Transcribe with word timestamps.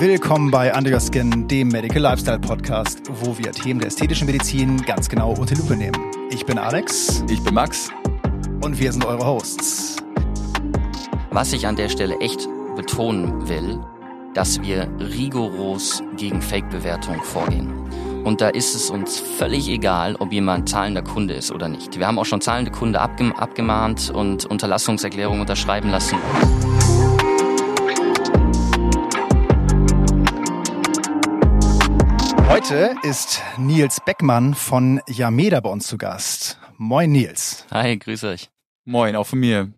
Willkommen 0.00 0.52
bei 0.52 0.72
Under 0.72 1.00
Skin, 1.00 1.48
dem 1.48 1.68
Medical 1.68 2.00
Lifestyle 2.00 2.38
Podcast, 2.38 3.00
wo 3.08 3.36
wir 3.36 3.50
Themen 3.50 3.80
der 3.80 3.88
ästhetischen 3.88 4.26
Medizin 4.26 4.80
ganz 4.82 5.08
genau 5.08 5.32
unter 5.32 5.56
Lupe 5.56 5.76
nehmen. 5.76 5.98
Ich 6.30 6.46
bin 6.46 6.56
Alex. 6.56 7.24
Ich 7.28 7.42
bin 7.42 7.52
Max. 7.52 7.90
Und 8.62 8.78
wir 8.78 8.92
sind 8.92 9.04
eure 9.04 9.26
Hosts. 9.26 9.96
Was 11.32 11.52
ich 11.52 11.66
an 11.66 11.74
der 11.74 11.88
Stelle 11.88 12.16
echt 12.20 12.48
betonen 12.76 13.48
will, 13.48 13.80
dass 14.34 14.62
wir 14.62 14.88
rigoros 15.00 16.00
gegen 16.16 16.42
Fake-Bewertung 16.42 17.20
vorgehen. 17.24 17.72
Und 18.22 18.40
da 18.40 18.50
ist 18.50 18.76
es 18.76 18.90
uns 18.90 19.18
völlig 19.18 19.68
egal, 19.68 20.14
ob 20.20 20.32
jemand 20.32 20.68
zahlender 20.68 21.02
Kunde 21.02 21.34
ist 21.34 21.50
oder 21.50 21.68
nicht. 21.68 21.98
Wir 21.98 22.06
haben 22.06 22.20
auch 22.20 22.26
schon 22.26 22.40
zahlende 22.40 22.70
Kunde 22.70 23.00
abgem 23.00 23.32
abgemahnt 23.32 24.10
und 24.10 24.44
Unterlassungserklärungen 24.44 25.40
unterschreiben 25.40 25.90
lassen. 25.90 26.18
Heute 32.48 32.94
ist 33.02 33.42
Nils 33.58 34.00
Beckmann 34.00 34.54
von 34.54 35.02
Yameda 35.06 35.60
bei 35.60 35.68
uns 35.68 35.86
zu 35.86 35.98
Gast. 35.98 36.58
Moin 36.78 37.12
Nils. 37.12 37.66
Hi, 37.70 37.98
grüß 37.98 38.24
euch. 38.24 38.48
Moin, 38.86 39.16
auch 39.16 39.26
von 39.26 39.38
mir. 39.38 39.74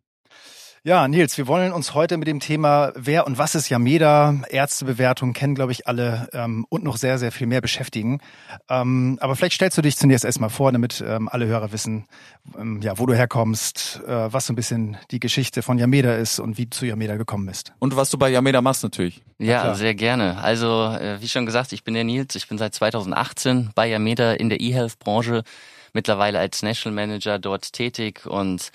Ja, 0.82 1.06
Nils, 1.08 1.36
wir 1.36 1.46
wollen 1.46 1.72
uns 1.72 1.92
heute 1.92 2.16
mit 2.16 2.26
dem 2.26 2.40
Thema 2.40 2.92
Wer 2.94 3.26
und 3.26 3.36
was 3.36 3.54
ist 3.54 3.68
Yameda, 3.68 4.36
Ärztebewertung 4.48 5.34
kennen, 5.34 5.54
glaube 5.54 5.72
ich, 5.72 5.86
alle 5.86 6.30
ähm, 6.32 6.64
und 6.70 6.84
noch 6.84 6.96
sehr, 6.96 7.18
sehr 7.18 7.32
viel 7.32 7.46
mehr 7.46 7.60
beschäftigen. 7.60 8.20
Ähm, 8.70 9.18
aber 9.20 9.36
vielleicht 9.36 9.56
stellst 9.56 9.76
du 9.76 9.82
dich 9.82 9.98
zunächst 9.98 10.24
erstmal 10.24 10.48
vor, 10.48 10.72
damit 10.72 11.04
ähm, 11.06 11.28
alle 11.28 11.44
Hörer 11.44 11.72
wissen, 11.72 12.06
ähm, 12.58 12.80
ja, 12.80 12.98
wo 12.98 13.04
du 13.04 13.12
herkommst, 13.12 14.00
äh, 14.06 14.32
was 14.32 14.46
so 14.46 14.54
ein 14.54 14.56
bisschen 14.56 14.96
die 15.10 15.20
Geschichte 15.20 15.60
von 15.60 15.76
Yameda 15.76 16.14
ist 16.14 16.40
und 16.40 16.56
wie 16.56 16.64
du 16.64 16.70
zu 16.70 16.86
Yameda 16.86 17.18
gekommen 17.18 17.44
bist. 17.44 17.74
Und 17.78 17.94
was 17.96 18.08
du 18.08 18.16
bei 18.16 18.30
Yameda 18.30 18.62
machst 18.62 18.82
natürlich. 18.82 19.20
Ja, 19.38 19.60
Klar. 19.60 19.74
sehr 19.74 19.94
gerne. 19.94 20.38
Also, 20.38 20.96
äh, 20.98 21.20
wie 21.20 21.28
schon 21.28 21.44
gesagt, 21.44 21.74
ich 21.74 21.84
bin 21.84 21.92
der 21.92 22.04
Nils, 22.04 22.34
ich 22.36 22.48
bin 22.48 22.56
seit 22.56 22.74
2018 22.74 23.72
bei 23.74 23.86
Yameda 23.86 24.32
in 24.32 24.48
der 24.48 24.62
E-Health-Branche, 24.62 25.42
mittlerweile 25.92 26.38
als 26.38 26.62
National 26.62 26.94
Manager 26.94 27.38
dort 27.38 27.70
tätig 27.74 28.24
und 28.24 28.72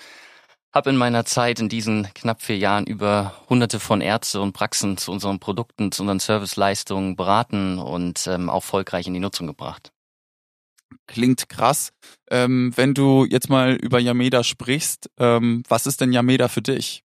habe 0.72 0.90
in 0.90 0.96
meiner 0.96 1.24
Zeit 1.24 1.58
in 1.58 1.68
diesen 1.68 2.12
knapp 2.14 2.42
vier 2.42 2.58
Jahren 2.58 2.86
über 2.86 3.34
hunderte 3.48 3.80
von 3.80 4.00
Ärzte 4.00 4.40
und 4.40 4.52
Praxen 4.52 4.98
zu 4.98 5.10
unseren 5.10 5.40
Produkten, 5.40 5.90
zu 5.90 6.02
unseren 6.02 6.20
Serviceleistungen 6.20 7.16
beraten 7.16 7.78
und 7.78 8.26
ähm, 8.26 8.50
auch 8.50 8.56
erfolgreich 8.56 9.06
in 9.06 9.14
die 9.14 9.20
Nutzung 9.20 9.46
gebracht. 9.46 9.92
Klingt 11.06 11.48
krass. 11.48 11.92
Ähm, 12.30 12.72
wenn 12.76 12.94
du 12.94 13.24
jetzt 13.24 13.48
mal 13.48 13.74
über 13.74 13.98
Yameda 13.98 14.42
sprichst, 14.44 15.10
ähm, 15.18 15.62
was 15.68 15.86
ist 15.86 16.00
denn 16.00 16.12
Yameda 16.12 16.48
für 16.48 16.62
dich? 16.62 17.05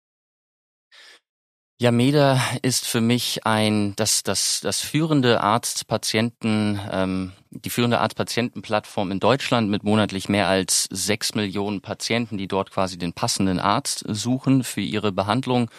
Yameda 1.81 2.39
ist 2.61 2.87
für 2.87 3.01
mich 3.01 3.47
ein 3.47 3.97
das 3.97 4.23
das 4.23 4.61
das 4.61 4.81
führende 4.81 5.41
Arzt-Patienten 5.41 6.79
ähm, 6.93 7.33
die 7.49 7.71
führende 7.71 8.01
Arzt-Patienten-Plattform 8.01 9.11
in 9.11 9.19
Deutschland 9.19 9.71
mit 9.71 9.83
monatlich 9.83 10.29
mehr 10.29 10.47
als 10.47 10.89
sechs 10.91 11.35
Millionen 11.35 11.81
Patienten, 11.81 12.37
die 12.37 12.49
dort 12.49 12.71
quasi 12.71 12.99
den 12.99 13.15
passenden 13.15 13.59
Arzt 13.59 14.05
suchen 14.07 14.63
für 14.63 14.83
ihre 14.83 15.11
Behandlung. 15.11 15.71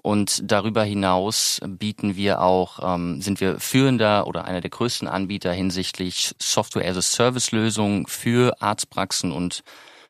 Und 0.00 0.50
darüber 0.50 0.82
hinaus 0.82 1.60
bieten 1.66 2.16
wir 2.16 2.40
auch, 2.40 2.94
ähm, 2.94 3.20
sind 3.20 3.42
wir 3.42 3.60
führender 3.60 4.26
oder 4.26 4.46
einer 4.46 4.62
der 4.62 4.70
größten 4.70 5.06
Anbieter 5.06 5.52
hinsichtlich 5.52 6.34
Software-as-a-Service-Lösungen 6.38 8.06
für 8.06 8.62
Arztpraxen 8.62 9.30
und 9.30 9.62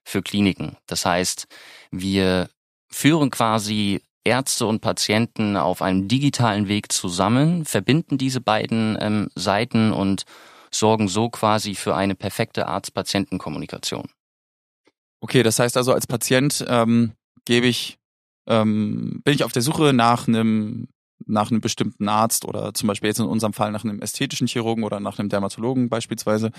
für 0.04 0.22
Kliniken. 0.22 0.76
Das 0.86 1.04
heißt, 1.04 1.48
wir 1.90 2.48
führen 2.88 3.30
quasi 3.30 4.00
Ärzte 4.24 4.66
und 4.66 4.80
Patienten 4.80 5.56
auf 5.56 5.82
einem 5.82 6.08
digitalen 6.08 6.68
Weg 6.68 6.90
zusammen, 6.90 7.64
verbinden 7.64 8.18
diese 8.18 8.40
beiden 8.40 8.96
ähm, 9.00 9.28
Seiten 9.34 9.92
und 9.92 10.24
sorgen 10.70 11.08
so 11.08 11.28
quasi 11.28 11.74
für 11.74 11.94
eine 11.94 12.14
perfekte 12.14 12.66
Arzt-Patienten-Kommunikation. 12.66 14.08
Okay, 15.20 15.42
das 15.42 15.58
heißt 15.58 15.76
also 15.76 15.92
als 15.92 16.06
Patient 16.06 16.64
ähm, 16.68 17.12
gebe 17.44 17.66
ich, 17.66 17.98
ähm, 18.48 19.20
bin 19.24 19.34
ich 19.34 19.44
auf 19.44 19.52
der 19.52 19.62
Suche 19.62 19.92
nach 19.92 20.26
einem 20.26 20.88
nach 21.26 21.50
einem 21.50 21.60
bestimmten 21.60 22.08
Arzt 22.08 22.44
oder 22.44 22.74
zum 22.74 22.88
Beispiel 22.88 23.08
jetzt 23.08 23.20
in 23.20 23.26
unserem 23.26 23.52
Fall 23.52 23.70
nach 23.70 23.84
einem 23.84 24.00
ästhetischen 24.00 24.46
Chirurgen 24.46 24.84
oder 24.84 25.00
nach 25.00 25.18
einem 25.18 25.28
Dermatologen 25.28 25.88
beispielsweise, 25.88 26.50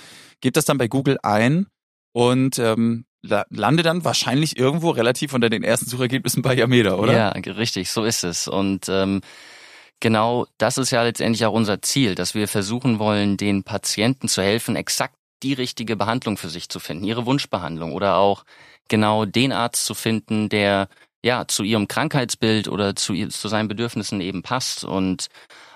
gebe 0.42 0.54
das 0.54 0.66
dann 0.66 0.78
bei 0.78 0.88
Google 0.88 1.20
ein 1.22 1.68
und 2.14 2.58
ähm, 2.58 3.06
lande 3.50 3.84
dann 3.84 4.04
wahrscheinlich 4.04 4.58
irgendwo 4.58 4.92
relativ 4.92 5.34
unter 5.34 5.50
den 5.50 5.64
ersten 5.64 5.90
Suchergebnissen 5.90 6.42
bei 6.42 6.56
Yameda, 6.56 6.96
oder? 6.96 7.14
Ja, 7.14 7.30
richtig, 7.30 7.92
so 7.92 8.04
ist 8.04 8.24
es. 8.24 8.48
Und 8.48 8.88
ähm, 8.90 9.22
genau 10.00 10.48
das 10.58 10.78
ist 10.78 10.92
ja 10.92 11.04
letztendlich 11.04 11.46
auch 11.46 11.54
unser 11.54 11.82
Ziel, 11.82 12.16
dass 12.16 12.36
wir 12.36 12.48
versuchen 12.48 13.00
wollen, 13.00 13.38
den 13.38 13.64
Patienten 13.64 14.28
zu 14.28 14.42
helfen, 14.42 14.76
exakt 14.76 15.16
die 15.44 15.54
richtige 15.54 15.96
Behandlung 15.96 16.38
für 16.38 16.50
sich 16.50 16.70
zu 16.70 16.80
finden, 16.80 17.04
ihre 17.06 17.26
Wunschbehandlung 17.26 17.94
oder 17.94 18.18
auch 18.18 18.44
genau 18.88 19.26
den 19.26 19.52
Arzt 19.52 19.86
zu 19.86 19.94
finden, 19.94 20.50
der 20.50 20.88
ja 21.24 21.48
zu 21.48 21.64
ihrem 21.64 21.88
Krankheitsbild 21.88 22.68
oder 22.68 22.96
zu, 22.96 23.14
zu 23.30 23.48
seinen 23.48 23.68
Bedürfnissen 23.68 24.22
eben 24.22 24.44
passt. 24.44 24.84
Und 24.84 25.28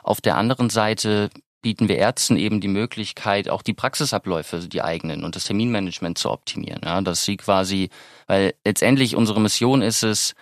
auf 0.03 0.21
der 0.21 0.37
anderen 0.37 0.69
Seite 0.69 1.29
bieten 1.61 1.89
wir 1.89 1.97
Ärzten 1.97 2.37
eben 2.37 2.61
die 2.61 2.67
Möglichkeit, 2.67 3.49
auch 3.49 3.61
die 3.61 3.73
Praxisabläufe, 3.73 4.59
die 4.59 4.81
eigenen 4.81 5.23
und 5.23 5.35
das 5.35 5.43
Terminmanagement 5.43 6.17
zu 6.17 6.31
optimieren. 6.31 6.81
Ja, 6.83 7.01
dass 7.01 7.25
sie 7.25 7.37
quasi, 7.37 7.89
weil 8.27 8.53
letztendlich 8.65 9.15
unsere 9.15 9.41
Mission 9.41 9.81
ist 9.81 10.03
es, 10.03 10.35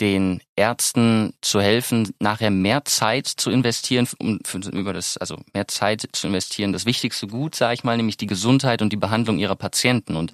den 0.00 0.40
Ärzten 0.56 1.34
zu 1.40 1.60
helfen, 1.60 2.14
nachher 2.20 2.50
mehr 2.50 2.84
Zeit 2.84 3.26
zu 3.26 3.50
investieren, 3.50 4.08
um 4.18 4.38
für, 4.44 4.58
über 4.58 4.92
das, 4.92 5.16
also 5.16 5.36
mehr 5.54 5.66
Zeit 5.66 6.08
zu 6.12 6.28
investieren, 6.28 6.72
das 6.72 6.86
wichtigste 6.86 7.26
Gut, 7.26 7.54
sage 7.54 7.74
ich 7.74 7.84
mal, 7.84 7.96
nämlich 7.96 8.16
die 8.16 8.26
Gesundheit 8.26 8.80
und 8.80 8.92
die 8.92 8.96
Behandlung 8.96 9.38
ihrer 9.38 9.56
Patienten 9.56 10.16
und 10.16 10.32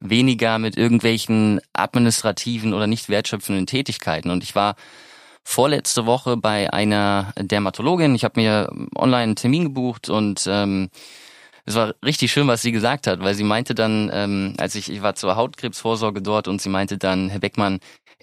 weniger 0.00 0.58
mit 0.58 0.76
irgendwelchen 0.76 1.60
administrativen 1.72 2.74
oder 2.74 2.86
nicht 2.86 3.08
wertschöpfenden 3.08 3.66
Tätigkeiten. 3.66 4.30
Und 4.30 4.42
ich 4.42 4.54
war 4.54 4.76
vorletzte 5.44 6.06
Woche 6.06 6.36
bei 6.36 6.72
einer 6.72 7.32
Dermatologin. 7.38 8.14
Ich 8.14 8.24
habe 8.24 8.40
mir 8.40 8.72
online 8.96 9.22
einen 9.22 9.36
Termin 9.36 9.64
gebucht 9.64 10.08
und 10.08 10.44
ähm, 10.48 10.90
es 11.64 11.74
war 11.74 11.94
richtig 12.04 12.32
schön, 12.32 12.48
was 12.48 12.62
sie 12.62 12.72
gesagt 12.72 13.06
hat, 13.06 13.20
weil 13.20 13.34
sie 13.34 13.44
meinte 13.44 13.74
dann, 13.74 14.10
ähm, 14.12 14.54
als 14.58 14.74
ich, 14.74 14.90
ich 14.90 15.02
war 15.02 15.14
zur 15.14 15.36
Hautkrebsvorsorge 15.36 16.20
dort 16.22 16.48
und 16.48 16.60
sie 16.60 16.68
meinte 16.68 16.98
dann, 16.98 17.28
Herr 17.28 17.38
Beckmann, 17.38 17.78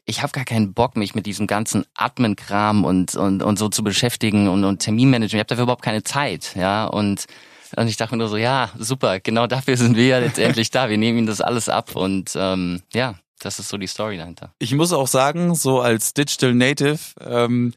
ich 0.06 0.24
habe 0.24 0.32
gar 0.32 0.44
keinen 0.44 0.74
Bock, 0.74 0.98
mich 0.98 1.16
mit 1.16 1.26
diesem 1.26 1.48
ganzen 1.48 1.86
Admin-Kram 1.96 2.84
und, 2.84 3.16
und, 3.16 3.44
und 3.44 3.60
so 3.60 3.70
zu 3.70 3.84
beschäftigen 3.84 4.50
und, 4.50 4.64
und 4.64 4.80
Terminmanagement. 4.80 5.34
Ich 5.34 5.40
habe 5.40 5.48
dafür 5.48 5.64
überhaupt 5.64 5.84
keine 5.84 6.04
Zeit, 6.04 6.56
ja. 6.56 6.86
Und, 6.86 7.26
und 7.76 7.88
ich 7.88 7.96
dachte 7.96 8.16
mir 8.16 8.20
nur 8.20 8.28
so, 8.28 8.38
ja, 8.38 8.72
super, 8.78 9.20
genau 9.20 9.46
dafür 9.46 9.78
sind 9.78 9.96
wir 9.96 10.08
ja 10.08 10.20
letztendlich 10.20 10.72
da. 10.72 10.90
Wir 10.90 10.98
nehmen 10.98 11.20
ihnen 11.20 11.28
das 11.28 11.42
alles 11.42 11.70
ab 11.70 11.96
und 11.96 12.32
ähm, 12.36 12.82
ja, 12.94 13.16
das 13.40 13.60
ist 13.60 13.70
so 13.70 13.78
die 13.78 13.88
Story 13.88 14.18
dahinter. 14.18 14.54
Ich 14.60 14.74
muss 14.74 14.94
auch 14.94 15.08
sagen, 15.08 15.56
so 15.56 15.82
als 15.82 16.14
Digital 16.14 16.54
Native 16.54 17.00
ähm, 17.22 17.74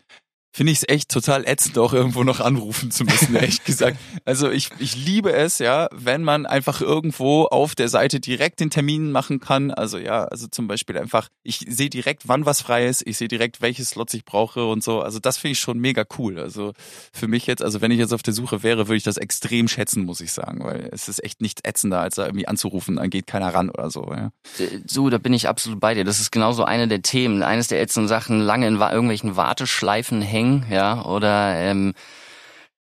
finde 0.53 0.73
ich 0.73 0.79
es 0.79 0.89
echt 0.89 1.09
total 1.09 1.47
ätzend, 1.49 1.79
auch 1.79 1.95
irgendwo 1.95 2.25
noch 2.25 2.41
anrufen 2.41 2.91
zu 2.91 3.05
müssen, 3.05 3.35
ehrlich 3.35 3.65
gesagt. 3.65 3.97
Also 4.27 4.51
ich, 4.51 4.69
ich 4.79 4.95
liebe 4.97 5.33
es, 5.33 5.59
ja, 5.59 5.89
wenn 5.93 6.23
man 6.23 6.45
einfach 6.45 6.83
irgendwo 6.83 7.45
auf 7.45 7.75
der 7.75 7.89
Seite 7.89 8.21
direkt 8.21 8.61
den 8.61 8.69
Termin 8.69 9.11
machen 9.11 9.41
kann. 9.41 9.71
Also 9.71 9.97
ja, 9.97 10.25
also 10.25 10.47
zum 10.47 10.69
Beispiel 10.69 10.99
einfach, 10.99 11.29
ich 11.43 11.65
sehe 11.69 11.89
direkt, 11.89 12.29
wann 12.29 12.45
was 12.45 12.61
frei 12.61 12.87
ist, 12.87 13.07
ich 13.07 13.17
sehe 13.17 13.29
direkt, 13.29 13.63
welches 13.63 13.91
Slots 13.91 14.13
ich 14.13 14.27
brauche 14.27 14.67
und 14.67 14.85
so. 14.85 15.01
Also 15.01 15.19
das 15.19 15.39
finde 15.39 15.53
ich 15.53 15.59
schon 15.59 15.79
mega 15.79 16.05
cool. 16.19 16.39
Also 16.39 16.73
für 17.13 17.29
mich 17.29 17.47
jetzt, 17.47 17.63
also 17.63 17.81
wenn 17.81 17.91
ich 17.91 17.99
jetzt 17.99 18.13
auf 18.13 18.23
der 18.23 18.35
Suche 18.35 18.63
wäre, 18.63 18.89
würde 18.89 18.97
ich 18.97 19.05
das 19.05 19.17
extrem 19.17 19.69
schätzen, 19.69 20.05
muss 20.05 20.21
ich 20.21 20.33
sagen, 20.33 20.63
weil 20.65 20.91
es 20.93 21.09
ist 21.09 21.25
echt 21.25 21.41
nichts 21.41 21.63
ätzender, 21.65 22.01
als 22.01 22.17
da 22.17 22.27
irgendwie 22.27 22.47
anzurufen, 22.47 22.97
dann 22.97 23.09
geht 23.09 23.27
keiner 23.27 23.55
ran 23.55 23.71
oder 23.71 23.91
so. 23.91 24.13
Ja. 24.13 24.33
So, 24.87 25.09
da 25.09 25.17
bin 25.17 25.33
ich 25.33 25.49
absolut 25.49 25.81
bei 25.81 25.95
dir. 25.95 26.05
Das 26.05 26.21
ist 26.21 26.31
genauso 26.31 26.65
eine 26.65 26.89
der 26.89 27.01
Themen. 27.01 27.43
Eines 27.43 27.69
der 27.69 27.81
ätzenden 27.81 28.09
Sachen, 28.09 28.41
lange 28.41 28.67
in 28.67 28.77
irgendwelchen 28.77 29.37
Warteschleifen 29.37 30.21
hängen 30.21 30.42
hängen, 30.43 30.67
ja, 30.71 31.05
oder 31.05 31.57
ähm, 31.57 31.95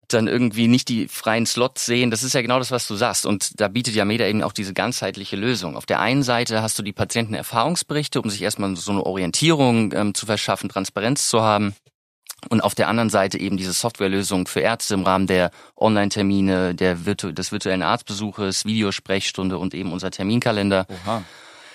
dann 0.07 0.27
irgendwie 0.27 0.67
nicht 0.67 0.89
die 0.89 1.07
freien 1.07 1.45
Slots 1.45 1.85
sehen. 1.85 2.11
Das 2.11 2.23
ist 2.23 2.33
ja 2.33 2.41
genau 2.41 2.59
das, 2.59 2.71
was 2.71 2.87
du 2.87 2.95
sagst. 2.95 3.25
Und 3.25 3.59
da 3.59 3.67
bietet 3.67 3.95
ja 3.95 4.05
Meda 4.05 4.25
eben 4.25 4.43
auch 4.43 4.53
diese 4.53 4.73
ganzheitliche 4.73 5.35
Lösung. 5.35 5.75
Auf 5.75 5.85
der 5.85 5.99
einen 6.01 6.21
Seite 6.21 6.61
hast 6.61 6.77
du 6.77 6.83
die 6.83 6.93
Patientenerfahrungsberichte, 6.93 8.21
um 8.21 8.29
sich 8.29 8.41
erstmal 8.41 8.75
so 8.75 8.91
eine 8.91 9.03
Orientierung 9.03 9.91
ähm, 9.93 10.13
zu 10.13 10.25
verschaffen, 10.25 10.69
Transparenz 10.69 11.29
zu 11.29 11.41
haben. 11.41 11.73
Und 12.49 12.61
auf 12.61 12.75
der 12.75 12.89
anderen 12.89 13.09
Seite 13.09 13.39
eben 13.39 13.55
diese 13.55 13.71
Softwarelösung 13.71 14.47
für 14.47 14.59
Ärzte 14.59 14.95
im 14.95 15.03
Rahmen 15.03 15.27
der 15.27 15.49
Online-Termine, 15.77 16.75
der 16.75 17.05
virtu 17.05 17.31
des 17.31 17.53
virtuellen 17.53 17.81
Arztbesuches, 17.81 18.65
Videosprechstunde 18.65 19.57
und 19.57 19.73
eben 19.73 19.93
unser 19.93 20.11
Terminkalender. 20.11 20.85
Oha. 20.89 21.23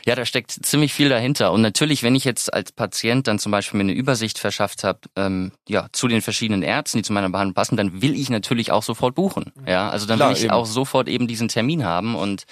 Ja, 0.09 0.15
da 0.15 0.25
steckt 0.25 0.53
ziemlich 0.65 0.95
viel 0.95 1.11
dahinter. 1.11 1.53
Und 1.53 1.61
natürlich, 1.61 2.03
wenn 2.03 2.15
ich 2.15 2.25
jetzt 2.25 2.51
als 2.55 2.73
Patient 2.73 3.27
dann 3.27 3.39
zum 3.39 3.53
Beispiel 3.53 3.77
mir 3.77 3.85
eine 3.85 3.93
Übersicht 3.93 4.39
verschafft 4.39 4.83
habe, 4.83 5.01
ähm, 5.17 5.53
ja, 5.69 5.89
zu 5.93 6.09
den 6.09 6.23
verschiedenen 6.23 6.63
Ärzten, 6.63 6.97
die 6.97 7.03
zu 7.03 7.13
meiner 7.13 7.29
Behandlung 7.29 7.53
passen, 7.53 7.77
dann 7.77 8.01
will 8.01 8.19
ich 8.19 8.31
natürlich 8.31 8.73
auch 8.73 8.83
sofort 8.83 9.15
buchen. 9.15 9.53
Ja, 9.67 9.91
also 9.91 10.07
dann 10.07 10.17
Klar, 10.17 10.31
will 10.31 10.37
ich 10.39 10.45
eben. 10.45 10.53
auch 10.53 10.65
sofort 10.65 11.09
eben 11.09 11.29
diesen 11.29 11.49
Termin 11.49 11.85
haben 11.85 12.15
und 12.15 12.47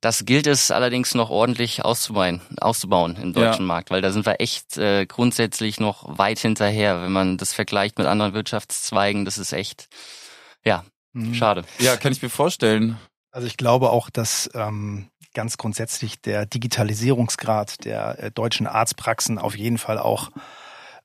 Das 0.00 0.24
gilt 0.24 0.46
es 0.46 0.70
allerdings 0.70 1.14
noch 1.14 1.28
ordentlich 1.28 1.84
auszubauen, 1.84 2.40
auszubauen 2.60 3.16
im 3.16 3.32
deutschen 3.32 3.62
ja. 3.62 3.66
Markt, 3.66 3.90
weil 3.90 4.00
da 4.00 4.12
sind 4.12 4.26
wir 4.26 4.40
echt 4.40 4.78
äh, 4.78 5.06
grundsätzlich 5.06 5.80
noch 5.80 6.18
weit 6.18 6.38
hinterher. 6.38 7.02
Wenn 7.02 7.10
man 7.10 7.36
das 7.36 7.52
vergleicht 7.52 7.98
mit 7.98 8.06
anderen 8.06 8.32
Wirtschaftszweigen, 8.32 9.24
das 9.24 9.38
ist 9.38 9.52
echt, 9.52 9.88
ja, 10.64 10.84
mhm. 11.14 11.34
schade. 11.34 11.64
Ja, 11.80 11.96
kann 11.96 12.12
ich 12.12 12.22
mir 12.22 12.30
vorstellen. 12.30 12.96
Also 13.32 13.48
ich 13.48 13.56
glaube 13.56 13.90
auch, 13.90 14.08
dass 14.08 14.48
ähm, 14.54 15.10
ganz 15.34 15.56
grundsätzlich 15.56 16.20
der 16.20 16.46
Digitalisierungsgrad 16.46 17.84
der 17.84 18.22
äh, 18.22 18.30
deutschen 18.30 18.66
Arztpraxen 18.66 19.38
auf 19.38 19.56
jeden 19.56 19.78
Fall 19.78 19.98
auch 19.98 20.30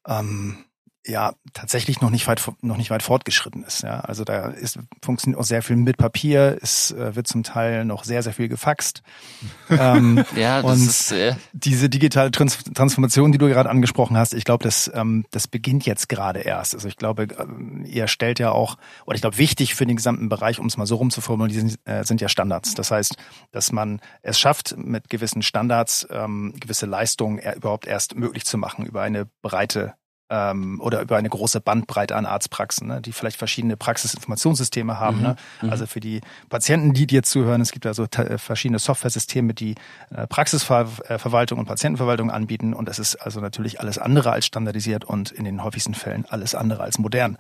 ähm, 0.08 0.66
ja 1.06 1.34
tatsächlich 1.54 2.02
noch 2.02 2.10
nicht 2.10 2.28
weit 2.28 2.42
noch 2.62 2.78
nicht 2.78 2.90
weit 2.90 3.04
fortgeschritten 3.04 3.64
ist. 3.64 3.84
Ja, 3.84 4.00
also 4.00 4.24
da 4.24 4.48
ist 4.48 4.80
funktioniert 5.02 5.40
auch 5.40 5.46
sehr 5.46 5.62
viel 5.62 5.76
mit 5.76 5.98
Papier. 5.98 6.58
Es 6.62 6.92
äh, 6.92 7.16
wird 7.16 7.28
zum 7.28 7.44
Teil 7.44 7.86
noch 7.86 8.04
sehr 8.04 8.24
sehr 8.24 8.34
viel 8.34 8.48
gefaxt. 8.48 9.04
ähm, 9.70 10.24
ja, 10.36 10.62
das 10.62 10.72
und 10.72 10.88
ist 10.88 11.12
äh 11.12 11.36
diese 11.52 11.90
digitale 11.90 12.32
Trans 12.32 12.58
Transformation, 12.74 13.32
die 13.32 13.38
du 13.38 13.48
gerade 13.48 13.70
angesprochen 13.70 14.18
hast, 14.18 14.34
ich 14.34 14.46
glaube, 14.46 14.64
das 14.64 14.90
ähm, 14.94 15.26
das 15.32 15.48
beginnt 15.48 15.86
jetzt 15.86 16.08
gerade 16.08 16.40
erst. 16.40 16.74
Also 16.74 16.88
ich 16.88 16.96
glaube, 16.96 17.24
äh, 17.24 17.88
ihr 17.88 18.08
stellt 18.08 18.40
ja 18.40 18.52
auch 18.52 18.78
oder 19.06 19.16
ich 19.16 19.22
glaube 19.22 19.38
wichtig 19.38 19.76
für 19.76 19.86
den 19.86 19.98
gesamten 19.98 20.30
Bereich, 20.30 20.60
um 20.60 20.68
es 20.68 20.78
mal 20.78 20.86
so 20.86 20.96
rumzuformulieren, 20.96 21.70
sind, 21.70 21.80
äh, 21.86 22.04
sind 22.06 22.22
ja 22.22 22.30
Standards. 22.30 22.76
Das 22.76 22.92
heißt, 22.92 23.18
dass 23.52 23.72
man 23.72 24.00
es 24.22 24.40
schafft, 24.40 24.76
mit 24.78 25.10
gewissen 25.10 25.42
Standards 25.42 26.08
ähm, 26.10 26.54
gewisse 26.60 26.86
Leistungen 26.86 27.40
überhaupt 27.56 27.88
erst 27.88 28.16
möglich 28.16 28.46
zu 28.46 28.58
machen 28.58 28.86
über 28.86 29.02
eine 29.02 29.28
breite 29.42 29.96
ähm, 30.30 30.80
oder 30.82 31.02
über 31.02 31.18
eine 31.18 31.30
große 31.30 31.62
Bandbreite 31.62 32.16
an 32.16 32.26
Arztpraxen, 32.26 32.88
ne, 32.88 33.02
die 33.02 33.12
vielleicht 33.12 33.38
verschiedene 33.38 33.78
Praxisinformationssysteme 33.78 35.00
haben. 35.00 35.18
Mhm. 35.18 35.24
Ne? 35.24 35.36
Mhm. 35.62 35.70
Also 35.70 35.86
für 35.86 36.00
die 36.00 36.22
Patienten, 36.50 36.94
die 36.94 37.08
dir 37.08 37.24
zuhören, 37.24 37.62
es 37.62 37.72
gibt 37.72 37.86
also 37.86 38.08
verschiedene 38.38 38.80
Softwaresysteme, 38.80 39.54
die 39.54 39.76
äh, 40.10 40.28
Praxisverwaltung 40.28 41.60
und 41.60 41.66
Patientenverwaltung 41.66 42.32
anbieten 42.32 42.74
und 42.74 42.90
es 42.90 43.00
ist 43.00 43.16
also 43.16 43.42
natürlich 43.42 43.80
alles 43.80 43.98
andere 43.98 44.32
als 44.32 44.46
standardisiert 44.46 45.06
und 45.06 45.32
in 45.32 45.44
den 45.44 45.64
häufigsten 45.64 45.94
Fällen 45.94 46.26
alles 46.30 46.56
andere 46.56 46.84
als 46.84 47.00
modern. 47.00 47.38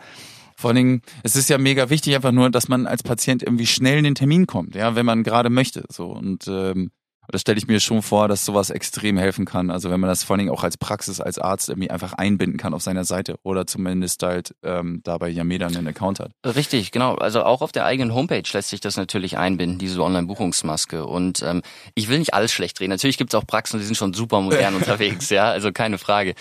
Vor 0.55 0.69
allen 0.69 0.75
Dingen, 0.75 1.01
es 1.23 1.35
ist 1.35 1.49
ja 1.49 1.57
mega 1.57 1.89
wichtig 1.89 2.15
einfach 2.15 2.31
nur, 2.31 2.49
dass 2.49 2.67
man 2.67 2.85
als 2.85 3.03
Patient 3.03 3.41
irgendwie 3.41 3.65
schnell 3.65 3.97
in 3.97 4.03
den 4.03 4.15
Termin 4.15 4.45
kommt, 4.45 4.75
ja, 4.75 4.95
wenn 4.95 5.05
man 5.05 5.23
gerade 5.23 5.49
möchte. 5.49 5.83
So 5.89 6.11
und 6.11 6.47
ähm, 6.47 6.91
das 7.33 7.41
stelle 7.41 7.57
ich 7.57 7.65
mir 7.65 7.79
schon 7.79 8.03
vor, 8.03 8.27
dass 8.27 8.45
sowas 8.45 8.69
extrem 8.69 9.17
helfen 9.17 9.45
kann. 9.45 9.71
Also 9.71 9.89
wenn 9.89 9.99
man 9.99 10.07
das 10.07 10.23
vor 10.23 10.35
allen 10.35 10.45
Dingen 10.45 10.51
auch 10.51 10.63
als 10.63 10.77
Praxis, 10.77 11.19
als 11.19 11.39
Arzt 11.39 11.67
irgendwie 11.67 11.89
einfach 11.89 12.13
einbinden 12.13 12.59
kann 12.59 12.75
auf 12.75 12.83
seiner 12.83 13.05
Seite 13.05 13.37
oder 13.41 13.65
zumindest 13.65 14.21
halt 14.21 14.53
ähm, 14.61 15.01
da 15.03 15.17
bei 15.17 15.29
Yameda 15.29 15.65
einen 15.65 15.87
Account 15.87 16.19
hat. 16.19 16.31
Richtig, 16.45 16.91
genau. 16.91 17.15
Also 17.15 17.43
auch 17.43 17.63
auf 17.63 17.71
der 17.71 17.85
eigenen 17.85 18.13
Homepage 18.13 18.43
lässt 18.53 18.69
sich 18.69 18.81
das 18.81 18.97
natürlich 18.97 19.35
einbinden, 19.35 19.79
diese 19.79 19.99
Online-Buchungsmaske. 20.03 21.07
Und 21.07 21.41
ähm, 21.41 21.63
ich 21.95 22.07
will 22.07 22.19
nicht 22.19 22.35
alles 22.35 22.51
schlecht 22.51 22.79
drehen. 22.79 22.91
Natürlich 22.91 23.17
gibt 23.17 23.33
es 23.33 23.39
auch 23.39 23.47
Praxen, 23.47 23.79
die 23.79 23.85
sind 23.85 23.97
schon 23.97 24.13
super 24.13 24.39
modern 24.39 24.75
unterwegs, 24.83 25.31
ja, 25.31 25.49
also 25.49 25.71
keine 25.71 25.97
Frage. 25.97 26.35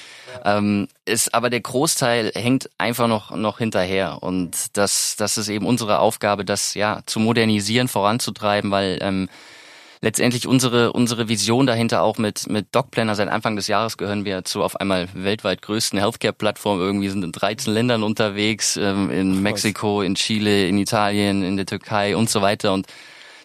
Ähm, 0.44 0.88
ist, 1.06 1.32
aber 1.32 1.48
der 1.48 1.62
Großteil 1.62 2.32
hängt 2.34 2.68
einfach 2.76 3.08
noch, 3.08 3.34
noch 3.34 3.56
hinterher. 3.56 4.22
Und 4.22 4.76
das, 4.76 5.16
das 5.16 5.38
ist 5.38 5.48
eben 5.48 5.64
unsere 5.64 6.00
Aufgabe, 6.00 6.44
das 6.44 6.74
ja 6.74 7.00
zu 7.06 7.18
modernisieren, 7.18 7.88
voranzutreiben, 7.88 8.70
weil 8.70 8.98
ähm, 9.00 9.30
letztendlich 10.02 10.48
unsere, 10.48 10.92
unsere 10.92 11.28
Vision 11.28 11.66
dahinter 11.66 12.02
auch 12.02 12.18
mit, 12.18 12.50
mit 12.50 12.74
DocPlanner. 12.74 13.14
Seit 13.14 13.28
Anfang 13.28 13.54
des 13.56 13.68
Jahres 13.68 13.96
gehören 13.96 14.24
wir 14.24 14.44
zu 14.44 14.62
auf 14.62 14.76
einmal 14.76 15.08
weltweit 15.14 15.62
größten 15.62 15.98
Healthcare-Plattform. 15.98 16.80
Irgendwie 16.80 17.08
sind 17.08 17.24
in 17.24 17.32
13 17.32 17.72
Ländern 17.72 18.02
unterwegs, 18.02 18.76
ähm, 18.76 19.10
in 19.10 19.40
Mexiko, 19.42 20.02
in 20.02 20.16
Chile, 20.16 20.66
in 20.66 20.76
Italien, 20.76 21.44
in 21.44 21.56
der 21.56 21.66
Türkei 21.66 22.16
und 22.16 22.28
so 22.28 22.42
weiter. 22.42 22.72
Und 22.72 22.88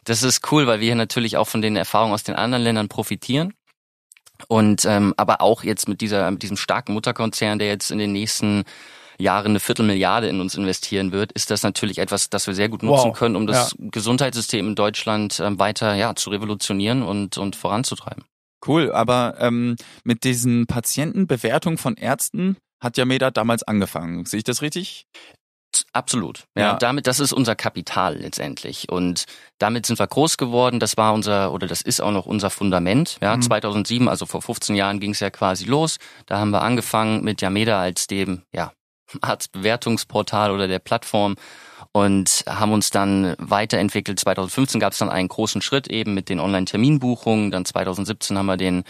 das 0.06 0.24
ist 0.24 0.52
cool, 0.52 0.66
weil 0.66 0.80
wir 0.80 0.88
hier 0.88 0.96
natürlich 0.96 1.38
auch 1.38 1.48
von 1.48 1.62
den 1.62 1.76
Erfahrungen 1.76 2.14
aus 2.14 2.24
den 2.24 2.36
anderen 2.36 2.64
Ländern 2.64 2.90
profitieren. 2.90 3.54
Und 4.48 4.86
ähm, 4.86 5.14
aber 5.18 5.42
auch 5.42 5.64
jetzt 5.64 5.88
mit 5.88 6.02
dieser 6.02 6.30
mit 6.30 6.44
diesem 6.44 6.58
starken 6.58 6.94
Mutterkonzern, 6.94 7.60
der 7.60 7.68
jetzt 7.70 7.92
in 7.92 7.98
den 7.98 8.12
nächsten 8.12 8.66
Jahre 9.18 9.46
eine 9.46 9.60
Viertelmilliarde 9.60 10.28
in 10.28 10.42
uns 10.42 10.56
investieren 10.56 11.12
wird, 11.12 11.32
ist 11.32 11.52
das 11.52 11.64
natürlich 11.64 11.98
etwas, 11.98 12.30
das 12.30 12.48
wir 12.48 12.54
sehr 12.54 12.70
gut 12.70 12.84
nutzen 12.84 13.10
wow. 13.10 13.18
können, 13.18 13.36
um 13.36 13.48
das 13.48 13.72
ja. 13.78 13.88
Gesundheitssystem 13.92 14.68
in 14.68 14.76
Deutschland 14.76 15.40
äh, 15.40 15.58
weiter 15.60 15.96
ja, 15.96 16.16
zu 16.16 16.30
revolutionieren 16.30 17.04
und, 17.04 17.38
und 17.38 17.56
voranzutreiben. 17.56 18.24
Cool, 18.66 18.92
aber 18.92 19.36
ähm, 19.40 19.76
mit 20.04 20.24
diesen 20.24 20.68
Patientenbewertungen 20.68 21.78
von 21.78 21.96
Ärzten 21.96 22.58
hat 22.82 22.98
ja 22.98 23.06
Meda 23.06 23.32
damals 23.32 23.64
angefangen. 23.64 24.26
Sehe 24.26 24.40
ich 24.40 24.44
das 24.44 24.62
richtig? 24.62 25.06
Absolut. 25.94 26.46
Ja, 26.56 26.64
ja, 26.64 26.74
damit, 26.76 27.08
das 27.08 27.20
ist 27.20 27.34
unser 27.34 27.56
Kapital 27.56 28.18
letztendlich. 28.18 28.90
Und 28.90 29.26
damit 29.58 29.86
sind 29.86 30.00
wir 30.00 30.08
groß 30.08 30.38
geworden. 30.38 30.80
Das 30.80 30.98
war 30.98 31.14
unser, 31.14 31.52
oder 31.52 31.68
das 31.68 31.82
ist 31.82 32.02
auch 32.02 32.12
noch 32.12 32.26
unser 32.26 32.50
Fundament. 32.50 33.18
Ja, 33.22 33.36
mhm. 33.36 33.42
2007, 33.42 34.08
also 34.08 34.26
vor 34.26 34.42
15 34.42 34.76
Jahren 34.76 35.00
ging 35.00 35.12
es 35.12 35.20
ja 35.20 35.30
quasi 35.30 35.66
los. 35.66 35.98
Da 36.26 36.40
haben 36.40 36.52
wir 36.52 36.62
angefangen 36.62 37.24
mit 37.24 37.42
Yameda 37.42 37.80
als 37.80 38.08
dem, 38.08 38.44
ja, 38.54 38.72
Arztbewertungsportal 39.22 40.52
oder 40.52 40.68
der 40.68 40.80
Plattform 40.80 41.36
und 41.92 42.44
haben 42.48 42.74
uns 42.74 42.90
dann 42.92 43.36
weiterentwickelt. 43.40 44.20
2015 44.20 44.80
gab 44.80 44.94
es 44.94 45.00
dann 45.00 45.10
einen 45.10 45.30
großen 45.30 45.62
Schritt 45.62 45.88
eben 45.88 46.14
mit 46.14 46.30
den 46.30 46.40
Online-Terminbuchungen. 46.40 47.52
Dann 47.52 47.66
2017 47.66 48.38
haben 48.38 48.46
wir 48.46 48.58
den 48.58 48.84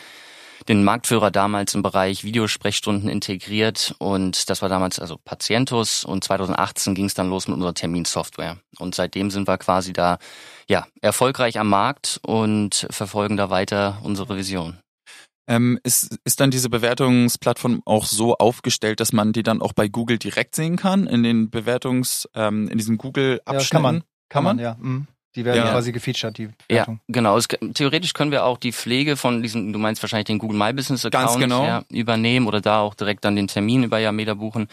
den 0.68 0.84
Marktführer 0.84 1.32
damals 1.32 1.76
im 1.76 1.84
Bereich 1.84 2.24
Videosprechstunden 2.24 3.10
integriert 3.10 3.96
und 4.00 4.50
das 4.50 4.62
war 4.62 4.70
damals 4.70 5.00
also 5.00 5.18
Patientus 5.18 6.04
und 6.04 6.24
2018 6.24 6.96
ging 6.96 7.06
es 7.06 7.14
dann 7.14 7.30
los 7.30 7.48
mit 7.48 7.56
unserer 7.56 7.74
Terminsoftware 7.74 8.58
und 8.80 8.96
seitdem 8.96 9.30
sind 9.30 9.48
wir 9.48 9.58
quasi 9.58 9.94
da 9.94 10.18
ja 10.68 10.86
erfolgreich 11.02 11.60
am 11.60 11.70
Markt 11.70 12.20
und 12.24 12.88
verfolgen 12.90 13.38
da 13.38 13.50
weiter 13.50 14.00
unsere 14.04 14.36
Vision. 14.36 14.80
Ähm, 15.48 15.80
ist, 15.84 16.20
ist 16.26 16.42
dann 16.42 16.52
diese 16.52 16.70
Bewertungsplattform 16.70 17.82
auch 17.86 18.06
so 18.06 18.36
aufgestellt, 18.36 19.00
dass 19.00 19.14
man 19.14 19.32
die 19.32 19.44
dann 19.44 19.62
auch 19.62 19.74
bei 19.74 19.88
Google 19.88 20.18
direkt 20.18 20.56
sehen 20.56 20.76
kann, 20.76 21.08
in 21.08 21.24
den 21.24 21.50
Bewertungs, 21.50 22.28
ähm, 22.36 22.68
in 22.68 22.78
diesen 22.78 22.98
Google-Abschnitten? 22.98 23.64
Ja, 23.64 23.70
kann 23.70 23.82
man. 23.82 24.04
Kann 24.30 24.44
man, 24.44 24.60
ja. 24.60 24.76
Mhm. 24.80 25.08
Die 25.38 25.46
werden 25.46 25.58
ja. 25.58 25.70
quasi 25.70 25.92
gefeatured, 25.92 26.38
die 26.38 26.50
Bewertung. 26.68 26.96
Ja, 26.96 27.14
genau. 27.14 27.38
Es, 27.38 27.48
theoretisch 27.48 28.14
können 28.14 28.32
wir 28.32 28.44
auch 28.44 28.58
die 28.58 28.72
Pflege 28.72 29.16
von 29.16 29.44
diesem, 29.44 29.72
du 29.72 29.78
meinst 29.78 30.02
wahrscheinlich 30.02 30.26
den 30.26 30.40
Google 30.40 30.58
My 30.58 30.74
Business 30.74 31.06
Account 31.06 31.40
genau. 31.40 31.64
ja, 31.64 31.84
übernehmen 31.90 32.48
oder 32.48 32.60
da 32.60 32.80
auch 32.80 32.96
direkt 32.96 33.24
dann 33.24 33.36
den 33.36 33.48
Termin 33.48 33.84
über 33.84 34.00
Yameda 34.00 34.34
buchen. 34.34 34.68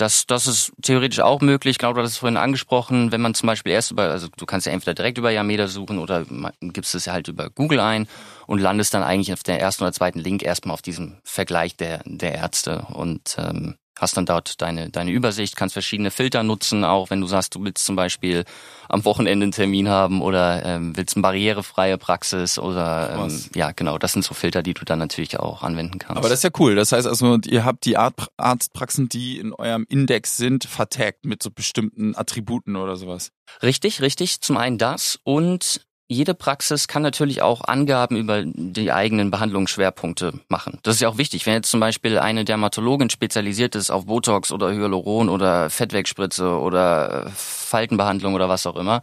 Das, 0.00 0.26
das 0.26 0.46
ist 0.46 0.72
theoretisch 0.82 1.20
auch 1.20 1.40
möglich. 1.40 1.78
Du 1.78 1.86
hast 1.86 2.10
es 2.10 2.18
vorhin 2.18 2.38
angesprochen, 2.38 3.12
wenn 3.12 3.20
man 3.20 3.34
zum 3.34 3.46
Beispiel 3.46 3.72
erst 3.72 3.90
über, 3.90 4.04
also 4.04 4.28
du 4.34 4.46
kannst 4.46 4.66
ja 4.66 4.72
entweder 4.72 4.94
direkt 4.94 5.18
über 5.18 5.30
Yameda 5.30 5.68
suchen 5.68 5.98
oder 5.98 6.24
gibst 6.60 6.94
es 6.94 7.04
ja 7.04 7.12
halt 7.12 7.28
über 7.28 7.50
Google 7.50 7.80
ein 7.80 8.08
und 8.46 8.60
landest 8.60 8.94
dann 8.94 9.02
eigentlich 9.02 9.32
auf 9.32 9.42
der 9.42 9.60
ersten 9.60 9.84
oder 9.84 9.92
zweiten 9.92 10.18
Link 10.18 10.42
erstmal 10.42 10.74
auf 10.74 10.82
diesem 10.82 11.18
Vergleich 11.22 11.76
der, 11.76 12.00
der 12.06 12.34
Ärzte. 12.34 12.86
Und 12.92 13.36
ähm, 13.38 13.76
hast 14.00 14.16
dann 14.16 14.24
dort 14.24 14.60
deine, 14.62 14.90
deine 14.90 15.10
Übersicht, 15.10 15.56
kannst 15.56 15.74
verschiedene 15.74 16.10
Filter 16.10 16.42
nutzen, 16.42 16.84
auch 16.84 17.10
wenn 17.10 17.20
du 17.20 17.26
sagst, 17.26 17.54
du 17.54 17.62
willst 17.62 17.84
zum 17.84 17.96
Beispiel 17.96 18.44
am 18.88 19.04
Wochenende 19.04 19.44
einen 19.44 19.52
Termin 19.52 19.88
haben 19.88 20.22
oder 20.22 20.64
ähm, 20.64 20.96
willst 20.96 21.16
eine 21.16 21.22
barrierefreie 21.22 21.98
Praxis 21.98 22.58
oder 22.58 23.14
ähm, 23.14 23.44
ja 23.54 23.72
genau, 23.72 23.98
das 23.98 24.14
sind 24.14 24.24
so 24.24 24.32
Filter, 24.32 24.62
die 24.62 24.74
du 24.74 24.84
dann 24.84 24.98
natürlich 24.98 25.38
auch 25.38 25.62
anwenden 25.62 25.98
kannst. 25.98 26.16
Aber 26.16 26.28
das 26.28 26.38
ist 26.38 26.44
ja 26.44 26.50
cool. 26.58 26.74
Das 26.74 26.92
heißt 26.92 27.06
also, 27.06 27.38
ihr 27.46 27.64
habt 27.64 27.84
die 27.84 27.96
Arztpraxen, 27.96 29.08
die 29.10 29.38
in 29.38 29.52
eurem 29.52 29.84
Index 29.88 30.38
sind, 30.38 30.64
vertagt 30.64 31.26
mit 31.26 31.42
so 31.42 31.50
bestimmten 31.50 32.16
Attributen 32.16 32.76
oder 32.76 32.96
sowas. 32.96 33.32
Richtig, 33.62 34.00
richtig. 34.00 34.40
Zum 34.40 34.56
einen 34.56 34.78
das 34.78 35.18
und 35.24 35.82
jede 36.10 36.34
Praxis 36.34 36.88
kann 36.88 37.02
natürlich 37.02 37.40
auch 37.40 37.62
Angaben 37.62 38.16
über 38.16 38.42
die 38.44 38.90
eigenen 38.90 39.30
Behandlungsschwerpunkte 39.30 40.32
machen. 40.48 40.80
Das 40.82 40.96
ist 40.96 41.00
ja 41.00 41.08
auch 41.08 41.18
wichtig. 41.18 41.46
Wenn 41.46 41.54
jetzt 41.54 41.70
zum 41.70 41.78
Beispiel 41.78 42.18
eine 42.18 42.44
Dermatologin 42.44 43.10
spezialisiert 43.10 43.76
ist 43.76 43.92
auf 43.92 44.06
Botox 44.06 44.50
oder 44.50 44.72
Hyaluron 44.72 45.28
oder 45.28 45.70
Fettwegspritze 45.70 46.58
oder 46.58 47.26
äh, 47.26 47.30
Faltenbehandlung 47.32 48.34
oder 48.34 48.48
was 48.48 48.66
auch 48.66 48.74
immer, 48.74 49.02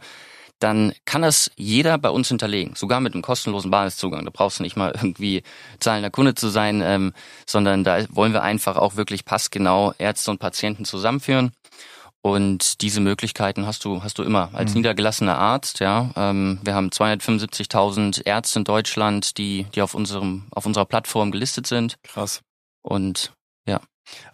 dann 0.58 0.92
kann 1.06 1.22
das 1.22 1.50
jeder 1.56 1.96
bei 1.96 2.10
uns 2.10 2.28
hinterlegen, 2.28 2.74
sogar 2.74 3.00
mit 3.00 3.14
einem 3.14 3.22
kostenlosen 3.22 3.70
Basiszugang. 3.70 4.26
Da 4.26 4.30
brauchst 4.30 4.58
du 4.58 4.62
nicht 4.62 4.76
mal 4.76 4.92
irgendwie 4.94 5.44
zahlender 5.80 6.10
Kunde 6.10 6.34
zu 6.34 6.48
sein, 6.48 6.82
ähm, 6.84 7.14
sondern 7.46 7.84
da 7.84 8.04
wollen 8.10 8.34
wir 8.34 8.42
einfach 8.42 8.76
auch 8.76 8.96
wirklich 8.96 9.24
passgenau 9.24 9.94
Ärzte 9.96 10.30
und 10.30 10.40
Patienten 10.40 10.84
zusammenführen. 10.84 11.52
Und 12.28 12.82
diese 12.82 13.00
Möglichkeiten 13.00 13.66
hast 13.66 13.84
du, 13.84 14.02
hast 14.02 14.18
du 14.18 14.22
immer 14.22 14.50
als 14.52 14.72
mhm. 14.72 14.78
niedergelassener 14.78 15.38
Arzt. 15.38 15.80
Ja, 15.80 16.10
ähm, 16.14 16.58
wir 16.62 16.74
haben 16.74 16.90
275.000 16.90 18.26
Ärzte 18.26 18.58
in 18.58 18.64
Deutschland, 18.64 19.38
die, 19.38 19.64
die 19.74 19.80
auf 19.80 19.94
unserem, 19.94 20.44
auf 20.50 20.66
unserer 20.66 20.84
Plattform 20.84 21.30
gelistet 21.30 21.66
sind. 21.66 21.96
Krass. 22.02 22.42
Und 22.82 23.32
ja. 23.66 23.80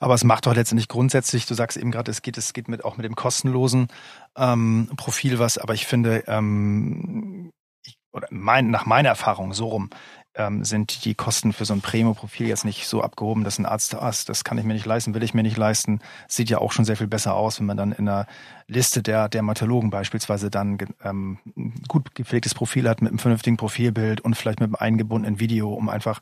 Aber 0.01 0.15
es 0.15 0.25
macht 0.25 0.47
doch 0.47 0.55
letztendlich 0.55 0.89
grundsätzlich, 0.89 1.47
du 1.47 1.55
sagst 1.55 1.77
eben 1.77 1.91
gerade, 1.91 2.11
es 2.11 2.23
geht, 2.23 2.37
es 2.37 2.53
geht 2.53 2.69
mit 2.69 2.85
auch 2.85 2.97
mit 2.97 3.05
dem 3.05 3.15
kostenlosen 3.15 3.89
ähm, 4.37 4.91
Profil 4.97 5.39
was, 5.39 5.59
aber 5.59 5.75
ich 5.75 5.87
finde, 5.87 6.25
ähm, 6.27 7.51
ich, 7.85 7.97
oder 8.13 8.29
mein, 8.31 8.71
nach 8.71 8.87
meiner 8.87 9.11
Erfahrung 9.11 9.53
so 9.55 9.69
rum, 9.69 9.91
ähm, 10.37 10.65
sind 10.65 11.05
die 11.05 11.15
Kosten 11.15 11.53
für 11.53 11.65
so 11.65 11.73
ein 11.75 11.81
Premium-Profil 11.81 12.49
jetzt 12.49 12.65
nicht 12.65 12.87
so 12.87 13.03
abgehoben, 13.03 13.45
dass 13.45 13.59
ein 13.59 13.67
Arzt, 13.67 13.95
Arzt, 13.95 14.29
das 14.29 14.45
kann 14.45 14.59
ich 14.59 14.65
mir 14.65 14.75
nicht 14.75 14.87
leisten, 14.87 15.15
will 15.15 15.23
ich 15.23 15.35
mir 15.35 15.43
nicht 15.43 15.57
leisten. 15.57 16.01
Sieht 16.29 16.51
ja 16.51 16.59
auch 16.59 16.73
schon 16.73 16.85
sehr 16.85 16.97
viel 16.97 17.07
besser 17.07 17.35
aus, 17.35 17.61
wenn 17.61 17.67
man 17.67 17.77
dann 17.77 17.93
in 17.93 18.09
einer 18.09 18.27
Liste 18.67 19.03
der 19.03 19.29
Dermatologen 19.29 19.91
beispielsweise 19.91 20.51
dann 20.51 20.79
ähm, 21.05 21.39
gut 21.89 22.15
gepflegtes 22.15 22.55
Profil 22.55 22.89
hat 22.89 23.03
mit 23.03 23.11
einem 23.11 23.19
vernünftigen 23.19 23.57
Profilbild 23.57 24.21
und 24.23 24.35
vielleicht 24.35 24.61
mit 24.61 24.69
einem 24.69 24.77
eingebundenen 24.77 25.41
Video, 25.41 25.73
um 25.73 25.89
einfach 25.89 26.21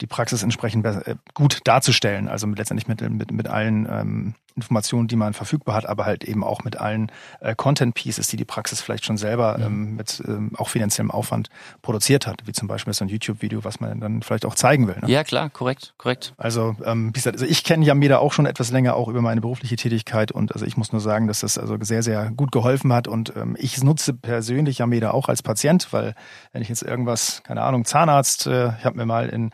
die 0.00 0.06
Praxis 0.06 0.42
entsprechend 0.42 0.84
äh, 0.86 1.16
gut 1.34 1.60
darzustellen. 1.64 2.28
Also 2.28 2.46
mit, 2.46 2.58
letztendlich 2.58 2.88
mit, 2.88 3.00
mit, 3.00 3.32
mit 3.32 3.48
allen 3.48 3.86
ähm, 3.90 4.34
Informationen, 4.56 5.08
die 5.08 5.16
man 5.16 5.32
verfügbar 5.32 5.74
hat, 5.74 5.86
aber 5.86 6.04
halt 6.04 6.24
eben 6.24 6.44
auch 6.44 6.64
mit 6.64 6.76
allen 6.76 7.10
äh, 7.40 7.54
Content 7.54 7.94
Pieces, 7.94 8.28
die 8.28 8.36
die 8.36 8.44
Praxis 8.44 8.80
vielleicht 8.80 9.04
schon 9.04 9.16
selber 9.16 9.58
mhm. 9.58 9.64
ähm, 9.64 9.96
mit 9.96 10.22
ähm, 10.26 10.52
auch 10.56 10.68
finanziellem 10.68 11.10
Aufwand 11.10 11.48
produziert 11.82 12.26
hat, 12.26 12.46
wie 12.46 12.52
zum 12.52 12.68
Beispiel 12.68 12.92
so 12.92 13.04
ein 13.04 13.08
YouTube-Video, 13.08 13.64
was 13.64 13.80
man 13.80 14.00
dann 14.00 14.22
vielleicht 14.22 14.44
auch 14.44 14.54
zeigen 14.54 14.86
will. 14.88 14.96
Ne? 15.00 15.10
Ja, 15.10 15.24
klar, 15.24 15.50
korrekt, 15.50 15.94
korrekt. 15.98 16.34
Also, 16.36 16.76
ähm, 16.84 17.08
wie 17.08 17.12
gesagt, 17.12 17.36
also 17.36 17.46
ich 17.46 17.64
kenne 17.64 17.84
Yameda 17.84 18.18
auch 18.18 18.32
schon 18.32 18.46
etwas 18.46 18.70
länger, 18.70 18.96
auch 18.96 19.08
über 19.08 19.22
meine 19.22 19.40
berufliche 19.40 19.76
Tätigkeit 19.76 20.32
und 20.32 20.52
also 20.52 20.66
ich 20.66 20.76
muss 20.76 20.92
nur 20.92 21.00
sagen, 21.00 21.26
dass 21.26 21.40
das 21.40 21.58
also 21.58 21.76
sehr, 21.80 22.02
sehr 22.02 22.30
gut 22.30 22.52
geholfen 22.52 22.92
hat 22.92 23.08
und 23.08 23.34
ähm, 23.36 23.56
ich 23.58 23.82
nutze 23.82 24.12
persönlich 24.12 24.78
Yameda 24.78 25.12
auch 25.12 25.28
als 25.28 25.42
Patient, 25.42 25.92
weil 25.92 26.14
wenn 26.52 26.62
ich 26.62 26.68
jetzt 26.68 26.82
irgendwas, 26.82 27.42
keine 27.44 27.62
Ahnung, 27.62 27.84
Zahnarzt, 27.84 28.46
äh, 28.46 28.72
ich 28.78 28.84
habe 28.84 28.96
mir 28.96 29.06
mal 29.06 29.28
in 29.28 29.50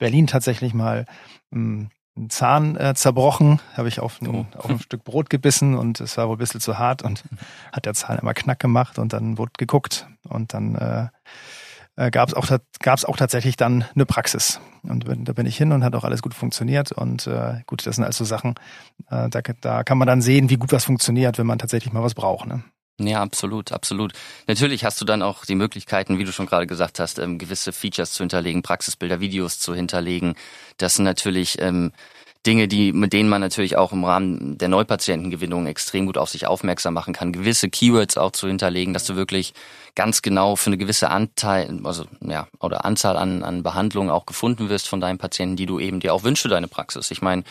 Berlin 0.00 0.26
tatsächlich 0.26 0.74
mal 0.74 1.04
hm, 1.52 1.90
einen 2.16 2.30
Zahn 2.30 2.76
äh, 2.76 2.94
zerbrochen, 2.94 3.60
habe 3.76 3.86
ich 3.86 4.00
auf 4.00 4.20
ein, 4.20 4.28
oh. 4.28 4.46
auf 4.56 4.68
ein 4.68 4.80
Stück 4.80 5.04
Brot 5.04 5.30
gebissen 5.30 5.76
und 5.76 6.00
es 6.00 6.16
war 6.16 6.28
wohl 6.28 6.36
ein 6.36 6.38
bisschen 6.38 6.60
zu 6.60 6.78
hart 6.78 7.02
und 7.02 7.22
hat 7.72 7.86
der 7.86 7.94
Zahn 7.94 8.18
immer 8.18 8.34
knack 8.34 8.58
gemacht 8.58 8.98
und 8.98 9.12
dann 9.12 9.38
wurde 9.38 9.52
geguckt 9.56 10.08
und 10.28 10.52
dann 10.52 10.74
äh, 10.74 11.08
äh, 11.96 12.10
gab 12.10 12.28
es 12.28 12.34
auch, 12.34 12.48
gab's 12.80 13.04
auch 13.04 13.16
tatsächlich 13.16 13.56
dann 13.56 13.84
eine 13.94 14.06
Praxis. 14.06 14.60
Und 14.82 15.04
da 15.06 15.32
bin 15.34 15.46
ich 15.46 15.56
hin 15.56 15.72
und 15.72 15.84
hat 15.84 15.94
auch 15.94 16.04
alles 16.04 16.22
gut 16.22 16.32
funktioniert. 16.32 16.90
Und 16.92 17.26
äh, 17.26 17.60
gut, 17.66 17.86
das 17.86 17.96
sind 17.96 18.04
also 18.04 18.24
Sachen, 18.24 18.54
äh, 19.10 19.28
da, 19.28 19.42
da 19.60 19.84
kann 19.84 19.98
man 19.98 20.08
dann 20.08 20.22
sehen, 20.22 20.48
wie 20.48 20.56
gut 20.56 20.72
was 20.72 20.86
funktioniert, 20.86 21.36
wenn 21.36 21.46
man 21.46 21.58
tatsächlich 21.58 21.92
mal 21.92 22.02
was 22.02 22.14
braucht. 22.14 22.46
Ne? 22.46 22.64
Ja, 23.02 23.22
absolut, 23.22 23.72
absolut. 23.72 24.12
Natürlich 24.46 24.84
hast 24.84 25.00
du 25.00 25.06
dann 25.06 25.22
auch 25.22 25.46
die 25.46 25.54
Möglichkeiten, 25.54 26.18
wie 26.18 26.24
du 26.24 26.32
schon 26.32 26.44
gerade 26.44 26.66
gesagt 26.66 26.98
hast, 27.00 27.18
ähm, 27.18 27.38
gewisse 27.38 27.72
Features 27.72 28.12
zu 28.12 28.22
hinterlegen, 28.22 28.60
Praxisbilder, 28.62 29.20
Videos 29.20 29.58
zu 29.58 29.74
hinterlegen. 29.74 30.34
Das 30.76 30.96
sind 30.96 31.06
natürlich 31.06 31.58
ähm, 31.60 31.92
Dinge, 32.46 32.68
die, 32.68 32.92
mit 32.92 33.14
denen 33.14 33.30
man 33.30 33.40
natürlich 33.40 33.76
auch 33.78 33.92
im 33.92 34.04
Rahmen 34.04 34.58
der 34.58 34.68
Neupatientengewinnung 34.68 35.66
extrem 35.66 36.04
gut 36.04 36.18
auf 36.18 36.28
sich 36.28 36.46
aufmerksam 36.46 36.92
machen 36.92 37.14
kann, 37.14 37.32
gewisse 37.32 37.70
Keywords 37.70 38.18
auch 38.18 38.32
zu 38.32 38.48
hinterlegen, 38.48 38.92
dass 38.92 39.04
du 39.06 39.16
wirklich 39.16 39.54
ganz 39.94 40.20
genau 40.20 40.56
für 40.56 40.68
eine 40.68 40.78
gewisse 40.78 41.08
Anteil, 41.08 41.80
also 41.84 42.04
ja, 42.20 42.48
oder 42.60 42.84
Anzahl 42.84 43.16
an, 43.16 43.42
an 43.42 43.62
Behandlungen 43.62 44.10
auch 44.10 44.26
gefunden 44.26 44.68
wirst 44.68 44.88
von 44.88 45.00
deinen 45.00 45.18
Patienten, 45.18 45.56
die 45.56 45.66
du 45.66 45.78
eben 45.78 46.00
dir 46.00 46.12
auch 46.12 46.22
wünschst 46.22 46.42
für 46.42 46.48
deine 46.48 46.68
Praxis. 46.68 47.10
Ich 47.10 47.22
meine, 47.22 47.44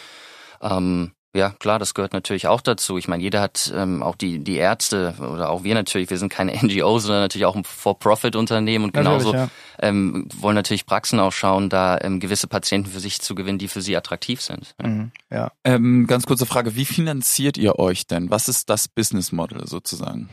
ähm, 0.61 1.11
ja, 1.35 1.51
klar, 1.51 1.77
das 1.77 1.93
gehört 1.93 2.13
natürlich 2.13 2.47
auch 2.47 2.61
dazu. 2.61 2.97
Ich 2.97 3.07
meine, 3.07 3.21
jeder 3.21 3.39
hat 3.39 3.71
ähm, 3.75 4.01
auch 4.01 4.15
die 4.15 4.39
die 4.43 4.55
Ärzte 4.55 5.13
oder 5.19 5.51
auch 5.51 5.63
wir 5.63 5.75
natürlich. 5.75 6.09
Wir 6.09 6.17
sind 6.17 6.29
keine 6.29 6.53
NGO, 6.63 6.97
sondern 6.97 7.21
natürlich 7.21 7.45
auch 7.45 7.55
ein 7.55 7.63
For-Profit-Unternehmen 7.63 8.85
und 8.85 8.93
genauso 8.95 9.33
ja. 9.33 9.47
ähm, 9.79 10.27
wollen 10.35 10.55
natürlich 10.55 10.87
Praxen 10.87 11.19
auch 11.19 11.31
schauen, 11.31 11.69
da 11.69 11.99
ähm, 12.01 12.19
gewisse 12.19 12.47
Patienten 12.47 12.89
für 12.89 12.99
sich 12.99 13.21
zu 13.21 13.35
gewinnen, 13.35 13.59
die 13.59 13.67
für 13.67 13.81
sie 13.81 13.95
attraktiv 13.95 14.41
sind. 14.41 14.73
Ja. 14.81 14.87
Mhm, 14.87 15.11
ja. 15.29 15.51
Ähm, 15.63 16.07
ganz 16.07 16.25
kurze 16.25 16.47
Frage: 16.47 16.75
Wie 16.75 16.85
finanziert 16.85 17.59
ihr 17.59 17.77
euch 17.77 18.07
denn? 18.07 18.31
Was 18.31 18.49
ist 18.49 18.69
das 18.71 18.87
Business 18.87 19.31
Model 19.31 19.67
sozusagen? 19.67 20.29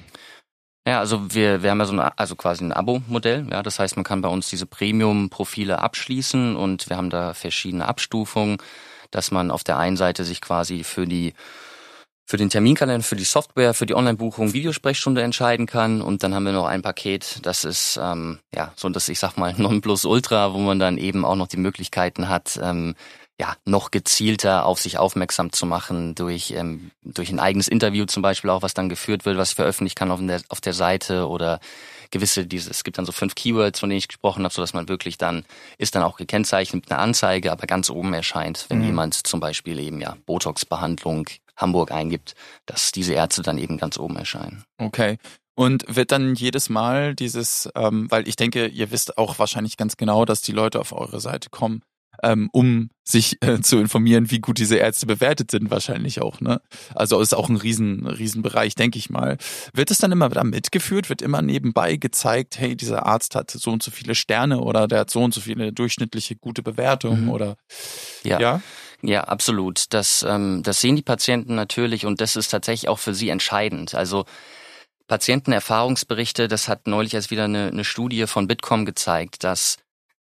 Ja, 0.86 1.00
also 1.00 1.34
wir, 1.34 1.62
wir 1.62 1.72
haben 1.72 1.80
ja 1.80 1.86
so 1.86 1.94
ein, 1.94 2.00
also 2.00 2.36
quasi 2.36 2.64
ein 2.64 2.72
Abo-Modell. 2.72 3.48
Ja, 3.50 3.62
das 3.62 3.80
heißt, 3.80 3.96
man 3.96 4.04
kann 4.04 4.22
bei 4.22 4.28
uns 4.28 4.48
diese 4.48 4.66
Premium-Profile 4.66 5.80
abschließen 5.80 6.54
und 6.54 6.88
wir 6.88 6.96
haben 6.96 7.10
da 7.10 7.34
verschiedene 7.34 7.86
Abstufungen 7.86 8.58
dass 9.10 9.30
man 9.30 9.50
auf 9.50 9.64
der 9.64 9.78
einen 9.78 9.96
Seite 9.96 10.24
sich 10.24 10.40
quasi 10.40 10.84
für 10.84 11.06
die 11.06 11.34
für 12.28 12.36
den 12.36 12.50
Terminkalender, 12.50 13.04
für 13.04 13.14
die 13.14 13.24
Software, 13.24 13.72
für 13.72 13.86
die 13.86 13.94
Online-Buchung 13.94 14.52
Videosprechstunde 14.52 15.22
entscheiden 15.22 15.66
kann. 15.66 16.02
Und 16.02 16.24
dann 16.24 16.34
haben 16.34 16.44
wir 16.44 16.52
noch 16.52 16.66
ein 16.66 16.82
Paket, 16.82 17.38
das 17.42 17.64
ist 17.64 18.00
ähm, 18.02 18.40
ja 18.52 18.72
so 18.74 18.88
das, 18.88 19.08
ich 19.08 19.20
sag 19.20 19.36
mal, 19.36 19.54
Nonplusultra, 19.56 20.52
wo 20.52 20.58
man 20.58 20.80
dann 20.80 20.98
eben 20.98 21.24
auch 21.24 21.36
noch 21.36 21.46
die 21.46 21.56
Möglichkeiten 21.56 22.28
hat, 22.28 22.58
ähm, 22.60 22.96
ja, 23.38 23.54
noch 23.64 23.90
gezielter 23.90 24.64
auf 24.64 24.80
sich 24.80 24.98
aufmerksam 24.98 25.52
zu 25.52 25.66
machen 25.66 26.14
durch, 26.14 26.52
ähm, 26.52 26.90
durch 27.02 27.30
ein 27.30 27.38
eigenes 27.38 27.68
Interview 27.68 28.06
zum 28.06 28.22
Beispiel 28.22 28.50
auch, 28.50 28.62
was 28.62 28.74
dann 28.74 28.88
geführt 28.88 29.26
wird, 29.26 29.36
was 29.36 29.50
ich 29.50 29.56
veröffentlichen 29.56 29.94
kann 29.94 30.10
auf 30.10 30.20
der, 30.22 30.40
auf 30.48 30.60
der 30.60 30.72
Seite 30.72 31.28
oder 31.28 31.60
gewisse, 32.10 32.46
diese, 32.46 32.70
es 32.70 32.84
gibt 32.84 32.98
dann 32.98 33.06
so 33.06 33.12
fünf 33.12 33.34
Keywords, 33.34 33.80
von 33.80 33.88
denen 33.88 33.98
ich 33.98 34.08
gesprochen 34.08 34.44
habe, 34.44 34.54
so 34.54 34.62
dass 34.62 34.74
man 34.74 34.88
wirklich 34.88 35.18
dann, 35.18 35.44
ist 35.78 35.94
dann 35.94 36.02
auch 36.02 36.16
gekennzeichnet 36.16 36.84
mit 36.84 36.92
einer 36.92 37.00
Anzeige, 37.00 37.52
aber 37.52 37.66
ganz 37.66 37.90
oben 37.90 38.14
erscheint, 38.14 38.66
wenn 38.68 38.78
mhm. 38.78 38.86
jemand 38.86 39.26
zum 39.26 39.40
Beispiel 39.40 39.78
eben 39.78 40.00
ja 40.00 40.16
Botox-Behandlung 40.26 41.28
Hamburg 41.56 41.90
eingibt, 41.90 42.34
dass 42.66 42.92
diese 42.92 43.14
Ärzte 43.14 43.42
dann 43.42 43.58
eben 43.58 43.78
ganz 43.78 43.98
oben 43.98 44.16
erscheinen. 44.16 44.64
Okay. 44.78 45.18
Und 45.54 45.84
wird 45.88 46.12
dann 46.12 46.34
jedes 46.34 46.68
Mal 46.68 47.14
dieses, 47.14 47.68
ähm, 47.74 48.10
weil 48.10 48.28
ich 48.28 48.36
denke, 48.36 48.66
ihr 48.66 48.90
wisst 48.90 49.16
auch 49.16 49.38
wahrscheinlich 49.38 49.78
ganz 49.78 49.96
genau, 49.96 50.26
dass 50.26 50.42
die 50.42 50.52
Leute 50.52 50.78
auf 50.78 50.92
eure 50.92 51.18
Seite 51.18 51.48
kommen, 51.48 51.82
ähm, 52.22 52.48
um 52.52 52.90
sich 53.04 53.40
äh, 53.42 53.60
zu 53.60 53.78
informieren, 53.78 54.30
wie 54.30 54.40
gut 54.40 54.58
diese 54.58 54.76
Ärzte 54.76 55.06
bewertet 55.06 55.52
sind, 55.52 55.70
wahrscheinlich 55.70 56.20
auch. 56.20 56.40
Ne? 56.40 56.60
Also 56.94 57.20
ist 57.20 57.34
auch 57.34 57.48
ein 57.48 57.56
riesen, 57.56 58.06
riesen 58.06 58.42
Bereich, 58.42 58.74
denke 58.74 58.98
ich 58.98 59.10
mal. 59.10 59.38
Wird 59.72 59.90
es 59.90 59.98
dann 59.98 60.10
immer 60.10 60.28
da 60.28 60.42
mitgeführt? 60.42 61.08
Wird 61.08 61.22
immer 61.22 61.40
nebenbei 61.40 61.96
gezeigt, 61.96 62.58
hey, 62.58 62.76
dieser 62.76 63.06
Arzt 63.06 63.36
hat 63.36 63.50
so 63.50 63.70
und 63.70 63.82
so 63.82 63.92
viele 63.92 64.14
Sterne 64.14 64.60
oder 64.60 64.88
der 64.88 65.00
hat 65.00 65.10
so 65.10 65.22
und 65.22 65.32
so 65.32 65.40
viele 65.40 65.72
durchschnittliche 65.72 66.34
gute 66.34 66.62
Bewertungen 66.62 67.24
mhm. 67.24 67.30
oder 67.30 67.56
ja. 68.24 68.40
ja? 68.40 68.62
Ja, 69.02 69.24
absolut. 69.24 69.84
Das, 69.90 70.24
ähm, 70.28 70.62
das 70.64 70.80
sehen 70.80 70.96
die 70.96 71.02
Patienten 71.02 71.54
natürlich 71.54 72.06
und 72.06 72.20
das 72.20 72.34
ist 72.34 72.48
tatsächlich 72.48 72.88
auch 72.88 72.98
für 72.98 73.14
sie 73.14 73.28
entscheidend. 73.28 73.94
Also 73.94 74.24
Patientenerfahrungsberichte, 75.06 76.48
das 76.48 76.66
hat 76.68 76.86
neulich 76.86 77.14
erst 77.14 77.30
wieder 77.30 77.44
eine, 77.44 77.68
eine 77.68 77.84
Studie 77.84 78.26
von 78.26 78.48
Bitkom 78.48 78.84
gezeigt, 78.84 79.44
dass 79.44 79.76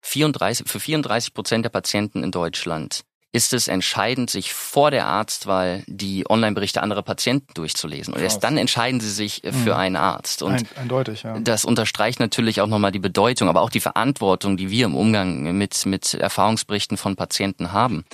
34, 0.01 0.67
für 0.67 0.79
34 0.79 1.33
Prozent 1.33 1.65
der 1.65 1.69
Patienten 1.69 2.23
in 2.23 2.31
Deutschland 2.31 3.03
ist 3.33 3.53
es 3.53 3.67
entscheidend, 3.67 4.29
sich 4.29 4.53
vor 4.53 4.89
der 4.89 5.05
Arztwahl 5.05 5.83
die 5.85 6.27
Online-Berichte 6.29 6.81
anderer 6.81 7.03
Patienten 7.03 7.53
durchzulesen. 7.53 8.13
Und 8.13 8.21
erst 8.21 8.43
dann 8.43 8.57
entscheiden 8.57 8.99
sie 8.99 9.11
sich 9.11 9.43
äh, 9.43 9.51
für 9.51 9.73
mhm. 9.73 9.79
einen 9.79 9.95
Arzt. 9.95 10.41
Und 10.41 10.65
eindeutig, 10.77 11.23
ja. 11.23 11.37
Das 11.39 11.65
unterstreicht 11.65 12.19
natürlich 12.19 12.61
auch 12.61 12.67
nochmal 12.67 12.91
die 12.91 12.99
Bedeutung, 12.99 13.49
aber 13.49 13.61
auch 13.61 13.69
die 13.69 13.79
Verantwortung, 13.79 14.57
die 14.57 14.71
wir 14.71 14.85
im 14.85 14.95
Umgang 14.95 15.55
mit, 15.57 15.85
mit 15.85 16.13
Erfahrungsberichten 16.13 16.97
von 16.97 17.15
Patienten 17.15 17.73
haben. 17.73 18.05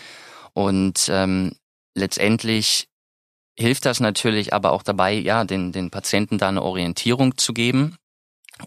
Und 0.53 1.09
ähm, 1.09 1.53
letztendlich 1.95 2.87
hilft 3.57 3.85
das 3.85 3.99
natürlich 3.99 4.53
aber 4.53 4.71
auch 4.71 4.83
dabei, 4.83 5.13
ja, 5.13 5.45
den, 5.45 5.71
den 5.71 5.91
Patienten 5.91 6.37
da 6.37 6.49
eine 6.49 6.63
Orientierung 6.63 7.37
zu 7.37 7.53
geben. 7.53 7.95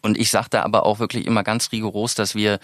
Und 0.01 0.17
ich 0.17 0.31
sage 0.31 0.49
da 0.51 0.63
aber 0.63 0.87
auch 0.87 1.01
wirklich 1.01 1.27
immer 1.27 1.43
ganz 1.43 1.71
rigoros, 1.73 2.15
dass 2.15 2.35
wir 2.35 2.61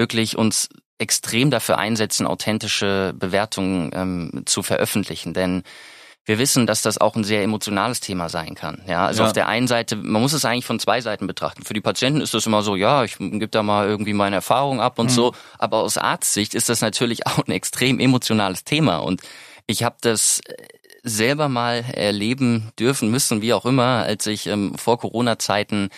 wirklich 0.00 0.36
uns 0.36 0.70
extrem 0.98 1.50
dafür 1.50 1.76
einsetzen, 1.76 2.26
authentische 2.26 3.14
Bewertungen 3.14 3.90
ähm, 3.92 4.42
zu 4.46 4.62
veröffentlichen. 4.62 5.34
Denn 5.34 5.62
wir 6.24 6.38
wissen, 6.38 6.66
dass 6.66 6.80
das 6.80 6.98
auch 6.98 7.16
ein 7.16 7.24
sehr 7.24 7.42
emotionales 7.42 8.00
Thema 8.00 8.28
sein 8.28 8.54
kann. 8.54 8.82
Ja, 8.86 9.06
also 9.06 9.22
ja. 9.22 9.26
auf 9.26 9.32
der 9.34 9.46
einen 9.48 9.68
Seite, 9.68 9.96
man 9.96 10.22
muss 10.22 10.32
es 10.32 10.44
eigentlich 10.44 10.64
von 10.64 10.78
zwei 10.78 11.00
Seiten 11.00 11.26
betrachten. 11.26 11.64
Für 11.64 11.74
die 11.74 11.80
Patienten 11.80 12.20
ist 12.20 12.32
das 12.32 12.46
immer 12.46 12.62
so, 12.62 12.76
ja, 12.76 13.04
ich 13.04 13.18
gebe 13.18 13.48
da 13.48 13.62
mal 13.62 13.88
irgendwie 13.88 14.14
meine 14.14 14.36
Erfahrung 14.36 14.80
ab 14.80 14.98
und 14.98 15.06
mhm. 15.06 15.14
so. 15.14 15.34
Aber 15.58 15.78
aus 15.78 15.98
Arztsicht 15.98 16.54
ist 16.54 16.68
das 16.70 16.80
natürlich 16.80 17.26
auch 17.26 17.46
ein 17.46 17.52
extrem 17.52 18.00
emotionales 18.00 18.64
Thema. 18.64 18.98
Und 18.98 19.20
ich 19.66 19.82
habe 19.82 19.96
das 20.00 20.40
selber 21.02 21.48
mal 21.48 21.84
erleben 21.94 22.72
dürfen 22.78 23.10
müssen, 23.10 23.42
wie 23.42 23.52
auch 23.52 23.66
immer, 23.66 24.04
als 24.04 24.26
ich 24.26 24.46
ähm, 24.46 24.74
vor 24.76 24.98
Corona-Zeiten 24.98 25.90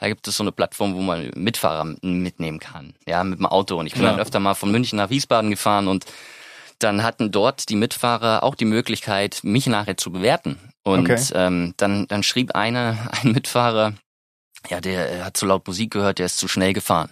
da 0.00 0.08
gibt 0.08 0.26
es 0.26 0.36
so 0.36 0.42
eine 0.42 0.50
Plattform, 0.50 0.94
wo 0.94 1.02
man 1.02 1.30
Mitfahrer 1.36 1.84
mitnehmen 2.00 2.58
kann, 2.58 2.94
ja, 3.06 3.22
mit 3.22 3.38
dem 3.38 3.46
Auto. 3.46 3.76
Und 3.76 3.86
ich 3.86 3.92
bin 3.92 4.02
ja. 4.02 4.10
dann 4.10 4.20
öfter 4.20 4.40
mal 4.40 4.54
von 4.54 4.70
München 4.70 4.96
nach 4.96 5.10
Wiesbaden 5.10 5.50
gefahren 5.50 5.88
und 5.88 6.06
dann 6.78 7.02
hatten 7.02 7.30
dort 7.30 7.68
die 7.68 7.76
Mitfahrer 7.76 8.42
auch 8.42 8.54
die 8.54 8.64
Möglichkeit, 8.64 9.40
mich 9.42 9.66
nachher 9.66 9.98
zu 9.98 10.10
bewerten. 10.10 10.58
Und 10.82 11.10
okay. 11.10 11.22
ähm, 11.34 11.74
dann, 11.76 12.06
dann 12.08 12.22
schrieb 12.22 12.54
einer, 12.54 13.10
ein 13.22 13.32
Mitfahrer, 13.32 13.92
ja, 14.70 14.80
der 14.80 15.26
hat 15.26 15.36
zu 15.36 15.44
laut 15.44 15.66
Musik 15.66 15.92
gehört, 15.92 16.18
der 16.18 16.26
ist 16.26 16.38
zu 16.38 16.48
schnell 16.48 16.72
gefahren. 16.72 17.10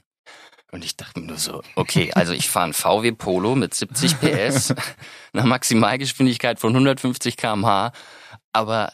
Und 0.72 0.82
ich 0.82 0.96
dachte 0.96 1.20
mir 1.20 1.26
nur 1.26 1.38
so, 1.38 1.62
okay, 1.76 2.10
also 2.14 2.32
ich 2.32 2.48
fahre 2.48 2.68
ein 2.68 2.74
VW 2.74 3.12
Polo 3.12 3.54
mit 3.54 3.74
70 3.74 4.18
PS, 4.20 4.74
einer 5.34 5.44
Maximalgeschwindigkeit 5.44 6.58
von 6.58 6.70
150 6.70 7.36
kmh, 7.36 7.92
aber 8.54 8.92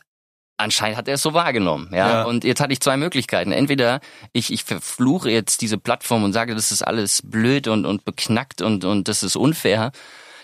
anscheinend 0.65 0.99
hat 0.99 1.09
er 1.09 1.15
es 1.15 1.23
so 1.23 1.35
wahrgenommen, 1.35 1.89
ja? 1.93 2.09
ja. 2.09 2.23
Und 2.25 2.45
jetzt 2.45 2.61
hatte 2.61 2.73
ich 2.73 2.81
zwei 2.81 2.97
Möglichkeiten. 2.97 3.53
Entweder 3.53 4.01
ich, 4.33 4.53
ich 4.53 4.65
verfluche 4.65 5.31
jetzt 5.31 5.61
diese 5.61 5.79
Plattform 5.79 6.25
und 6.25 6.33
sage, 6.33 6.55
das 6.55 6.73
ist 6.73 6.83
alles 6.83 7.23
blöd 7.23 7.69
und, 7.69 7.87
und 7.87 8.05
beknackt 8.05 8.63
und, 8.63 8.85
und 8.85 9.07
das 9.09 9.23
ist 9.23 9.37
unfair. 9.37 9.93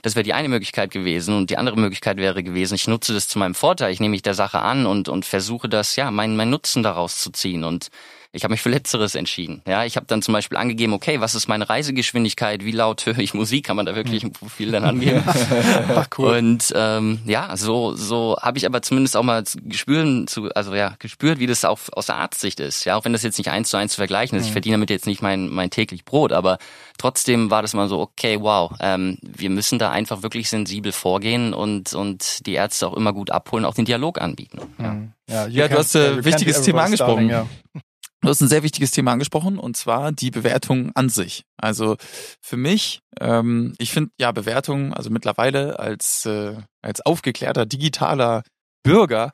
Das 0.03 0.15
wäre 0.15 0.25
die 0.25 0.33
eine 0.33 0.49
Möglichkeit 0.49 0.91
gewesen. 0.91 1.37
Und 1.37 1.51
die 1.51 1.59
andere 1.59 1.77
Möglichkeit 1.77 2.17
wäre 2.17 2.43
gewesen, 2.43 2.75
ich 2.75 2.89
nutze 2.89 3.13
das 3.13 3.29
zu 3.29 3.39
meinem 3.39 3.55
Vorteil. 3.55 3.93
Ich 3.93 4.01
nehme 4.01 4.13
mich 4.13 4.23
der 4.23 4.35
Sache 4.35 4.61
an 4.61 4.87
und, 4.87 5.09
und 5.09 5.25
versuche 5.25 5.69
das, 5.69 5.97
ja, 5.97 6.11
meinen 6.11 6.37
mein 6.37 6.51
Nutzen 6.51 6.83
daraus 6.83 7.19
zu 7.19 7.31
ziehen. 7.31 7.65
Und 7.65 7.89
Ich 8.33 8.45
habe 8.45 8.53
mich 8.53 8.63
für 8.63 8.69
Letzteres 8.69 9.17
entschieden. 9.17 9.61
Ja, 9.67 9.85
ich 9.85 9.97
habe 9.97 10.07
dann 10.07 10.23
zum 10.23 10.33
Beispiel 10.33 10.57
angegeben, 10.57 10.93
okay, 10.93 11.21
was 11.21 11.35
ist 11.35 11.49
meine 11.49 11.69
Reisegeschwindigkeit? 11.69 12.65
Wie 12.65 12.71
laut 12.71 13.05
höre 13.05 13.19
ich 13.19 13.35
Musik? 13.35 13.67
Kann 13.67 13.75
man 13.75 13.87
da 13.87 13.97
wirklich 13.97 14.23
ein 14.23 14.33
Profil 14.33 14.71
dann 14.71 14.85
angeben? 14.85 15.25
Ach, 15.27 16.07
cool. 16.17 16.37
Und 16.37 16.73
ähm, 16.77 17.19
ja, 17.27 17.57
so 17.57 17.97
so 17.97 18.37
habe 18.41 18.57
ich 18.57 18.67
aber 18.67 18.83
zumindest 18.83 19.17
auch 19.17 19.25
mal 19.25 19.43
gespürt, 19.65 20.31
zu, 20.31 20.49
also 20.55 20.73
ja, 20.77 20.95
gespürt, 21.01 21.41
wie 21.41 21.49
das 21.49 21.65
auch 21.65 21.81
aus 21.91 22.07
der 22.07 22.17
Arztsicht 22.17 22.61
ist. 22.61 22.85
Ja, 22.85 22.95
auch 22.95 23.05
wenn 23.05 23.13
das 23.13 23.25
jetzt 23.25 23.37
nicht 23.37 23.51
eins 23.51 23.69
zu 23.69 23.77
eins 23.77 23.93
zu 23.93 23.97
vergleichen 23.97 24.39
ist. 24.39 24.45
Ich 24.45 24.51
mhm. 24.51 24.55
verdiene 24.55 24.75
damit 24.75 24.91
jetzt 24.91 25.07
nicht 25.07 25.23
mein 25.23 25.49
mein 25.49 25.71
täglich 25.71 26.05
Brot, 26.05 26.31
aber 26.31 26.59
trotzdem 26.99 27.51
war 27.51 27.63
das 27.63 27.75
mal 27.75 27.89
so, 27.89 27.99
okay, 27.99 28.39
wow, 28.41 28.71
ähm, 28.79 29.19
wir 29.23 29.51
müssen 29.51 29.81
da 29.81 29.91
einfach 29.91 30.23
wirklich 30.23 30.49
sensibel 30.49 30.93
vorgehen 30.93 31.53
und 31.53 31.95
und 31.95 32.47
die 32.47 32.55
Ärzte 32.55 32.87
auch 32.87 32.95
immer 32.95 33.13
gut 33.13 33.33
abholen, 33.33 33.65
auch 33.65 33.75
den 33.75 33.87
Dialog 33.87 34.21
anbieten. 34.21 34.61
Ja, 34.79 34.93
mhm. 34.93 35.13
ja, 35.29 35.47
ja 35.49 35.67
du 35.67 35.79
hast 35.79 35.97
ein 35.97 36.21
äh, 36.21 36.25
wichtiges 36.25 36.63
Thema 36.63 36.85
angesprochen. 36.85 37.29
Starting, 37.29 37.49
ja. 37.75 37.81
Du 38.23 38.29
hast 38.29 38.43
ein 38.43 38.49
sehr 38.49 38.63
wichtiges 38.63 38.91
Thema 38.91 39.13
angesprochen 39.13 39.59
und 39.59 39.77
zwar 39.77 40.13
die 40.13 40.31
Bewertung 40.31 40.93
an 40.95 41.09
sich. 41.09 41.45
Also 41.57 41.97
für 42.43 42.59
mich, 42.59 43.01
ähm, 43.19 43.75
ich 43.79 43.93
finde 43.93 44.11
ja 44.19 44.31
Bewertung, 44.31 44.93
also 44.93 45.09
mittlerweile 45.09 45.79
als 45.79 46.27
äh, 46.27 46.57
als 46.83 47.01
aufgeklärter 47.01 47.65
digitaler 47.65 48.43
Bürger 48.83 49.33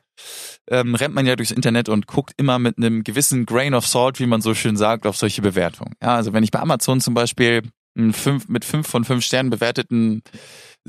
ähm, 0.69 0.95
rennt 0.95 1.15
man 1.15 1.25
ja 1.25 1.35
durchs 1.35 1.51
Internet 1.51 1.89
und 1.89 2.07
guckt 2.07 2.33
immer 2.37 2.59
mit 2.59 2.77
einem 2.77 3.03
gewissen 3.03 3.45
Grain 3.45 3.73
of 3.73 3.87
Salt, 3.87 4.19
wie 4.19 4.25
man 4.25 4.41
so 4.41 4.53
schön 4.53 4.77
sagt, 4.77 5.05
auf 5.05 5.17
solche 5.17 5.41
Bewertungen. 5.41 5.93
Ja, 6.01 6.15
also 6.15 6.33
wenn 6.33 6.43
ich 6.43 6.51
bei 6.51 6.59
Amazon 6.59 7.01
zum 7.01 7.13
Beispiel 7.13 7.63
einen 7.97 8.13
fünf, 8.13 8.47
mit 8.47 8.63
fünf 8.65 8.87
von 8.87 9.03
fünf 9.03 9.23
Sternen 9.23 9.49
bewerteten 9.49 10.21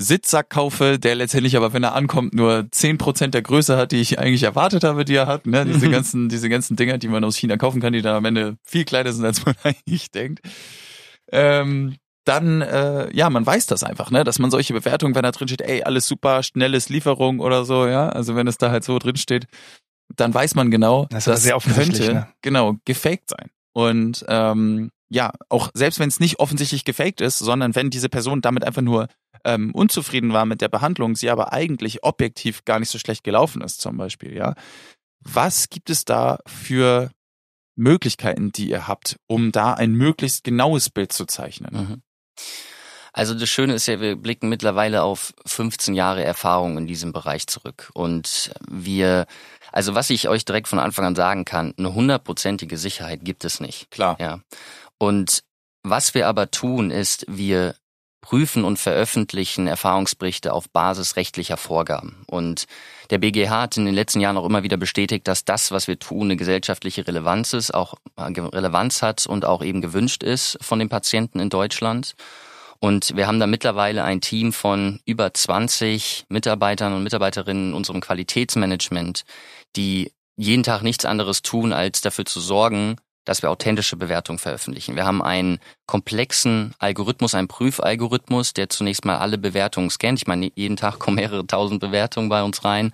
Sitzsack 0.01 0.49
kaufe, 0.49 0.97
der 0.97 1.15
letztendlich 1.15 1.57
aber, 1.57 1.73
wenn 1.73 1.83
er 1.83 1.93
ankommt, 1.93 2.33
nur 2.33 2.67
zehn 2.71 2.97
Prozent 2.97 3.33
der 3.33 3.41
Größe 3.41 3.75
hat, 3.75 3.91
die 3.91 3.99
ich 3.99 4.17
eigentlich 4.17 4.43
erwartet 4.43 4.85
habe, 4.85 5.03
die 5.03 5.15
er 5.15 5.27
hat. 5.27 5.45
Ne? 5.45 5.65
Diese 5.65 5.89
ganzen, 5.89 6.29
diese 6.29 6.47
ganzen 6.47 6.77
Dinger, 6.77 6.97
die 6.97 7.09
man 7.09 7.23
aus 7.23 7.35
China 7.35 7.57
kaufen 7.57 7.81
kann, 7.81 7.91
die 7.91 8.01
dann 8.01 8.15
am 8.15 8.25
Ende 8.25 8.57
viel 8.63 8.85
kleiner 8.85 9.11
sind, 9.11 9.25
als 9.25 9.45
man 9.45 9.55
eigentlich 9.63 10.09
denkt. 10.11 10.39
Ähm, 11.31 11.97
dann, 12.23 12.61
äh, 12.61 13.13
ja, 13.15 13.29
man 13.29 13.45
weiß 13.45 13.65
das 13.65 13.83
einfach, 13.83 14.11
ne, 14.11 14.23
dass 14.23 14.39
man 14.39 14.51
solche 14.51 14.73
Bewertungen, 14.73 15.15
wenn 15.15 15.23
da 15.23 15.31
drin 15.31 15.47
steht, 15.47 15.61
ey, 15.61 15.83
alles 15.83 16.07
super, 16.07 16.43
schnelles 16.43 16.87
Lieferung 16.89 17.39
oder 17.39 17.65
so, 17.65 17.87
ja, 17.87 18.09
also 18.09 18.35
wenn 18.35 18.47
es 18.47 18.57
da 18.57 18.71
halt 18.71 18.83
so 18.83 18.99
drin 18.99 19.15
steht, 19.15 19.47
dann 20.15 20.33
weiß 20.33 20.55
man 20.55 20.71
genau, 20.71 21.07
das, 21.09 21.25
das 21.25 21.43
sehr 21.43 21.57
könnte, 21.57 22.13
ne? 22.13 22.27
genau, 22.41 22.75
gefaked 22.85 23.29
sein. 23.29 23.49
Und 23.73 24.25
ähm, 24.27 24.91
ja, 25.09 25.31
auch 25.49 25.71
selbst 25.73 25.99
wenn 25.99 26.09
es 26.09 26.19
nicht 26.19 26.39
offensichtlich 26.39 26.85
gefaked 26.85 27.21
ist, 27.21 27.39
sondern 27.39 27.75
wenn 27.75 27.89
diese 27.89 28.09
Person 28.09 28.41
damit 28.41 28.63
einfach 28.63 28.81
nur 28.81 29.07
ähm, 29.43 29.73
unzufrieden 29.73 30.33
war 30.33 30.45
mit 30.45 30.61
der 30.61 30.69
Behandlung, 30.69 31.15
sie 31.15 31.29
aber 31.29 31.53
eigentlich 31.53 32.03
objektiv 32.03 32.65
gar 32.65 32.79
nicht 32.79 32.89
so 32.89 32.99
schlecht 32.99 33.23
gelaufen 33.23 33.61
ist, 33.61 33.81
zum 33.81 33.97
Beispiel, 33.97 34.35
ja. 34.35 34.55
Was 35.21 35.69
gibt 35.69 35.89
es 35.89 36.05
da 36.05 36.39
für 36.47 37.11
Möglichkeiten, 37.75 38.51
die 38.51 38.69
ihr 38.69 38.87
habt, 38.87 39.17
um 39.27 39.51
da 39.51 39.73
ein 39.73 39.91
möglichst 39.91 40.43
genaues 40.43 40.89
Bild 40.89 41.11
zu 41.11 41.25
zeichnen? 41.25 41.73
Mhm. 41.73 42.01
Also 43.11 43.33
das 43.33 43.49
Schöne 43.49 43.73
ist 43.73 43.87
ja, 43.87 43.99
wir 43.99 44.15
blicken 44.15 44.49
mittlerweile 44.49 45.01
auf 45.01 45.33
15 45.45 45.95
Jahre 45.95 46.23
Erfahrung 46.23 46.77
in 46.77 46.87
diesem 46.87 47.11
Bereich 47.11 47.47
zurück. 47.47 47.89
Und 47.93 48.51
wir, 48.69 49.25
also 49.71 49.95
was 49.95 50.09
ich 50.09 50.29
euch 50.29 50.45
direkt 50.45 50.67
von 50.67 50.79
Anfang 50.79 51.05
an 51.05 51.15
sagen 51.15 51.43
kann, 51.43 51.73
eine 51.77 51.93
hundertprozentige 51.93 52.77
Sicherheit 52.77 53.25
gibt 53.25 53.45
es 53.45 53.59
nicht. 53.59 53.89
Klar. 53.91 54.17
Ja. 54.19 54.41
Und 54.99 55.43
was 55.83 56.13
wir 56.13 56.27
aber 56.27 56.51
tun, 56.51 56.91
ist, 56.91 57.25
wir 57.27 57.75
prüfen 58.21 58.63
und 58.63 58.77
veröffentlichen 58.77 59.67
Erfahrungsberichte 59.67 60.53
auf 60.53 60.69
Basis 60.69 61.15
rechtlicher 61.15 61.57
Vorgaben. 61.57 62.23
Und 62.27 62.65
der 63.09 63.17
BGH 63.17 63.61
hat 63.61 63.77
in 63.77 63.85
den 63.85 63.95
letzten 63.95 64.19
Jahren 64.19 64.37
auch 64.37 64.45
immer 64.45 64.63
wieder 64.63 64.77
bestätigt, 64.77 65.27
dass 65.27 65.45
das, 65.45 65.71
was 65.71 65.87
wir 65.87 65.97
tun, 65.99 66.23
eine 66.23 66.35
gesellschaftliche 66.35 67.07
Relevanz 67.07 67.53
ist, 67.53 67.73
auch 67.73 67.95
Relevanz 68.17 69.01
hat 69.01 69.25
und 69.25 69.45
auch 69.45 69.63
eben 69.63 69.81
gewünscht 69.81 70.23
ist 70.23 70.57
von 70.61 70.79
den 70.79 70.89
Patienten 70.89 71.39
in 71.39 71.49
Deutschland. 71.49 72.15
Und 72.79 73.15
wir 73.15 73.27
haben 73.27 73.39
da 73.39 73.47
mittlerweile 73.47 74.03
ein 74.03 74.21
Team 74.21 74.53
von 74.53 74.99
über 75.05 75.33
20 75.33 76.25
Mitarbeitern 76.29 76.93
und 76.93 77.03
Mitarbeiterinnen 77.03 77.69
in 77.69 77.73
unserem 77.73 77.99
Qualitätsmanagement, 77.99 79.25
die 79.75 80.13
jeden 80.37 80.63
Tag 80.63 80.81
nichts 80.81 81.03
anderes 81.03 81.41
tun, 81.41 81.73
als 81.73 81.99
dafür 81.99 82.25
zu 82.25 82.39
sorgen, 82.39 82.95
dass 83.29 83.43
wir 83.43 83.51
authentische 83.51 83.95
Bewertungen 83.95 84.39
veröffentlichen. 84.39 84.95
Wir 84.95 85.05
haben 85.05 85.21
einen 85.21 85.59
komplexen 85.85 86.73
Algorithmus, 86.79 87.35
einen 87.35 87.47
Prüfalgorithmus, 87.47 88.53
der 88.53 88.69
zunächst 88.69 89.05
mal 89.05 89.17
alle 89.17 89.37
Bewertungen 89.37 89.91
scannt. 89.91 90.17
Ich 90.17 90.25
meine, 90.25 90.51
jeden 90.55 90.77
Tag 90.77 90.97
kommen 90.97 91.17
mehrere 91.17 91.45
tausend 91.45 91.79
Bewertungen 91.79 92.29
bei 92.29 92.41
uns 92.41 92.65
rein. 92.65 92.91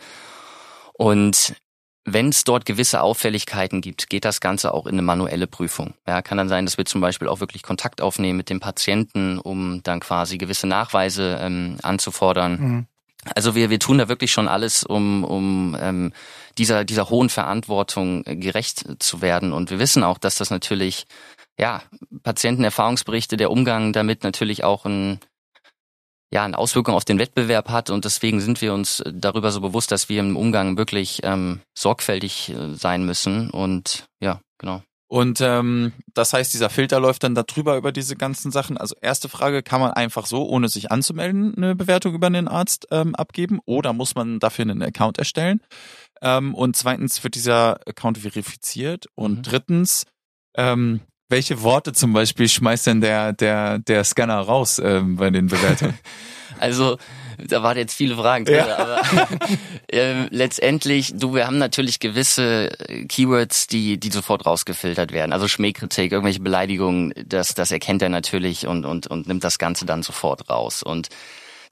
Und 0.92 1.56
wenn 2.04 2.30
es 2.30 2.44
dort 2.44 2.66
gewisse 2.66 3.02
Auffälligkeiten 3.02 3.80
gibt, 3.80 4.10
geht 4.10 4.26
das 4.26 4.42
Ganze 4.42 4.74
auch 4.74 4.88
in 4.88 4.96
eine 4.96 5.04
manuelle 5.04 5.48
Prüfung. 5.48 5.94
Ja, 6.06 6.22
kann 6.22 6.38
dann 6.38 6.50
sein, 6.50 6.66
dass 6.66 6.78
wir 6.78 6.84
zum 6.86 7.00
Beispiel 7.00 7.30
auch 7.30 7.40
wirklich 7.40 7.64
Kontakt 7.64 8.02
aufnehmen 8.02 8.36
mit 8.36 8.50
dem 8.50 8.60
Patienten, 8.60 9.40
um 9.40 9.84
dann 9.84 10.02
quasi 10.02 10.38
gewisse 10.38 10.68
Nachweise 10.68 11.40
ähm, 11.42 11.78
anzufordern. 11.82 12.60
Mhm. 12.60 12.88
Also 13.34 13.56
wir, 13.56 13.70
wir 13.70 13.80
tun 13.80 13.98
da 13.98 14.08
wirklich 14.08 14.32
schon 14.32 14.48
alles, 14.48 14.84
um, 14.84 15.24
um 15.24 15.76
ähm, 15.80 16.14
dieser, 16.58 16.84
dieser 16.86 17.10
hohen 17.10 17.30
Verantwortung 17.30 18.24
gerecht 18.24 18.86
zu 19.00 19.22
werden. 19.22 19.52
Und 19.52 19.72
wir 19.72 19.80
wissen 19.80 20.04
auch, 20.04 20.18
dass 20.18 20.36
das 20.36 20.52
natürlich, 20.52 21.08
ja, 21.60 21.82
Patientenerfahrungsberichte, 22.24 23.38
der 23.38 23.50
Umgang 23.52 23.94
damit 23.94 24.24
natürlich 24.24 24.64
auch 24.64 24.86
ein, 24.86 25.20
ja, 26.32 26.44
eine 26.44 26.58
Auswirkung 26.58 26.94
auf 26.94 27.06
den 27.06 27.18
Wettbewerb 27.18 27.70
hat. 27.70 27.90
Und 27.90 28.06
deswegen 28.06 28.42
sind 28.42 28.62
wir 28.62 28.74
uns 28.74 29.02
darüber 29.12 29.52
so 29.52 29.62
bewusst, 29.62 29.92
dass 29.92 30.08
wir 30.08 30.20
im 30.20 30.38
Umgang 30.38 30.78
wirklich 30.78 31.22
ähm, 31.24 31.62
sorgfältig 31.76 32.50
äh, 32.50 32.76
sein 32.76 33.06
müssen. 33.06 33.50
Und 33.50 34.06
ja, 34.22 34.40
genau. 34.60 34.84
Und 35.08 35.40
ähm, 35.40 35.94
das 36.14 36.34
heißt, 36.34 36.54
dieser 36.54 36.70
Filter 36.70 37.00
läuft 37.00 37.24
dann 37.24 37.36
darüber 37.36 37.78
über 37.78 37.92
diese 37.92 38.16
ganzen 38.16 38.52
Sachen. 38.52 38.78
Also 38.78 38.96
erste 39.02 39.30
Frage, 39.30 39.62
kann 39.62 39.80
man 39.80 39.92
einfach 39.92 40.26
so, 40.26 40.48
ohne 40.48 40.68
sich 40.68 40.92
anzumelden, 40.92 41.54
eine 41.56 41.76
Bewertung 41.76 42.16
über 42.16 42.28
einen 42.28 42.48
Arzt 42.48 42.88
ähm, 42.90 43.14
abgeben 43.14 43.60
oder 43.66 43.94
muss 43.94 44.16
man 44.16 44.40
dafür 44.40 44.64
einen 44.64 44.82
Account 44.82 45.20
erstellen? 45.20 45.62
Ähm, 46.22 46.56
und 46.56 46.76
zweitens 46.76 47.24
wird 47.24 47.36
dieser 47.36 47.80
Account 47.88 48.18
verifiziert. 48.18 49.06
Und 49.14 49.38
mhm. 49.38 49.44
drittens, 49.44 50.06
ähm, 50.56 51.02
welche 51.30 51.62
Worte 51.62 51.94
zum 51.94 52.14
Beispiel 52.14 52.50
schmeißt 52.50 52.88
denn 52.88 53.02
der, 53.02 53.34
der, 53.34 53.80
der 53.80 54.04
Scanner 54.04 54.40
raus 54.40 54.80
ähm, 54.80 55.18
bei 55.18 55.30
den 55.30 55.48
Bewertungen? 55.48 55.98
also 56.60 56.98
da 57.48 57.64
waren 57.64 57.78
jetzt 57.78 57.94
viele 57.94 58.16
Fragen 58.16 58.46
drin, 58.46 58.64
ja. 58.68 58.78
aber 58.78 59.02
äh, 59.92 60.28
letztendlich, 60.30 61.14
du, 61.16 61.34
wir 61.34 61.48
haben 61.48 61.58
natürlich 61.58 62.00
gewisse 62.00 62.70
Keywords, 63.08 63.68
die, 63.68 64.00
die 64.00 64.12
sofort 64.12 64.46
rausgefiltert 64.46 65.12
werden. 65.12 65.34
Also 65.34 65.48
Schmähkritik, 65.48 66.12
irgendwelche 66.12 66.42
Beleidigungen, 66.42 67.14
das, 67.26 67.56
das 67.56 67.72
erkennt 67.72 68.02
er 68.02 68.10
natürlich 68.10 68.68
und, 68.68 68.86
und, 68.86 69.08
und 69.08 69.28
nimmt 69.28 69.44
das 69.44 69.60
Ganze 69.60 69.86
dann 69.86 70.04
sofort 70.04 70.50
raus. 70.50 70.84
Und 70.84 71.10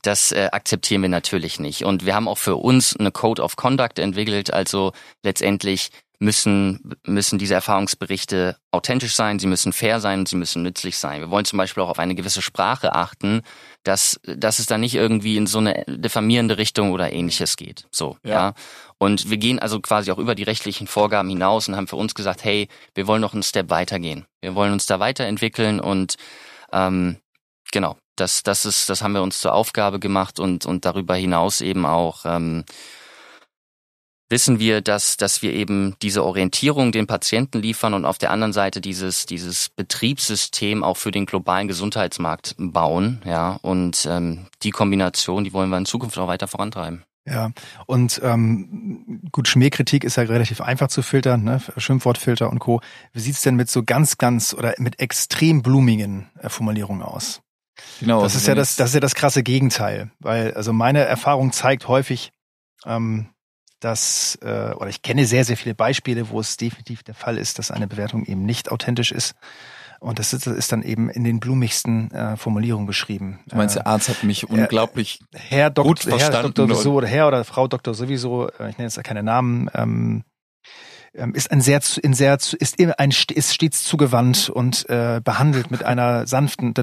das 0.04 0.32
äh, 0.34 0.50
akzeptieren 0.52 1.02
wir 1.02 1.10
natürlich 1.10 1.60
nicht. 1.60 1.86
Und 1.86 2.06
wir 2.06 2.14
haben 2.14 2.28
auch 2.28 2.38
für 2.38 2.58
uns 2.58 2.96
eine 2.96 3.12
Code 3.12 3.42
of 3.42 3.56
Conduct 3.56 4.00
entwickelt. 4.00 4.54
Also 4.54 4.92
letztendlich 5.24 5.90
müssen, 6.20 6.94
müssen 7.06 7.38
diese 7.38 7.54
Erfahrungsberichte 7.54 8.58
authentisch 8.72 9.16
sein, 9.16 9.40
sie 9.40 9.48
müssen 9.48 9.74
fair 9.74 10.00
sein 10.00 10.20
und 10.20 10.28
sie 10.28 10.36
müssen 10.36 10.64
nützlich 10.64 10.98
sein. 10.98 11.22
Wir 11.22 11.30
wollen 11.30 11.46
zum 11.46 11.58
Beispiel 11.58 11.84
auch 11.84 11.90
auf 11.90 12.00
eine 12.00 12.16
gewisse 12.16 12.42
Sprache 12.42 12.94
achten, 12.94 13.42
dass, 13.84 14.20
dass 14.24 14.60
es 14.60 14.66
da 14.66 14.78
nicht 14.78 14.96
irgendwie 14.96 15.38
in 15.38 15.48
so 15.48 15.60
eine 15.60 15.84
diffamierende 15.88 16.58
Richtung 16.58 16.92
oder 16.92 17.12
ähnliches 17.12 17.58
geht. 17.58 17.88
So, 17.92 18.18
ja. 18.24 18.32
ja. 18.32 18.54
Und 18.98 19.30
wir 19.30 19.38
gehen 19.38 19.60
also 19.60 19.82
quasi 19.82 20.12
auch 20.12 20.18
über 20.18 20.36
die 20.36 20.44
rechtlichen 20.44 20.88
Vorgaben 20.88 21.30
hinaus 21.30 21.68
und 21.68 21.76
haben 21.76 21.88
für 21.88 21.98
uns 21.98 22.16
gesagt, 22.16 22.44
hey, 22.44 22.70
wir 22.96 23.08
wollen 23.08 23.22
noch 23.22 23.34
einen 23.34 23.44
Step 23.44 23.70
weitergehen. 23.70 24.26
Wir 24.42 24.56
wollen 24.56 24.72
uns 24.72 24.86
da 24.86 25.00
weiterentwickeln 25.00 25.80
und 25.80 26.16
ähm, 26.72 27.18
genau, 27.72 27.98
das, 28.16 28.44
das 28.44 28.66
ist, 28.66 28.90
das 28.90 29.02
haben 29.02 29.14
wir 29.14 29.24
uns 29.24 29.42
zur 29.42 29.54
Aufgabe 29.54 30.00
gemacht 30.00 30.40
und, 30.40 30.66
und 30.66 30.86
darüber 30.86 31.16
hinaus 31.16 31.62
eben 31.62 31.86
auch 31.86 32.26
ähm, 32.26 32.64
wissen 34.30 34.60
wir, 34.60 34.82
dass, 34.82 35.18
dass 35.18 35.42
wir 35.42 35.54
eben 35.54 35.96
diese 36.02 36.24
Orientierung 36.24 36.92
den 36.92 37.08
Patienten 37.08 37.62
liefern 37.62 37.94
und 37.94 38.06
auf 38.06 38.18
der 38.18 38.32
anderen 38.32 38.54
Seite 38.54 38.82
dieses, 38.82 39.26
dieses 39.26 39.70
Betriebssystem 39.70 40.84
auch 40.84 40.98
für 40.98 41.12
den 41.12 41.26
globalen 41.26 41.68
Gesundheitsmarkt 41.68 42.56
bauen. 42.58 43.22
Ja, 43.26 43.60
und 43.62 44.08
ähm, 44.10 44.48
die 44.64 44.72
Kombination, 44.72 45.44
die 45.44 45.54
wollen 45.54 45.70
wir 45.70 45.78
in 45.78 45.86
Zukunft 45.86 46.18
auch 46.18 46.28
weiter 46.28 46.48
vorantreiben. 46.48 47.04
Ja, 47.26 47.52
und 47.86 48.20
ähm, 48.22 49.22
gut, 49.32 49.48
Schmähkritik 49.48 50.04
ist 50.04 50.18
ja 50.18 50.24
relativ 50.24 50.60
einfach 50.60 50.90
zu 50.90 51.02
filtern, 51.02 51.44
ne? 51.44 51.62
Schimpfwortfilter 51.78 52.50
und 52.50 52.60
Co. 52.60 52.82
Wie 53.14 53.22
sieht's 53.22 53.42
denn 53.42 53.56
mit 53.56 53.70
so 53.70 53.84
ganz, 53.84 54.18
ganz 54.18 54.54
oder 54.54 54.74
mit 54.78 55.00
extrem 55.00 55.62
blumigen 55.62 56.30
äh, 56.40 56.50
Formulierungen 56.50 57.02
aus? 57.02 57.42
Genau. 58.00 58.22
Das 58.22 58.34
also 58.34 58.38
ist 58.40 58.48
ja 58.48 58.56
das, 58.56 58.76
das 58.76 58.90
ist 58.90 58.96
ja 58.96 59.00
das 59.00 59.16
krasse 59.16 59.42
Gegenteil, 59.42 60.12
weil 60.20 60.54
also 60.54 60.74
meine 60.74 61.00
Erfahrung 61.00 61.54
zeigt 61.54 61.88
häufig, 61.88 62.32
ähm, 62.86 63.30
dass, 63.84 64.38
äh, 64.42 64.74
oder 64.76 64.88
ich 64.88 65.02
kenne 65.02 65.26
sehr, 65.26 65.46
sehr 65.46 65.58
viele 65.58 65.76
Beispiele, 65.76 66.30
wo 66.30 66.40
es 66.40 66.58
definitiv 66.58 67.04
der 67.04 67.16
Fall 67.16 67.38
ist, 67.38 67.60
dass 67.60 67.72
eine 67.72 67.88
Bewertung 67.88 68.26
eben 68.26 68.46
nicht 68.46 68.72
authentisch 68.72 69.12
ist. 69.12 69.36
Und 70.00 70.20
das 70.20 70.34
ist, 70.34 70.48
das 70.48 70.56
ist 70.56 70.72
dann 70.72 70.84
eben 70.84 71.10
in 71.10 71.24
den 71.24 71.40
blumigsten 71.40 72.12
äh, 72.12 72.36
Formulierungen 72.36 72.88
beschrieben. 72.88 73.40
Du 73.48 73.56
meinst, 73.56 73.76
der 73.76 73.88
Arzt 73.88 74.10
hat 74.10 74.24
mich 74.24 74.50
unglaublich 74.50 75.22
Herr 75.34 75.70
Dok 75.70 75.86
gut 75.86 76.00
verstanden. 76.02 76.34
Herr 76.34 76.44
Doktor 76.44 76.68
sowieso 76.68 76.94
oder 76.96 77.08
Herr 77.08 77.28
oder 77.28 77.44
Frau 77.46 77.68
Doktor 77.70 77.94
sowieso, 77.94 78.50
äh, 78.50 78.70
ich 78.70 78.78
nenne 78.78 78.90
jetzt 78.90 79.02
keine 79.04 79.24
Namen, 79.24 79.70
ähm, 79.74 80.24
ähm, 81.16 81.36
ist 81.36 81.52
ein 81.52 81.62
sehr, 81.62 81.80
in 82.02 82.14
sehr, 82.14 82.36
ist 82.36 82.80
ein, 82.80 83.12
ist 83.12 83.54
stets 83.54 83.84
zugewandt 83.84 84.50
und 84.50 84.90
äh, 84.90 85.22
behandelt 85.24 85.72
mit 85.72 85.84
einer 85.84 86.26
sanften, 86.28 86.74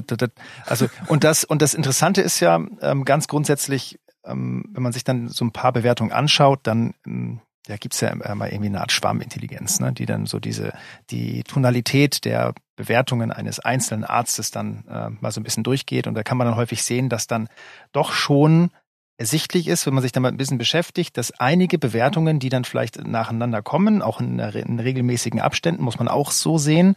also 0.65 0.87
und 1.07 1.23
das 1.23 1.43
und 1.43 1.61
das 1.61 1.73
Interessante 1.73 2.21
ist 2.21 2.39
ja 2.39 2.59
ähm, 2.81 3.03
ganz 3.05 3.27
grundsätzlich, 3.27 3.99
ähm, 4.25 4.65
wenn 4.71 4.83
man 4.83 4.93
sich 4.93 5.03
dann 5.03 5.27
so 5.29 5.45
ein 5.45 5.51
paar 5.51 5.71
Bewertungen 5.71 6.11
anschaut, 6.11 6.61
dann 6.63 6.93
ähm, 7.05 7.41
ja, 7.67 7.77
gibt's 7.77 8.01
ja 8.01 8.09
immer 8.09 8.51
irgendwie 8.51 8.69
eine 8.69 8.81
Art 8.81 8.91
Schwarmintelligenz, 8.91 9.79
ne, 9.79 9.93
die 9.93 10.05
dann 10.05 10.25
so 10.25 10.39
diese 10.39 10.73
die 11.09 11.43
Tonalität 11.43 12.25
der 12.25 12.53
Bewertungen 12.75 13.31
eines 13.31 13.59
einzelnen 13.59 14.03
Arztes 14.03 14.51
dann 14.51 14.83
äh, 14.87 15.09
mal 15.09 15.31
so 15.31 15.39
ein 15.39 15.43
bisschen 15.43 15.63
durchgeht 15.63 16.07
und 16.07 16.15
da 16.15 16.23
kann 16.23 16.37
man 16.37 16.47
dann 16.47 16.55
häufig 16.55 16.83
sehen, 16.83 17.09
dass 17.09 17.27
dann 17.27 17.49
doch 17.91 18.13
schon 18.13 18.71
ersichtlich 19.17 19.67
ist, 19.67 19.85
wenn 19.85 19.93
man 19.93 20.01
sich 20.01 20.11
damit 20.11 20.33
ein 20.33 20.37
bisschen 20.37 20.57
beschäftigt, 20.57 21.15
dass 21.15 21.31
einige 21.39 21.77
Bewertungen, 21.77 22.39
die 22.39 22.49
dann 22.49 22.65
vielleicht 22.65 23.05
nacheinander 23.05 23.61
kommen, 23.61 24.01
auch 24.01 24.19
in, 24.19 24.39
in 24.39 24.79
regelmäßigen 24.79 25.39
Abständen, 25.39 25.83
muss 25.83 25.99
man 25.99 26.07
auch 26.07 26.31
so 26.31 26.57
sehen, 26.57 26.95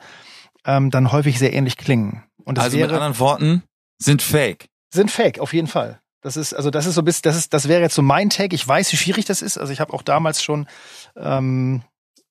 ähm, 0.65 0.91
dann 0.91 1.13
häufig 1.13 1.39
sehr 1.39 1.53
ähnlich 1.53 1.77
klingen. 1.77 2.23
Und 2.43 2.59
also 2.59 2.79
wäre, 2.79 2.89
mit 2.89 2.97
anderen 2.97 3.19
Worten, 3.19 3.63
sind 3.99 4.23
fake. 4.23 4.69
Sind 4.91 5.11
fake, 5.11 5.39
auf 5.39 5.53
jeden 5.53 5.67
Fall. 5.67 6.01
Das 6.25 6.39
ist, 6.39 6.55
also 6.55 6.71
das 6.71 6.87
ist 6.87 6.95
so 6.95 7.03
bis, 7.03 7.21
das 7.21 7.37
ist, 7.37 7.53
das 7.53 7.69
wäre 7.69 7.83
jetzt 7.83 7.95
so 7.95 8.01
mein 8.01 8.31
Tag. 8.31 8.55
Ich 8.55 8.67
weiß, 8.67 8.91
wie 8.93 8.97
schwierig 8.97 9.27
das 9.27 9.43
ist. 9.43 9.59
Also 9.59 9.75
ich 9.75 9.81
habe 9.81 9.93
auch 9.93 10.01
damals 10.01 10.43
schon 10.43 10.67
ähm, 11.17 11.83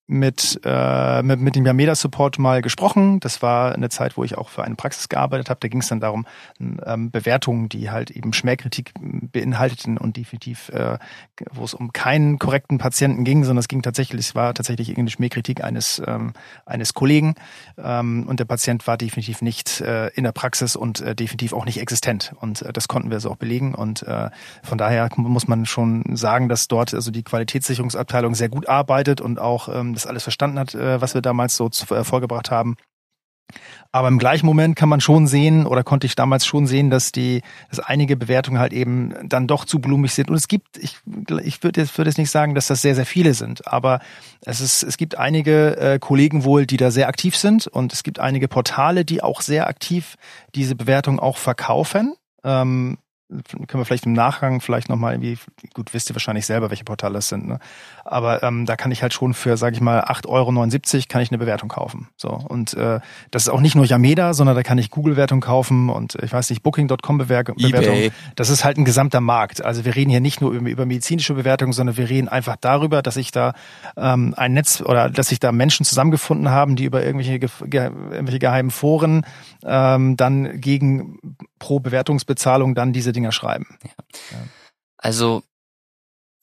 mit, 0.06 0.60
äh, 0.66 1.24
mit, 1.24 1.40
mit 1.40 1.56
dem 1.56 1.66
Yameda 1.66 1.96
Support 1.96 2.38
mal 2.38 2.62
gesprochen. 2.62 3.20
Das 3.22 3.42
war 3.42 3.74
eine 3.74 3.90
Zeit, 3.90 4.18
wo 4.18 4.24
ich 4.24 4.38
auch 4.38 4.50
für 4.50 4.64
eine 4.64 4.76
Praxis 4.76 5.08
gearbeitet 5.08 5.50
habe. 5.50 5.60
Da 5.62 5.68
ging 5.70 5.80
es 5.80 5.88
dann 5.88 6.02
darum, 6.02 6.26
ähm, 6.60 7.10
Bewertungen, 7.10 7.70
die 7.70 7.90
halt 7.90 8.12
eben 8.12 8.34
Schmähkritik 8.34 8.94
beinhalteten 9.00 9.98
und 9.98 10.18
definitiv, 10.18 10.70
äh, 10.70 10.98
wo 11.52 11.64
es 11.64 11.74
um 11.74 11.94
keinen 11.94 12.38
korrekten 12.38 12.80
Patienten 12.80 13.24
ging, 13.24 13.44
sondern 13.46 13.60
es 13.60 13.70
ging 13.70 13.82
tatsächlich, 13.82 14.20
es 14.20 14.36
war 14.36 14.54
tatsächlich 14.54 14.90
irgendeine 14.90 15.12
Schmähkritik 15.12 15.64
eines, 15.64 16.02
ähm, 16.06 16.34
eines 16.66 16.94
Kollegen 16.94 17.36
ähm, 17.78 18.26
und 18.28 18.40
der 18.40 18.46
Patient 18.46 18.86
war 18.88 18.98
definitiv 18.98 19.42
nicht 19.42 19.80
äh, 19.82 20.10
in 20.10 20.26
der 20.26 20.34
Praxis 20.34 20.76
und 20.76 21.00
äh, 21.00 21.16
definitiv 21.16 21.54
auch 21.54 21.66
nicht 21.66 21.80
existent. 21.80 22.34
Und 22.40 22.62
äh, 22.62 22.74
das 22.74 22.90
konnten 22.90 23.10
wir 23.10 23.22
so 23.22 23.32
auch 23.32 23.38
belegen. 23.38 23.74
Und 23.74 24.04
äh, 24.04 24.30
von 24.64 24.78
daher 24.78 25.10
muss 25.16 25.48
man 25.48 25.66
schon 25.66 26.04
sagen, 26.16 26.50
dass 26.50 26.68
dort 26.68 26.94
also 26.94 27.10
die 27.10 27.24
Qualitätssicherungsabteilung 27.24 28.36
sehr 28.36 28.50
gut 28.50 28.68
arbeitet 28.68 29.22
und 29.22 29.40
auch 29.40 29.70
ähm, 29.70 29.93
das 29.94 30.08
alles 30.08 30.24
verstanden 30.24 30.60
hat, 30.60 30.76
äh, 30.76 31.02
was 31.02 31.14
wir 31.14 31.22
damals 31.22 31.56
so 31.56 31.70
äh, 31.90 32.04
vorgebracht 32.04 32.52
haben. 32.52 32.76
Aber 33.92 34.08
im 34.08 34.18
gleichen 34.18 34.48
Moment 34.48 34.76
kann 34.76 34.90
man 34.90 35.02
schon 35.02 35.28
sehen 35.28 35.68
oder 35.68 35.84
konnte 35.84 36.08
ich 36.08 36.16
damals 36.16 36.46
schon 36.46 36.66
sehen, 36.66 36.90
dass 36.90 37.12
die, 37.12 37.42
dass 37.70 37.80
einige 37.80 38.18
Bewertungen 38.18 38.60
halt 38.60 38.74
eben 38.74 39.14
dann 39.30 39.48
doch 39.48 39.66
zu 39.66 39.80
blumig 39.80 40.14
sind. 40.14 40.30
Und 40.30 40.36
es 40.36 40.48
gibt, 40.48 40.78
ich, 40.78 40.98
ich 41.44 41.64
würde 41.64 41.82
jetzt, 41.82 41.96
würde 41.98 42.10
jetzt 42.10 42.18
nicht 42.18 42.32
sagen, 42.32 42.56
dass 42.56 42.68
das 42.68 42.82
sehr, 42.82 42.96
sehr 42.96 43.06
viele 43.06 43.36
sind, 43.36 43.68
aber 43.68 44.00
es 44.42 44.62
ist, 44.62 44.82
es 44.82 44.98
gibt 44.98 45.18
einige 45.18 45.78
äh, 45.78 46.00
Kollegen 46.00 46.44
wohl, 46.44 46.66
die 46.66 46.78
da 46.78 46.90
sehr 46.90 47.08
aktiv 47.08 47.36
sind 47.36 47.68
und 47.68 47.94
es 47.94 48.02
gibt 48.02 48.20
einige 48.20 48.48
Portale, 48.48 49.06
die 49.06 49.22
auch 49.22 49.42
sehr 49.42 49.68
aktiv 49.68 50.16
diese 50.56 50.76
Bewertung 50.76 51.20
auch 51.20 51.38
verkaufen. 51.38 52.16
Ähm, 52.44 52.98
können 53.68 53.82
wir 53.82 53.86
vielleicht 53.86 54.06
im 54.06 54.14
Nachgang 54.14 54.62
vielleicht 54.62 54.90
nochmal 54.90 55.14
irgendwie, 55.14 55.38
gut, 55.74 55.94
wisst 55.94 56.10
ihr 56.10 56.16
wahrscheinlich 56.16 56.46
selber, 56.46 56.70
welche 56.70 56.84
Portale 56.84 57.16
das 57.16 57.30
sind, 57.30 57.48
ne? 57.48 57.60
Aber 58.06 58.44
ähm, 58.44 58.66
da 58.66 58.76
kann 58.76 58.92
ich 58.92 59.02
halt 59.02 59.14
schon 59.14 59.34
für, 59.34 59.56
sage 59.58 59.76
ich 59.76 59.82
mal, 59.82 60.02
8,79 60.02 60.28
Euro 60.28 61.04
kann 61.08 61.22
ich 61.22 61.32
eine 61.32 61.38
Bewertung 61.38 61.70
kaufen. 61.70 62.10
So. 62.18 62.30
Und 62.30 62.74
äh, 62.74 63.00
das 63.32 63.44
ist 63.44 63.50
auch 63.50 63.62
nicht 63.62 63.76
nur 63.76 63.86
Yameda, 63.86 64.34
sondern 64.34 64.56
da 64.56 64.64
kann 64.64 64.78
ich 64.78 64.90
Google-Wertung 64.90 65.40
kaufen 65.40 65.90
und 65.90 66.16
ich 66.22 66.34
weiß 66.34 66.50
nicht, 66.50 66.64
Booking.com 66.64 67.18
Bewertung. 67.18 67.56
eBay. 67.58 68.12
Das 68.36 68.50
ist 68.50 68.66
halt 68.66 68.78
ein 68.78 68.86
gesamter 68.86 69.22
Markt. 69.22 69.64
Also 69.64 69.86
wir 69.86 69.96
reden 69.96 70.10
hier 70.10 70.20
nicht 70.20 70.42
nur 70.42 70.52
über, 70.52 70.70
über 70.70 70.86
medizinische 70.86 71.34
Bewertungen, 71.34 71.72
sondern 71.72 71.98
wir 71.98 72.10
reden 72.10 72.28
einfach 72.28 72.58
darüber, 72.60 73.02
dass 73.02 73.16
ich 73.16 73.32
da 73.32 73.54
ähm, 73.96 74.34
ein 74.38 74.54
Netz 74.54 74.82
oder 74.82 75.10
dass 75.10 75.30
sich 75.30 75.40
da 75.40 75.52
Menschen 75.52 75.86
zusammengefunden 75.86 76.50
haben, 76.50 76.76
die 76.76 76.86
über 76.86 77.04
irgendwelche, 77.04 77.40
ge 77.40 77.50
irgendwelche 78.12 78.40
geheimen 78.40 78.72
Foren 78.72 79.26
ähm, 79.66 80.18
dann 80.18 80.60
gegen 80.60 81.20
pro 81.60 81.80
Bewertungsbezahlung 81.80 82.76
dann 82.76 82.92
diese 82.92 83.14
Dinger 83.24 83.32
schreiben. 83.32 83.78
Ja. 84.32 84.38
Also 84.98 85.44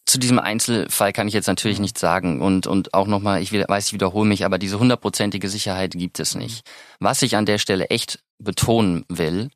zu 0.06 0.18
diesem 0.18 0.38
Einzelfall 0.38 1.12
kann 1.12 1.28
ich 1.28 1.34
jetzt 1.34 1.46
natürlich 1.46 1.78
mhm. 1.78 1.82
nichts 1.82 2.00
sagen 2.00 2.40
und, 2.40 2.66
und 2.66 2.94
auch 2.94 3.06
nochmal, 3.06 3.42
ich 3.42 3.52
weiß, 3.52 3.88
ich 3.88 3.92
wiederhole 3.92 4.28
mich, 4.28 4.44
aber 4.44 4.58
diese 4.58 4.78
hundertprozentige 4.78 5.48
Sicherheit 5.48 5.92
gibt 5.92 6.18
es 6.18 6.34
nicht. 6.34 6.68
Was 6.98 7.22
ich 7.22 7.36
an 7.36 7.46
der 7.46 7.58
Stelle 7.58 7.90
echt 7.90 8.22
betonen 8.38 9.04
will, 9.08 9.50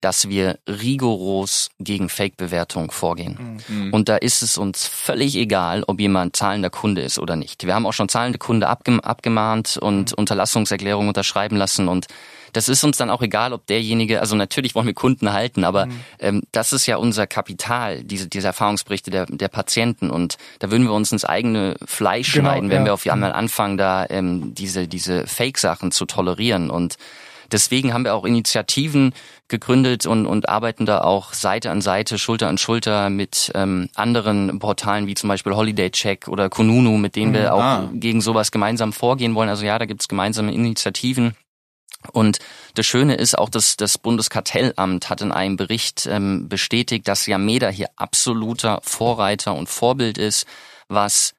dass 0.00 0.28
wir 0.28 0.58
rigoros 0.66 1.70
gegen 1.80 2.08
Fake-Bewertung 2.08 2.90
vorgehen. 2.90 3.60
Mhm. 3.68 3.92
Und 3.92 4.08
da 4.08 4.16
ist 4.16 4.42
es 4.42 4.56
uns 4.56 4.86
völlig 4.86 5.36
egal, 5.36 5.82
ob 5.86 6.00
jemand 6.00 6.36
zahlender 6.36 6.70
Kunde 6.70 7.02
ist 7.02 7.18
oder 7.18 7.36
nicht. 7.36 7.66
Wir 7.66 7.74
haben 7.74 7.86
auch 7.86 7.92
schon 7.92 8.08
zahlende 8.08 8.38
Kunde 8.38 8.68
abgemahnt 8.68 9.76
und 9.76 10.12
mhm. 10.12 10.18
Unterlassungserklärungen 10.18 11.08
unterschreiben 11.08 11.56
lassen 11.56 11.88
und 11.88 12.06
das 12.52 12.68
ist 12.68 12.82
uns 12.82 12.96
dann 12.96 13.10
auch 13.10 13.22
egal, 13.22 13.52
ob 13.52 13.66
derjenige, 13.66 14.20
also 14.20 14.34
natürlich 14.34 14.74
wollen 14.74 14.86
wir 14.86 14.94
Kunden 14.94 15.32
halten, 15.32 15.64
aber 15.64 15.86
mhm. 15.86 16.00
ähm, 16.18 16.42
das 16.52 16.72
ist 16.72 16.86
ja 16.86 16.96
unser 16.96 17.26
Kapital, 17.26 18.02
diese, 18.04 18.28
diese 18.28 18.46
Erfahrungsberichte 18.46 19.10
der, 19.10 19.26
der 19.26 19.48
Patienten 19.48 20.10
und 20.10 20.38
da 20.58 20.70
würden 20.70 20.84
wir 20.84 20.92
uns 20.92 21.12
ins 21.12 21.24
eigene 21.24 21.76
Fleisch 21.84 22.32
genau, 22.32 22.50
schneiden, 22.50 22.70
wenn 22.70 22.80
ja. 22.80 22.84
wir 22.86 22.94
auf 22.94 23.06
einmal 23.06 23.30
mhm. 23.30 23.36
anfangen, 23.36 23.76
da 23.78 24.06
ähm, 24.08 24.54
diese, 24.54 24.88
diese 24.88 25.26
Fake-Sachen 25.26 25.92
zu 25.92 26.06
tolerieren 26.06 26.70
und 26.70 26.96
Deswegen 27.50 27.94
haben 27.94 28.04
wir 28.04 28.14
auch 28.14 28.26
Initiativen 28.26 29.14
gegründet 29.48 30.06
und, 30.06 30.26
und 30.26 30.48
arbeiten 30.48 30.86
da 30.86 31.00
auch 31.00 31.32
Seite 31.32 31.70
an 31.70 31.80
Seite, 31.80 32.18
Schulter 32.18 32.48
an 32.48 32.58
Schulter 32.58 33.10
mit 33.10 33.50
ähm, 33.54 33.88
anderen 33.94 34.58
Portalen 34.58 35.06
wie 35.06 35.14
zum 35.14 35.28
Beispiel 35.28 35.54
Holiday 35.54 35.90
Check 35.90 36.28
oder 36.28 36.48
Kununu, 36.48 36.98
mit 36.98 37.16
denen 37.16 37.32
wir 37.32 37.42
mhm. 37.42 37.48
auch 37.48 37.62
ah. 37.62 37.90
gegen 37.94 38.20
sowas 38.20 38.50
gemeinsam 38.50 38.92
vorgehen 38.92 39.34
wollen. 39.34 39.48
Also 39.48 39.64
ja, 39.64 39.78
da 39.78 39.86
gibt's 39.86 40.08
gemeinsame 40.08 40.52
Initiativen. 40.52 41.34
Und 42.12 42.38
das 42.74 42.86
Schöne 42.86 43.16
ist 43.16 43.36
auch, 43.36 43.48
dass 43.48 43.76
das 43.76 43.98
Bundeskartellamt 43.98 45.10
hat 45.10 45.20
in 45.20 45.32
einem 45.32 45.56
Bericht 45.56 46.06
ähm, 46.06 46.48
bestätigt, 46.48 47.08
dass 47.08 47.26
Yameda 47.26 47.68
hier 47.68 47.88
absoluter 47.96 48.80
Vorreiter 48.84 49.54
und 49.54 49.68
Vorbild 49.68 50.16
ist, 50.16 50.46
was 50.88 51.34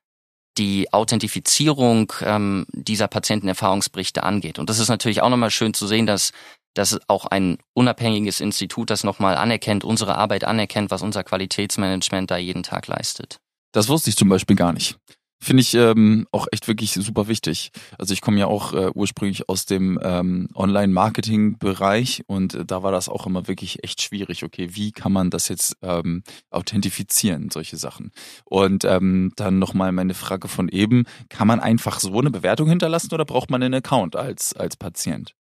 die 0.57 0.91
Authentifizierung 0.91 2.11
ähm, 2.21 2.65
dieser 2.73 3.07
Patientenerfahrungsberichte 3.07 4.23
angeht. 4.23 4.59
Und 4.59 4.69
das 4.69 4.79
ist 4.79 4.89
natürlich 4.89 5.21
auch 5.21 5.29
nochmal 5.29 5.51
schön 5.51 5.73
zu 5.73 5.87
sehen, 5.87 6.05
dass 6.05 6.31
dass 6.73 6.99
auch 7.07 7.25
ein 7.25 7.57
unabhängiges 7.73 8.41
Institut 8.41 8.89
das 8.89 9.03
nochmal 9.03 9.35
anerkennt, 9.35 9.83
unsere 9.83 10.15
Arbeit 10.15 10.43
anerkennt, 10.43 10.91
was 10.91 11.01
unser 11.01 11.23
Qualitätsmanagement 11.23 12.29
da 12.31 12.37
jeden 12.37 12.63
Tag 12.63 12.87
leistet. 12.87 13.39
Das 13.71 13.87
wusste 13.87 14.09
ich 14.09 14.15
zum 14.15 14.29
Beispiel 14.29 14.55
gar 14.55 14.73
nicht. 14.73 14.97
Finde 15.41 15.61
ich 15.61 15.73
ähm, 15.73 16.27
auch 16.33 16.47
echt 16.51 16.67
wirklich 16.67 16.91
super 16.91 17.29
wichtig. 17.29 17.71
Also 17.97 18.13
ich 18.13 18.19
komme 18.19 18.39
ja 18.39 18.47
auch 18.47 18.73
äh, 18.73 18.91
ursprünglich 18.93 19.47
aus 19.47 19.65
dem 19.65 19.97
ähm, 20.03 20.49
Online-Marketing-Bereich 20.53 22.23
und 22.27 22.55
äh, 22.55 22.65
da 22.65 22.83
war 22.83 22.91
das 22.91 23.07
auch 23.07 23.25
immer 23.25 23.47
wirklich 23.47 23.81
echt 23.81 24.01
schwierig. 24.01 24.43
Okay, 24.43 24.71
wie 24.73 24.91
kann 24.91 25.13
man 25.13 25.29
das 25.29 25.47
jetzt 25.47 25.77
ähm, 25.81 26.23
authentifizieren, 26.49 27.51
solche 27.51 27.77
Sachen? 27.77 28.11
Und 28.43 28.83
ähm, 28.83 29.31
dann 29.37 29.59
nochmal 29.59 29.93
meine 29.93 30.13
Frage 30.13 30.49
von 30.49 30.67
eben, 30.67 31.05
kann 31.29 31.47
man 31.47 31.61
einfach 31.61 32.01
so 32.01 32.19
eine 32.19 32.31
Bewertung 32.31 32.67
hinterlassen 32.67 33.13
oder 33.13 33.23
braucht 33.23 33.49
man 33.49 33.63
einen 33.63 33.75
Account 33.75 34.17
als, 34.17 34.51
als 34.53 34.75
Patient? 34.75 35.35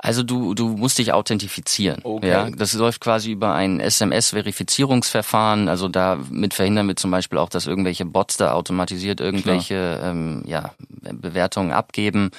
Also 0.00 0.22
du, 0.22 0.54
du 0.54 0.68
musst 0.68 0.98
dich 0.98 1.12
authentifizieren. 1.12 2.00
Okay. 2.04 2.28
Ja, 2.28 2.50
das 2.50 2.72
läuft 2.74 3.00
quasi 3.00 3.32
über 3.32 3.54
ein 3.54 3.80
SMS-Verifizierungsverfahren. 3.80 5.68
Also 5.68 5.88
damit 5.88 6.54
verhindern 6.54 6.86
wir 6.86 6.94
zum 6.94 7.10
Beispiel 7.10 7.38
auch, 7.38 7.48
dass 7.48 7.66
irgendwelche 7.66 8.04
Bots 8.04 8.36
da 8.36 8.52
automatisiert 8.52 9.20
irgendwelche 9.20 10.00
ähm, 10.02 10.44
ja, 10.46 10.72
Bewertungen 10.88 11.72
abgeben. 11.72 12.30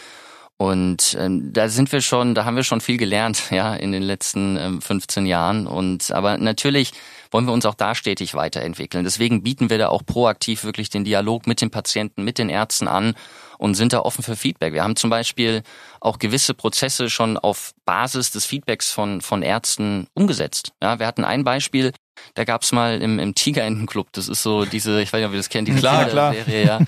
Und 0.56 1.18
ähm, 1.20 1.54
da 1.54 1.70
sind 1.70 1.92
wir 1.92 2.02
schon, 2.02 2.36
da 2.36 2.44
haben 2.44 2.58
wir 2.58 2.64
schon 2.64 2.82
viel 2.82 2.98
gelernt, 2.98 3.44
ja, 3.50 3.74
in 3.76 3.92
den 3.92 4.04
letzten 4.04 4.58
ähm, 4.58 4.82
15 4.82 5.26
Jahren. 5.26 5.68
Und 5.68 6.12
aber 6.12 6.38
natürlich 6.38 6.94
wollen 7.32 7.46
wir 7.46 7.54
uns 7.54 7.66
auch 7.66 7.76
da 7.76 7.94
stetig 7.94 8.36
weiterentwickeln. 8.36 9.04
Deswegen 9.04 9.44
bieten 9.44 9.70
wir 9.70 9.78
da 9.78 9.90
auch 9.90 10.06
proaktiv 10.06 10.64
wirklich 10.64 10.90
den 10.90 11.04
Dialog 11.04 11.46
mit 11.46 11.62
den 11.62 11.72
Patienten, 11.72 12.24
mit 12.24 12.38
den 12.38 12.50
Ärzten 12.50 12.88
an 12.88 13.16
und 13.60 13.76
sind 13.76 13.94
da 13.94 14.00
offen 14.00 14.24
für 14.24 14.36
Feedback. 14.36 14.74
Wir 14.74 14.84
haben 14.84 14.96
zum 14.96 15.10
Beispiel 15.10 15.62
auch 16.00 16.18
gewisse 16.18 16.54
Prozesse 16.54 17.10
schon 17.10 17.38
auf 17.38 17.74
Basis 17.86 18.32
des 18.32 18.46
Feedbacks 18.46 18.90
von, 18.90 19.22
von 19.22 19.44
Ärzten 19.44 20.08
umgesetzt. 20.14 20.72
Ja, 20.82 20.98
wir 20.98 21.06
hatten 21.06 21.26
ein 21.26 21.44
Beispiel, 21.44 21.92
da 22.34 22.46
gab's 22.46 22.72
mal 22.72 23.02
im, 23.02 23.20
im 23.20 23.36
Tigerentenclub, 23.36 24.08
das 24.14 24.30
ist 24.30 24.42
so 24.42 24.66
diese, 24.66 25.02
ich 25.02 25.12
weiß 25.12 25.20
nicht, 25.20 25.28
ob 25.28 25.34
ihr 25.34 25.40
das 25.40 25.50
kennt, 25.50 25.68
diese 25.68 25.80
klar, 25.82 26.06
klar. 26.06 26.34
Serie, 26.34 26.66
ja. 26.66 26.80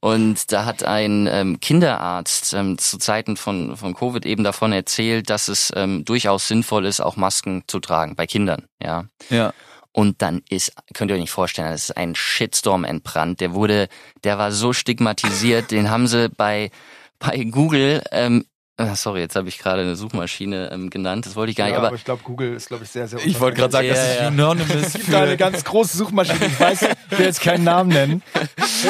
Und 0.00 0.50
da 0.52 0.64
hat 0.64 0.82
ein 0.82 1.28
ähm, 1.30 1.60
Kinderarzt 1.60 2.54
ähm, 2.54 2.78
zu 2.78 2.98
Zeiten 2.98 3.36
von, 3.36 3.76
von 3.76 3.94
Covid 3.94 4.26
eben 4.26 4.42
davon 4.42 4.72
erzählt, 4.72 5.30
dass 5.30 5.48
es 5.48 5.72
ähm, 5.76 6.04
durchaus 6.04 6.48
sinnvoll 6.48 6.86
ist, 6.86 7.00
auch 7.00 7.16
Masken 7.16 7.62
zu 7.68 7.78
tragen 7.78 8.16
bei 8.16 8.26
Kindern. 8.26 8.66
Ja. 8.82 9.04
Ja. 9.28 9.52
Und 9.92 10.22
dann 10.22 10.42
ist, 10.48 10.72
könnt 10.94 11.10
ihr 11.10 11.14
euch 11.14 11.20
nicht 11.20 11.30
vorstellen, 11.30 11.70
das 11.70 11.90
ist 11.90 11.96
ein 11.96 12.14
Shitstorm 12.14 12.84
entbrannt. 12.84 13.40
Der 13.40 13.52
wurde, 13.54 13.88
der 14.24 14.38
war 14.38 14.50
so 14.50 14.72
stigmatisiert, 14.72 15.70
den 15.70 15.90
haben 15.90 16.06
sie 16.06 16.30
bei, 16.30 16.70
bei 17.18 17.44
Google, 17.44 18.02
ähm, 18.10 18.46
äh, 18.78 18.94
Sorry, 18.94 19.20
jetzt 19.20 19.36
habe 19.36 19.48
ich 19.48 19.58
gerade 19.58 19.82
eine 19.82 19.96
Suchmaschine 19.96 20.70
ähm, 20.72 20.88
genannt. 20.88 21.26
Das 21.26 21.36
wollte 21.36 21.50
ich 21.50 21.56
gar 21.56 21.66
nicht. 21.66 21.72
Ja, 21.72 21.78
aber, 21.78 21.88
aber 21.88 21.96
ich 21.96 22.04
glaube, 22.04 22.22
Google 22.24 22.54
ist, 22.54 22.68
glaube 22.68 22.84
ich, 22.84 22.90
sehr, 22.90 23.06
sehr. 23.06 23.24
Ich 23.24 23.38
wollte 23.38 23.58
gerade 23.58 23.72
sagen, 23.72 23.86
ja, 23.86 23.94
das 23.94 24.08
ist 24.08 24.20
ja. 24.20 24.26
Anonymous. 24.28 24.74
Es 24.74 24.92
gibt 24.94 25.14
eine 25.14 25.36
ganz 25.36 25.62
große 25.64 25.96
Suchmaschine. 25.96 26.46
Ich 26.46 26.58
weiß, 26.58 26.82
ich 27.10 27.18
will 27.18 27.26
jetzt 27.26 27.42
keinen 27.42 27.64
Namen 27.64 27.90
nennen. 27.90 28.22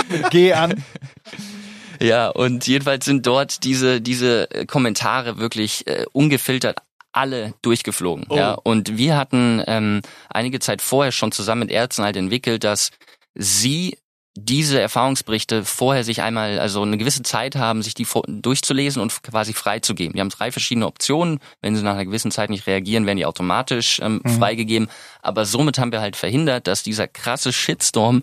Mit 0.08 0.30
G 0.30 0.52
an. 0.52 0.84
Ja, 2.00 2.28
und 2.28 2.66
jedenfalls 2.66 3.04
sind 3.04 3.26
dort 3.26 3.64
diese, 3.64 4.00
diese 4.00 4.48
Kommentare 4.66 5.38
wirklich 5.38 5.86
äh, 5.86 6.04
ungefiltert 6.12 6.78
alle 7.12 7.54
durchgeflogen. 7.62 8.26
Oh. 8.28 8.36
Ja, 8.36 8.52
und 8.52 8.96
wir 8.96 9.16
hatten 9.16 9.62
ähm, 9.66 10.00
einige 10.28 10.60
Zeit 10.60 10.82
vorher 10.82 11.12
schon 11.12 11.32
zusammen 11.32 11.60
mit 11.60 11.70
Ärzten 11.70 12.02
halt 12.04 12.16
entwickelt, 12.16 12.64
dass 12.64 12.90
sie 13.34 13.98
diese 14.34 14.80
Erfahrungsberichte 14.80 15.64
vorher 15.64 16.04
sich 16.04 16.22
einmal, 16.22 16.58
also 16.58 16.82
eine 16.82 16.96
gewisse 16.96 17.22
Zeit 17.22 17.54
haben, 17.54 17.82
sich 17.82 17.92
die 17.92 18.06
durchzulesen 18.26 19.02
und 19.02 19.22
quasi 19.22 19.52
freizugeben. 19.52 20.14
Die 20.14 20.20
haben 20.20 20.30
drei 20.30 20.50
verschiedene 20.50 20.86
Optionen. 20.86 21.38
Wenn 21.60 21.76
sie 21.76 21.82
nach 21.82 21.92
einer 21.92 22.06
gewissen 22.06 22.30
Zeit 22.30 22.48
nicht 22.48 22.66
reagieren, 22.66 23.04
werden 23.04 23.18
die 23.18 23.26
automatisch 23.26 24.00
ähm, 24.02 24.22
mhm. 24.24 24.38
freigegeben. 24.38 24.88
Aber 25.20 25.44
somit 25.44 25.78
haben 25.78 25.92
wir 25.92 26.00
halt 26.00 26.16
verhindert, 26.16 26.66
dass 26.66 26.82
dieser 26.82 27.08
krasse 27.08 27.52
Shitstorm 27.52 28.22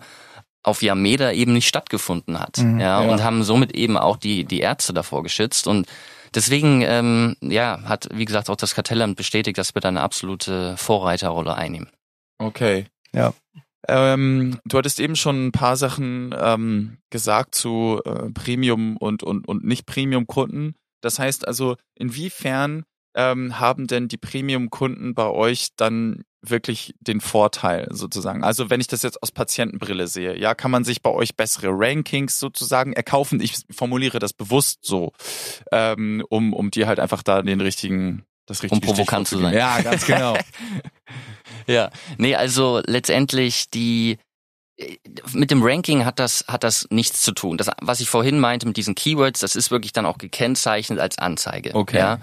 auf 0.62 0.82
Yameda 0.82 1.30
eben 1.30 1.52
nicht 1.52 1.68
stattgefunden 1.68 2.40
hat. 2.40 2.58
Mhm, 2.58 2.80
ja, 2.80 3.02
ja, 3.02 3.10
und 3.10 3.22
haben 3.22 3.44
somit 3.44 3.72
eben 3.72 3.96
auch 3.96 4.16
die, 4.16 4.44
die 4.44 4.60
Ärzte 4.60 4.92
davor 4.92 5.22
geschützt. 5.22 5.68
Und 5.68 5.86
deswegen, 6.34 6.82
ähm, 6.82 7.36
ja, 7.40 7.82
hat, 7.84 8.08
wie 8.12 8.24
gesagt, 8.24 8.50
auch 8.50 8.56
das 8.56 8.74
Kartellamt 8.74 9.16
bestätigt, 9.16 9.58
dass 9.58 9.74
wir 9.74 9.80
da 9.80 9.88
eine 9.88 10.00
absolute 10.00 10.76
Vorreiterrolle 10.76 11.54
einnehmen. 11.54 11.90
Okay. 12.38 12.86
Ja. 13.12 13.34
Ähm, 13.88 14.58
du 14.64 14.78
hattest 14.78 15.00
eben 15.00 15.16
schon 15.16 15.46
ein 15.46 15.52
paar 15.52 15.76
Sachen 15.76 16.34
ähm, 16.38 16.98
gesagt 17.10 17.54
zu 17.54 18.00
äh, 18.04 18.30
Premium 18.30 18.96
und, 18.96 19.22
und, 19.22 19.48
und 19.48 19.64
nicht 19.64 19.86
Premium-Kunden. 19.86 20.74
Das 21.00 21.18
heißt 21.18 21.46
also, 21.48 21.76
inwiefern 21.94 22.84
ähm, 23.14 23.58
haben 23.58 23.86
denn 23.86 24.08
die 24.08 24.18
Premium-Kunden 24.18 25.14
bei 25.14 25.26
euch 25.26 25.68
dann 25.76 26.22
wirklich 26.42 26.94
den 27.00 27.20
Vorteil 27.20 27.88
sozusagen? 27.90 28.44
Also 28.44 28.70
wenn 28.70 28.80
ich 28.80 28.86
das 28.86 29.02
jetzt 29.02 29.22
aus 29.22 29.32
Patientenbrille 29.32 30.06
sehe, 30.06 30.38
ja, 30.38 30.54
kann 30.54 30.70
man 30.70 30.84
sich 30.84 31.02
bei 31.02 31.10
euch 31.10 31.36
bessere 31.36 31.68
Rankings 31.70 32.38
sozusagen 32.38 32.92
erkaufen? 32.92 33.40
Ich 33.40 33.56
formuliere 33.70 34.18
das 34.18 34.32
bewusst 34.32 34.80
so, 34.82 35.12
ähm, 35.72 36.24
um, 36.28 36.52
um 36.52 36.70
dir 36.70 36.86
halt 36.86 37.00
einfach 37.00 37.22
da 37.22 37.42
den 37.42 37.60
richtigen, 37.60 38.24
das 38.46 38.62
richtige 38.62 38.86
Um 38.86 38.94
provokant 38.94 39.28
zu 39.28 39.38
sein. 39.38 39.54
Ja, 39.54 39.80
ganz 39.82 40.06
genau. 40.06 40.36
ja, 41.66 41.90
nee, 42.18 42.34
also 42.34 42.80
letztendlich 42.86 43.70
die 43.70 44.18
mit 45.32 45.50
dem 45.50 45.62
Ranking 45.62 46.04
hat 46.04 46.18
das, 46.18 46.44
hat 46.48 46.64
das 46.64 46.86
nichts 46.90 47.22
zu 47.22 47.32
tun. 47.32 47.58
Das, 47.58 47.70
was 47.80 48.00
ich 48.00 48.08
vorhin 48.08 48.38
meinte 48.38 48.66
mit 48.66 48.76
diesen 48.76 48.94
Keywords, 48.94 49.40
das 49.40 49.56
ist 49.56 49.70
wirklich 49.70 49.92
dann 49.92 50.06
auch 50.06 50.18
gekennzeichnet 50.18 50.98
als 50.98 51.18
Anzeige. 51.18 51.74
Okay. 51.74 51.98
Ja? 51.98 52.18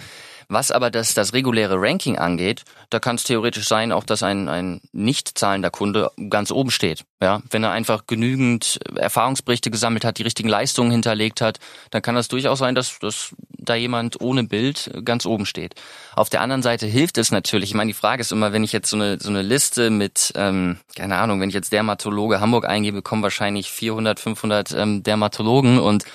Was 0.49 0.71
aber 0.71 0.89
das, 0.89 1.13
das 1.13 1.33
reguläre 1.33 1.75
Ranking 1.77 2.17
angeht, 2.17 2.63
da 2.89 2.99
kann 2.99 3.17
es 3.17 3.23
theoretisch 3.23 3.67
sein, 3.67 3.91
auch 3.91 4.05
dass 4.05 4.23
ein, 4.23 4.47
ein 4.47 4.79
nicht 4.93 5.37
zahlender 5.37 5.69
Kunde 5.69 6.09
ganz 6.29 6.51
oben 6.51 6.71
steht. 6.71 7.03
Ja, 7.21 7.41
wenn 7.49 7.63
er 7.63 7.71
einfach 7.71 8.07
genügend 8.07 8.79
Erfahrungsberichte 8.95 9.71
gesammelt 9.71 10.05
hat, 10.05 10.19
die 10.19 10.23
richtigen 10.23 10.47
Leistungen 10.47 10.91
hinterlegt 10.91 11.41
hat, 11.41 11.59
dann 11.91 12.01
kann 12.01 12.15
das 12.15 12.29
durchaus 12.29 12.59
sein, 12.59 12.75
dass, 12.75 12.97
dass 12.99 13.35
da 13.57 13.75
jemand 13.75 14.21
ohne 14.21 14.45
Bild 14.45 14.91
ganz 15.03 15.25
oben 15.25 15.45
steht. 15.45 15.75
Auf 16.15 16.29
der 16.29 16.39
anderen 16.39 16.61
Seite 16.63 16.85
hilft 16.85 17.17
es 17.17 17.31
natürlich. 17.31 17.71
Ich 17.71 17.75
meine, 17.75 17.89
die 17.89 17.93
Frage 17.93 18.21
ist 18.21 18.31
immer, 18.31 18.53
wenn 18.53 18.63
ich 18.63 18.71
jetzt 18.71 18.89
so 18.89 18.95
eine, 18.95 19.19
so 19.19 19.29
eine 19.29 19.41
Liste 19.41 19.89
mit, 19.89 20.31
ähm, 20.35 20.77
keine 20.95 21.17
Ahnung, 21.17 21.41
wenn 21.41 21.49
ich 21.49 21.55
jetzt 21.55 21.73
Dermatologe 21.73 22.39
Hamburg 22.39 22.69
eingebe, 22.69 23.01
kommen 23.01 23.23
wahrscheinlich 23.23 23.69
400, 23.71 24.19
500 24.19 24.71
ähm, 24.71 25.03
Dermatologen 25.03 25.79
und 25.79 26.05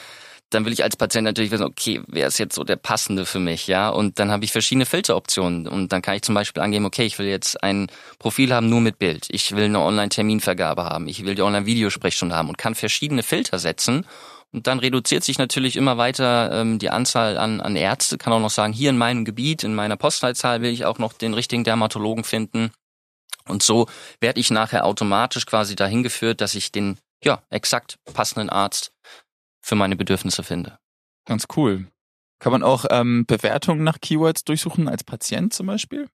dann 0.55 0.65
will 0.65 0.73
ich 0.73 0.85
als 0.85 0.97
Patient 0.97 1.25
natürlich 1.25 1.51
wissen, 1.51 1.65
okay, 1.65 2.03
wer 2.07 2.27
ist 2.27 2.39
jetzt 2.39 2.55
so 2.55 2.65
der 2.65 2.77
passende 2.77 3.27
für 3.27 3.39
mich, 3.39 3.67
ja? 3.67 3.89
Und 3.89 4.19
dann 4.19 4.31
habe 4.31 4.45
ich 4.45 4.53
verschiedene 4.53 4.87
Filteroptionen. 4.87 5.67
Und 5.67 5.93
dann 5.93 6.03
kann 6.03 6.17
ich 6.17 6.23
zum 6.23 6.35
Beispiel 6.35 6.63
angeben, 6.63 6.85
okay, 6.85 7.05
ich 7.05 7.19
will 7.19 7.27
jetzt 7.27 7.63
ein 7.63 7.89
Profil 8.19 8.55
haben 8.55 8.69
nur 8.69 8.81
mit 8.81 8.99
Bild, 8.99 9.27
ich 9.31 9.53
will 9.57 9.65
eine 9.65 9.81
Online-Terminvergabe 9.81 10.85
haben, 10.85 11.09
ich 11.09 11.25
will 11.25 11.35
die 11.35 11.43
Online-Videosprechstunde 11.43 12.37
haben 12.37 12.49
und 12.49 12.59
kann 12.59 12.75
verschiedene 12.75 13.23
Filter 13.23 13.59
setzen. 13.59 14.07
Und 14.53 14.67
dann 14.67 14.81
reduziert 14.81 15.25
sich 15.25 15.39
natürlich 15.39 15.77
immer 15.77 15.97
weiter 15.97 16.53
ähm, 16.53 16.79
die 16.79 16.91
Anzahl 16.91 17.39
an, 17.39 17.63
an 17.63 17.75
Ärzte, 17.75 18.19
kann 18.19 18.35
auch 18.35 18.41
noch 18.41 18.51
sagen, 18.51 18.75
hier 18.75 18.91
in 18.91 18.99
meinem 18.99 19.25
Gebiet, 19.25 19.65
in 19.65 19.75
meiner 19.75 19.97
Postleitzahl 19.97 20.61
will 20.61 20.71
ich 20.71 20.85
auch 20.85 20.99
noch 20.99 21.15
den 21.15 21.33
richtigen 21.33 21.65
Dermatologen 21.65 22.23
finden. 22.23 22.71
Und 23.49 23.63
so 23.63 23.87
werde 24.21 24.41
ich 24.41 24.51
nachher 24.51 24.85
automatisch 24.85 25.47
quasi 25.47 25.75
dahin 25.75 26.03
geführt, 26.03 26.41
dass 26.43 26.55
ich 26.55 26.71
den 26.71 26.99
ja 27.25 27.43
exakt 27.51 27.99
passenden 28.13 28.51
Arzt 28.51 28.92
für 29.63 29.77
meine 29.77 29.97
Bedürfnisse 29.97 30.43
finde. 30.43 30.79
Ganz 31.25 31.47
cool. 31.57 31.89
Kann 32.41 32.53
man 32.53 32.63
auch 32.63 32.85
ähm, 32.91 33.25
Bewertungen 33.27 33.85
nach 33.85 34.01
Keywords 34.01 34.45
durchsuchen 34.45 34.89
als 34.89 35.05
Patient 35.05 35.55
zum 35.55 35.67
Beispiel? 35.67 36.09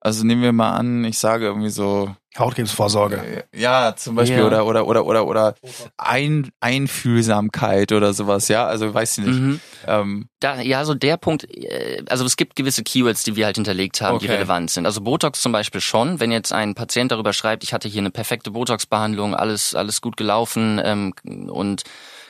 Also 0.00 0.24
nehmen 0.24 0.42
wir 0.42 0.52
mal 0.52 0.72
an, 0.72 1.04
ich 1.04 1.18
sage 1.18 1.46
irgendwie 1.46 1.70
so 1.70 2.14
Hautkrebsvorsorge. 2.38 3.46
Äh, 3.52 3.60
ja, 3.60 3.94
zum 3.96 4.14
Beispiel 4.14 4.38
ja. 4.38 4.46
oder 4.46 4.64
oder 4.64 4.86
oder 4.86 5.04
oder 5.04 5.26
oder 5.26 5.54
Ein, 5.98 6.50
Einfühlsamkeit 6.60 7.92
oder 7.92 8.14
sowas. 8.14 8.48
Ja, 8.48 8.66
also 8.66 8.94
weiß 8.94 9.18
ich 9.18 9.26
nicht. 9.26 9.38
Mhm. 9.38 9.60
Ähm. 9.86 10.28
Da, 10.38 10.60
ja, 10.60 10.84
so 10.84 10.94
der 10.94 11.16
Punkt. 11.16 11.44
Äh, 11.50 12.04
also 12.08 12.24
es 12.24 12.36
gibt 12.36 12.54
gewisse 12.54 12.84
Keywords, 12.84 13.24
die 13.24 13.34
wir 13.34 13.46
halt 13.46 13.56
hinterlegt 13.56 14.00
haben, 14.00 14.16
okay. 14.16 14.26
die 14.26 14.32
relevant 14.32 14.70
sind. 14.70 14.86
Also 14.86 15.00
Botox 15.00 15.42
zum 15.42 15.52
Beispiel 15.52 15.80
schon. 15.80 16.20
Wenn 16.20 16.30
jetzt 16.30 16.52
ein 16.52 16.74
Patient 16.74 17.10
darüber 17.10 17.32
schreibt, 17.32 17.64
ich 17.64 17.72
hatte 17.72 17.88
hier 17.88 18.00
eine 18.00 18.10
perfekte 18.10 18.52
Botox-Behandlung, 18.52 19.34
alles 19.34 19.74
alles 19.74 20.00
gut 20.00 20.16
gelaufen 20.16 20.80
ähm, 20.82 21.14
und 21.48 21.82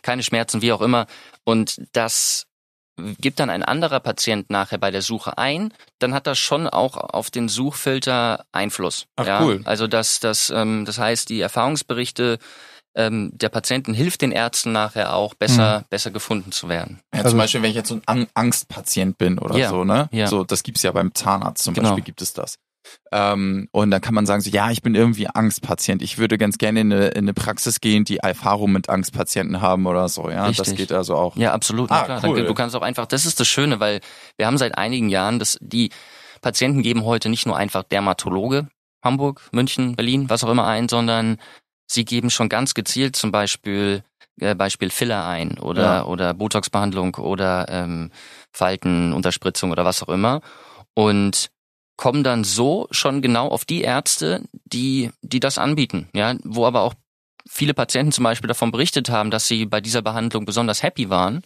keine 0.02 0.22
Schmerzen, 0.22 0.62
wie 0.62 0.72
auch 0.72 0.80
immer. 0.80 1.06
Und 1.44 1.82
das 1.92 2.46
gibt 3.20 3.40
dann 3.40 3.50
ein 3.50 3.62
anderer 3.62 4.00
Patient 4.00 4.50
nachher 4.50 4.78
bei 4.78 4.90
der 4.90 5.02
Suche 5.02 5.38
ein, 5.38 5.72
dann 5.98 6.14
hat 6.14 6.26
das 6.26 6.38
schon 6.38 6.66
auch 6.66 6.96
auf 6.96 7.30
den 7.30 7.48
Suchfilter 7.48 8.44
Einfluss. 8.52 9.06
Ach, 9.16 9.26
ja? 9.26 9.42
cool. 9.42 9.60
Also 9.64 9.86
das, 9.86 10.20
das, 10.20 10.50
ähm, 10.50 10.84
das 10.84 10.98
heißt, 10.98 11.28
die 11.28 11.40
Erfahrungsberichte 11.40 12.38
ähm, 12.94 13.30
der 13.34 13.48
Patienten 13.48 13.94
hilft 13.94 14.22
den 14.22 14.32
Ärzten 14.32 14.72
nachher 14.72 15.14
auch 15.14 15.34
besser, 15.34 15.80
mhm. 15.80 15.84
besser 15.90 16.10
gefunden 16.10 16.52
zu 16.52 16.68
werden. 16.68 17.00
Ja, 17.14 17.20
also, 17.20 17.30
zum 17.30 17.38
Beispiel, 17.38 17.62
wenn 17.62 17.70
ich 17.70 17.76
jetzt 17.76 17.88
so 17.88 18.00
ein 18.06 18.26
Angstpatient 18.34 19.16
bin 19.16 19.38
oder 19.38 19.56
ja, 19.56 19.68
so, 19.68 19.84
ne? 19.84 20.08
Ja. 20.10 20.26
So, 20.26 20.44
das 20.44 20.62
gibt's 20.62 20.82
ja 20.82 20.90
beim 20.92 21.14
Zahnarzt 21.14 21.62
zum 21.62 21.74
genau. 21.74 21.90
Beispiel 21.90 22.04
gibt 22.04 22.20
es 22.20 22.32
das. 22.32 22.56
Ähm, 23.12 23.68
und 23.72 23.90
dann 23.90 24.00
kann 24.00 24.14
man 24.14 24.26
sagen, 24.26 24.40
so, 24.40 24.50
ja, 24.50 24.70
ich 24.70 24.82
bin 24.82 24.94
irgendwie 24.94 25.26
Angstpatient. 25.28 26.02
Ich 26.02 26.18
würde 26.18 26.38
ganz 26.38 26.58
gerne 26.58 26.80
in 26.80 26.92
eine, 26.92 27.08
in 27.08 27.24
eine 27.24 27.34
Praxis 27.34 27.80
gehen, 27.80 28.04
die 28.04 28.18
Erfahrung 28.18 28.72
mit 28.72 28.88
Angstpatienten 28.88 29.60
haben 29.60 29.86
oder 29.86 30.08
so. 30.08 30.30
Ja, 30.30 30.46
Richtig. 30.46 30.66
das 30.66 30.74
geht 30.76 30.92
also 30.92 31.16
auch. 31.16 31.36
Ja, 31.36 31.52
absolut. 31.52 31.90
Ah, 31.90 32.04
klar. 32.04 32.24
Cool. 32.24 32.44
Du 32.44 32.54
kannst 32.54 32.76
auch 32.76 32.82
einfach, 32.82 33.06
das 33.06 33.26
ist 33.26 33.40
das 33.40 33.48
Schöne, 33.48 33.80
weil 33.80 34.00
wir 34.36 34.46
haben 34.46 34.58
seit 34.58 34.78
einigen 34.78 35.08
Jahren, 35.08 35.38
dass 35.38 35.58
die 35.60 35.90
Patienten 36.40 36.82
geben 36.82 37.04
heute 37.04 37.28
nicht 37.28 37.46
nur 37.46 37.56
einfach 37.56 37.82
Dermatologe, 37.82 38.68
Hamburg, 39.02 39.48
München, 39.52 39.96
Berlin, 39.96 40.30
was 40.30 40.44
auch 40.44 40.50
immer 40.50 40.66
ein, 40.66 40.88
sondern 40.88 41.38
sie 41.86 42.04
geben 42.04 42.30
schon 42.30 42.48
ganz 42.48 42.74
gezielt 42.74 43.16
zum 43.16 43.32
Beispiel 43.32 44.04
äh, 44.40 44.54
Beispiel 44.54 44.90
Filler 44.90 45.26
ein 45.26 45.58
oder 45.58 45.82
ja. 45.82 46.04
oder 46.04 46.34
Botox-Behandlung 46.34 47.16
oder 47.16 47.66
ähm, 47.68 48.10
Faltenunterspritzung 48.52 49.70
oder 49.70 49.84
was 49.84 50.02
auch 50.02 50.08
immer. 50.08 50.40
Und 50.94 51.50
kommen 52.00 52.24
dann 52.24 52.44
so 52.44 52.88
schon 52.92 53.20
genau 53.20 53.48
auf 53.48 53.66
die 53.66 53.82
Ärzte, 53.82 54.42
die, 54.64 55.10
die 55.20 55.38
das 55.38 55.58
anbieten, 55.58 56.08
ja, 56.14 56.34
wo 56.44 56.64
aber 56.64 56.80
auch 56.80 56.94
viele 57.46 57.74
Patienten 57.74 58.10
zum 58.10 58.24
Beispiel 58.24 58.48
davon 58.48 58.70
berichtet 58.70 59.10
haben, 59.10 59.30
dass 59.30 59.46
sie 59.46 59.66
bei 59.66 59.82
dieser 59.82 60.00
Behandlung 60.00 60.46
besonders 60.46 60.82
happy 60.82 61.10
waren. 61.10 61.42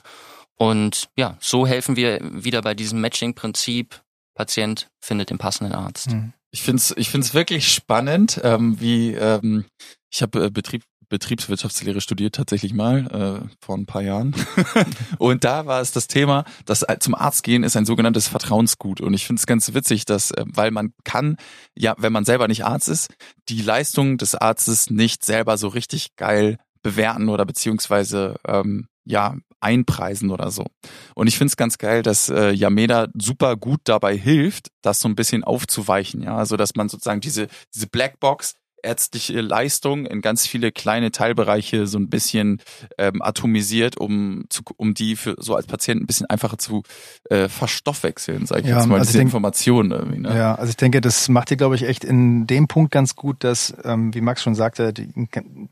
Und 0.54 1.08
ja, 1.16 1.36
so 1.40 1.66
helfen 1.66 1.96
wir 1.96 2.20
wieder 2.22 2.62
bei 2.62 2.74
diesem 2.74 3.00
Matching-Prinzip. 3.00 4.00
Patient 4.36 4.88
findet 5.00 5.30
den 5.30 5.38
passenden 5.38 5.74
Arzt. 5.74 6.12
Hm. 6.12 6.32
Ich 6.52 6.62
finde 6.62 6.78
es 6.78 6.94
ich 6.96 7.10
find's 7.10 7.34
wirklich 7.34 7.72
spannend, 7.72 8.40
ähm, 8.44 8.80
wie 8.80 9.12
ähm, 9.12 9.64
ich 10.08 10.22
habe 10.22 10.44
äh, 10.44 10.50
Betrieb, 10.50 10.84
Betriebswirtschaftslehre 11.14 12.00
studiert 12.00 12.35
tatsächlich 12.35 12.74
mal 12.74 13.07
äh, 13.44 13.48
vor 13.64 13.77
ein 13.77 13.87
paar 13.87 14.03
Jahren. 14.03 14.35
und 15.18 15.44
da 15.44 15.66
war 15.66 15.81
es 15.81 15.92
das 15.92 16.09
Thema, 16.09 16.44
dass 16.64 16.85
zum 16.98 17.14
Arzt 17.14 17.44
gehen 17.44 17.62
ist 17.62 17.77
ein 17.77 17.87
sogenanntes 17.87 18.27
Vertrauensgut. 18.27 19.00
Und 19.00 19.14
ich 19.14 19.27
finde 19.27 19.38
es 19.38 19.46
ganz 19.46 19.72
witzig, 19.74 20.07
dass, 20.07 20.33
äh, 20.33 20.44
weil 20.46 20.72
man 20.72 20.92
kann, 21.05 21.37
ja, 21.77 21.94
wenn 21.98 22.12
man 22.12 22.24
selber 22.24 22.48
nicht 22.48 22.64
Arzt 22.64 22.88
ist, 22.88 23.14
die 23.48 23.62
Leistung 23.62 24.18
des 24.18 24.35
Arztes 24.35 24.90
nicht 24.90 25.24
selber 25.24 25.57
so 25.57 25.68
richtig 25.68 26.16
geil 26.16 26.59
bewerten 26.83 27.29
oder 27.29 27.46
beziehungsweise 27.46 28.35
ähm, 28.46 28.88
ja 29.05 29.37
einpreisen 29.61 30.31
oder 30.31 30.50
so. 30.50 30.66
Und 31.14 31.27
ich 31.27 31.38
finde 31.38 31.50
es 31.50 31.57
ganz 31.57 31.79
geil, 31.79 32.03
dass 32.03 32.29
äh, 32.29 32.50
Yameda 32.50 33.09
super 33.14 33.57
gut 33.57 33.81
dabei 33.85 34.16
hilft, 34.16 34.68
das 34.83 35.00
so 35.00 35.09
ein 35.09 35.14
bisschen 35.14 35.44
aufzuweichen, 35.44 36.22
ja, 36.22 36.37
also 36.37 36.57
dass 36.57 36.74
man 36.74 36.88
sozusagen 36.88 37.20
diese 37.20 37.48
diese 37.74 37.87
Blackbox 37.87 38.57
ärztliche 38.84 39.40
Leistung 39.40 40.06
in 40.06 40.20
ganz 40.20 40.46
viele 40.46 40.70
kleine 40.70 41.10
Teilbereiche 41.10 41.86
so 41.86 41.98
ein 41.98 42.08
bisschen 42.08 42.60
ähm, 42.98 43.22
atomisiert, 43.22 43.96
um 43.96 44.44
zu, 44.48 44.62
um 44.76 44.94
die 44.94 45.16
für 45.16 45.36
so 45.38 45.56
als 45.56 45.66
Patient 45.66 46.02
ein 46.02 46.06
bisschen 46.06 46.26
einfacher 46.26 46.58
zu 46.58 46.82
äh, 47.30 47.48
verstoffwechseln, 47.48 48.46
sage 48.46 48.62
ich 48.62 48.68
ja, 48.68 48.78
jetzt 48.78 48.86
mal, 48.86 48.98
also 48.98 49.08
diese 49.08 49.18
denk, 49.18 49.28
Informationen 49.28 49.90
irgendwie. 49.90 50.20
Ne? 50.20 50.36
Ja, 50.36 50.54
also 50.54 50.70
ich 50.70 50.76
denke, 50.76 51.00
das 51.00 51.28
macht 51.28 51.50
ihr, 51.50 51.56
glaube 51.56 51.74
ich, 51.74 51.84
echt 51.84 52.04
in 52.04 52.46
dem 52.46 52.68
Punkt 52.68 52.92
ganz 52.92 53.16
gut, 53.16 53.42
dass, 53.42 53.74
ähm, 53.84 54.14
wie 54.14 54.20
Max 54.20 54.42
schon 54.42 54.54
sagte, 54.54 54.92
die, 54.92 55.08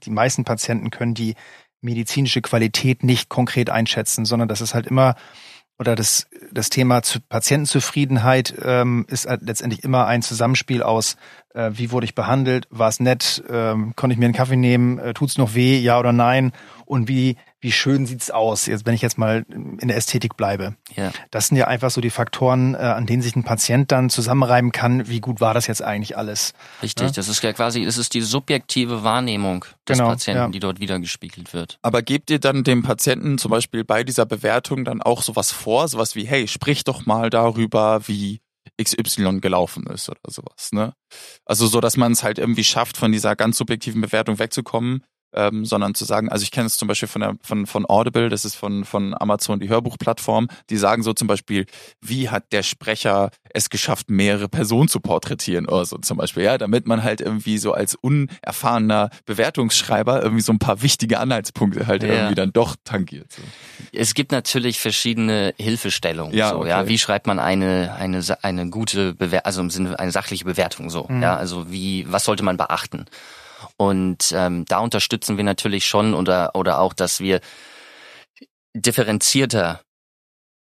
die 0.03 0.11
meisten 0.11 0.44
Patienten 0.44 0.90
können 0.90 1.14
die 1.14 1.35
medizinische 1.83 2.40
Qualität 2.40 3.03
nicht 3.03 3.29
konkret 3.29 3.68
einschätzen, 3.68 4.25
sondern 4.25 4.48
das 4.48 4.61
ist 4.61 4.75
halt 4.75 4.87
immer 4.87 5.16
oder 5.83 5.97
das, 5.97 6.29
das 6.53 6.71
Thema 6.71 7.03
zu 7.03 7.18
Patientenzufriedenheit 7.21 8.55
ähm, 8.64 9.05
ist 9.09 9.29
halt 9.29 9.42
letztendlich 9.42 9.83
immer 9.83 10.07
ein 10.07 10.23
Zusammenspiel 10.23 10.81
aus, 10.81 11.16
äh, 11.55 11.71
wie 11.75 11.90
wurde 11.90 12.05
ich 12.05 12.14
behandelt, 12.14 12.68
war 12.71 12.88
es 12.88 13.01
nett, 13.01 13.42
ähm, 13.51 13.95
konnte 13.97 14.14
ich 14.14 14.18
mir 14.18 14.27
einen 14.27 14.35
Kaffee 14.35 14.57
nehmen, 14.57 15.01
äh, 15.01 15.12
tut's 15.12 15.38
noch 15.38 15.55
weh, 15.55 15.79
ja 15.79 15.99
oder 15.99 16.12
nein 16.12 16.53
und 16.87 17.09
wie 17.09 17.37
wie 17.62 17.72
schön 17.72 18.05
sieht's 18.07 18.31
aus, 18.31 18.66
jetzt, 18.66 18.85
wenn 18.87 18.94
ich 18.94 19.01
jetzt 19.03 19.16
mal 19.18 19.46
in 19.48 19.88
der 19.88 19.96
Ästhetik 19.96 20.37
bleibe. 20.37 20.75
Ja. 20.94 21.12
Das 21.31 21.46
sind 21.46 21.57
ja 21.57 21.68
einfach 21.68 21.90
so 21.90 22.01
die 22.01 22.11
Faktoren, 22.11 22.75
äh, 22.75 22.79
an 22.79 23.07
denen 23.07 23.22
sich 23.22 23.35
ein 23.37 23.44
Patient 23.44 23.90
dann 23.92 24.11
zusammenreiben 24.11 24.72
kann, 24.72 25.09
wie 25.09 25.20
gut 25.20 25.40
war 25.40 25.55
das 25.55 25.68
jetzt 25.68 25.83
eigentlich 25.83 26.16
alles. 26.18 26.53
Richtig, 26.83 27.07
Ja. 27.07 27.12
das 27.12 27.29
ist 27.29 27.42
ja 27.42 27.53
quasi, 27.53 27.85
das 27.85 27.96
ist 27.98 28.14
die 28.14 28.20
subjektive 28.20 29.05
Wahrnehmung 29.05 29.64
des 29.88 29.98
Genau, 29.98 30.11
Patienten, 30.11 30.38
ja. 30.42 30.48
die 30.48 30.61
dort 30.61 30.81
wiedergespiegelt 30.81 31.55
wird. 31.55 31.79
Aber 31.83 32.03
gebt 32.03 32.31
ihr 32.31 32.40
dann 32.40 32.64
dem 32.64 32.83
Patienten 32.83 33.38
zum 33.38 33.51
Beispiel 33.53 33.85
bei 33.85 34.05
dieser 34.05 34.27
Bewertung 34.27 34.85
dann 34.85 35.01
auch 35.01 35.22
sowas 35.22 35.53
vor, 35.53 35.87
sowas 35.88 36.14
wie, 36.16 36.25
hey, 36.27 36.48
sprich 36.48 36.85
doch 36.85 37.07
mal 37.07 37.31
darüber, 37.31 38.07
wie 38.09 38.40
XY 38.83 39.40
gelaufen 39.40 39.87
ist 39.87 40.09
oder 40.09 40.18
sowas, 40.29 40.70
ne? 40.72 40.94
Also 41.44 41.66
so, 41.66 41.81
dass 41.81 41.96
man 41.96 42.12
es 42.12 42.22
halt 42.22 42.38
irgendwie 42.38 42.64
schafft, 42.64 42.96
von 42.96 43.12
dieser 43.12 43.37
ganz 43.37 43.59
subjektiven 43.59 44.01
Bewertung 44.01 44.38
wegzukommen, 44.38 45.05
ähm, 45.35 45.64
sondern 45.64 45.95
zu 45.95 46.05
sagen, 46.05 46.29
also 46.29 46.42
ich 46.42 46.51
kenne 46.51 46.66
es 46.66 46.77
zum 46.77 46.88
Beispiel 46.88 47.09
von 47.09 47.21
der 47.21 47.35
von 47.42 47.66
von 47.66 47.87
Audible, 47.88 48.29
das 48.29 48.45
ist 48.45 48.55
von 48.55 48.85
von 48.85 49.14
Amazon 49.18 49.61
die 49.61 49.68
Hörbuchplattform, 49.68 50.49
die 50.71 50.77
sagen 50.77 51.03
so 51.03 51.12
zum 51.12 51.29
Beispiel, 51.29 51.66
wie 52.01 52.29
hat 52.29 52.53
der 52.53 52.62
Sprecher 52.62 53.31
es 53.55 53.71
geschafft, 53.71 54.11
mehrere 54.11 54.49
Personen 54.49 54.88
zu 54.88 55.01
porträtieren 55.01 55.66
oder 55.66 55.85
so 55.85 55.99
zum 55.99 56.16
Beispiel, 56.18 56.42
ja, 56.42 56.59
damit 56.59 56.87
man 56.87 57.03
halt 57.03 57.21
irgendwie 57.21 57.59
so 57.59 57.73
als 57.73 57.95
unerfahrener 57.95 59.11
Bewertungsschreiber 59.27 60.23
irgendwie 60.23 60.42
so 60.42 60.53
ein 60.53 60.59
paar 60.59 60.83
wichtige 60.83 61.18
Anhaltspunkte 61.21 61.87
halt 61.87 62.03
Ja. 62.03 62.09
irgendwie 62.09 62.35
dann 62.35 62.53
doch 62.53 62.77
tangiert. 62.85 63.33
So. 63.33 63.42
Es 63.92 64.14
gibt 64.14 64.33
natürlich 64.33 64.81
verschiedene 64.81 65.55
Hilfestellungen. 65.59 66.35
Ja, 66.35 66.51
so, 66.51 66.59
okay. 66.61 66.68
ja, 66.68 66.88
wie 66.88 66.99
schreibt 66.99 67.27
man 67.27 67.38
eine 67.38 67.95
eine 67.99 68.23
eine 68.42 68.71
gute 68.71 69.14
Bewertung, 69.14 69.47
also 69.47 69.61
im 69.61 69.71
Sinne 69.71 69.99
eine 69.99 70.12
sachliche 70.12 70.45
Bewertung 70.45 70.90
so. 70.90 71.07
Mhm. 71.09 71.23
Ja, 71.23 71.37
also 71.37 71.71
wie 71.71 72.07
was 72.11 72.25
sollte 72.25 72.42
man 72.42 72.57
beachten? 72.57 73.07
Und 73.83 74.33
ähm, 74.37 74.64
da 74.66 74.79
unterstützen 74.79 75.37
wir 75.37 75.45
natürlich 75.45 75.87
schon 75.87 76.14
oder 76.14 76.55
oder 76.55 76.79
auch, 76.79 76.92
dass 76.92 77.18
wir 77.21 77.40
differenzierter 78.75 79.81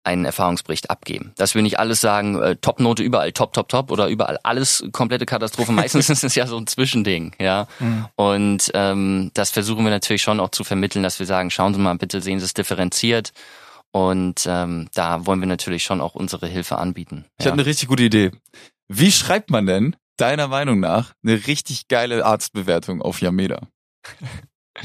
einen 0.03 0.23
Erfahrungsbericht 0.23 0.89
abgeben. 0.89 1.33
Dass 1.35 1.53
wir 1.55 1.61
nicht 1.61 1.79
alles 1.79 1.99
sagen, 1.99 2.41
äh, 2.41 2.55
Topnote 2.55 3.03
überall, 3.03 3.33
top, 3.33 3.51
top, 3.53 3.67
top 3.67 3.91
oder 3.91 4.07
überall 4.07 4.39
alles 4.43 4.83
komplette 4.93 5.25
Katastrophe. 5.25 5.71
Meistens 5.73 6.09
ist 6.15 6.23
es 6.23 6.35
ja 6.35 6.47
so 6.47 6.57
ein 6.57 6.67
Zwischending, 6.67 7.35
ja. 7.41 7.67
Mhm. 7.79 8.05
Und 8.15 8.71
ähm, 8.73 9.31
das 9.33 9.49
versuchen 9.49 9.83
wir 9.83 9.91
natürlich 9.91 10.21
schon 10.21 10.39
auch 10.39 10.49
zu 10.49 10.63
vermitteln, 10.63 11.03
dass 11.03 11.19
wir 11.19 11.25
sagen, 11.25 11.49
schauen 11.51 11.73
Sie 11.73 11.79
mal, 11.81 11.95
bitte 11.97 12.21
sehen 12.21 12.39
Sie 12.39 12.45
es 12.45 12.53
differenziert. 12.53 13.31
Und 13.91 14.45
ähm, 14.47 14.87
da 14.93 15.25
wollen 15.25 15.39
wir 15.41 15.47
natürlich 15.47 15.83
schon 15.83 15.99
auch 16.01 16.13
unsere 16.15 16.47
Hilfe 16.47 16.77
anbieten. 16.77 17.25
Ich 17.39 17.45
Ja. 17.45 17.51
habe 17.51 17.59
eine 17.61 17.67
richtig 17.67 17.89
gute 17.89 18.03
Idee. 18.03 18.31
Wie 18.87 19.11
schreibt 19.11 19.49
man 19.49 19.65
denn 19.65 19.95
deiner 20.17 20.47
Meinung 20.47 20.79
nach 20.79 21.13
eine 21.23 21.47
richtig 21.47 21.87
geile 21.87 22.25
Arztbewertung 22.25 23.01
auf 23.01 23.21
Yameda? 23.21 23.61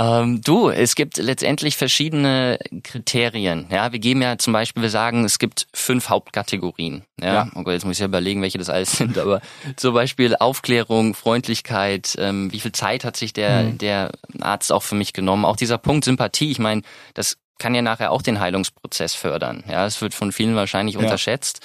Ähm, 0.00 0.40
du, 0.42 0.68
es 0.68 0.94
gibt 0.94 1.16
letztendlich 1.16 1.76
verschiedene 1.76 2.58
Kriterien. 2.84 3.66
Ja, 3.68 3.90
wir 3.90 3.98
geben 3.98 4.22
ja 4.22 4.38
zum 4.38 4.52
Beispiel, 4.52 4.80
wir 4.82 4.90
sagen, 4.90 5.24
es 5.24 5.40
gibt 5.40 5.66
fünf 5.74 6.08
Hauptkategorien. 6.08 7.02
Ja, 7.20 7.34
Ja. 7.34 7.50
Oh 7.56 7.64
Gott, 7.64 7.72
jetzt 7.72 7.84
muss 7.84 7.96
ich 7.96 8.00
ja 8.00 8.06
überlegen, 8.06 8.40
welche 8.40 8.58
das 8.58 8.68
alles 8.70 8.92
sind. 8.96 9.18
Aber 9.18 9.40
zum 9.76 9.94
Beispiel 9.94 10.36
Aufklärung, 10.36 11.14
Freundlichkeit, 11.14 12.14
ähm, 12.18 12.52
wie 12.52 12.60
viel 12.60 12.70
Zeit 12.72 13.04
hat 13.04 13.16
sich 13.16 13.32
der 13.32 13.62
Mhm. 13.64 13.78
der 13.78 14.12
Arzt 14.40 14.70
auch 14.70 14.84
für 14.84 14.94
mich 14.94 15.12
genommen? 15.12 15.44
Auch 15.44 15.56
dieser 15.56 15.78
Punkt 15.78 16.04
Sympathie. 16.04 16.50
Ich 16.52 16.60
meine, 16.60 16.82
das 17.14 17.36
kann 17.58 17.74
ja 17.74 17.82
nachher 17.82 18.12
auch 18.12 18.22
den 18.22 18.38
Heilungsprozess 18.38 19.14
fördern. 19.14 19.64
Ja, 19.68 19.84
es 19.84 20.00
wird 20.00 20.14
von 20.14 20.30
vielen 20.30 20.54
wahrscheinlich 20.54 20.94
Ja. 20.94 21.00
unterschätzt. 21.00 21.60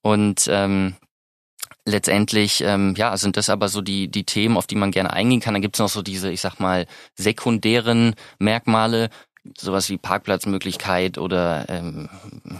Und 0.00 0.48
ähm, 0.50 0.96
letztendlich, 1.86 2.62
ähm, 2.62 2.94
ja, 2.96 3.16
sind 3.16 3.36
das 3.36 3.48
aber 3.48 3.68
so 3.68 3.80
die, 3.80 4.08
die 4.08 4.24
Themen, 4.24 4.56
auf 4.56 4.66
die 4.66 4.74
man 4.74 4.90
gerne 4.90 5.12
eingehen 5.12 5.40
kann. 5.40 5.54
Dann 5.54 5.62
gibt's 5.62 5.78
noch 5.78 5.88
so 5.88 6.02
diese, 6.02 6.30
ich 6.30 6.40
sag 6.40 6.58
mal, 6.60 6.86
sekundären 7.14 8.14
Merkmale, 8.38 9.08
sowas 9.56 9.88
wie 9.88 9.96
Parkplatzmöglichkeit 9.98 11.18
oder 11.18 11.66
ähm, 11.68 12.08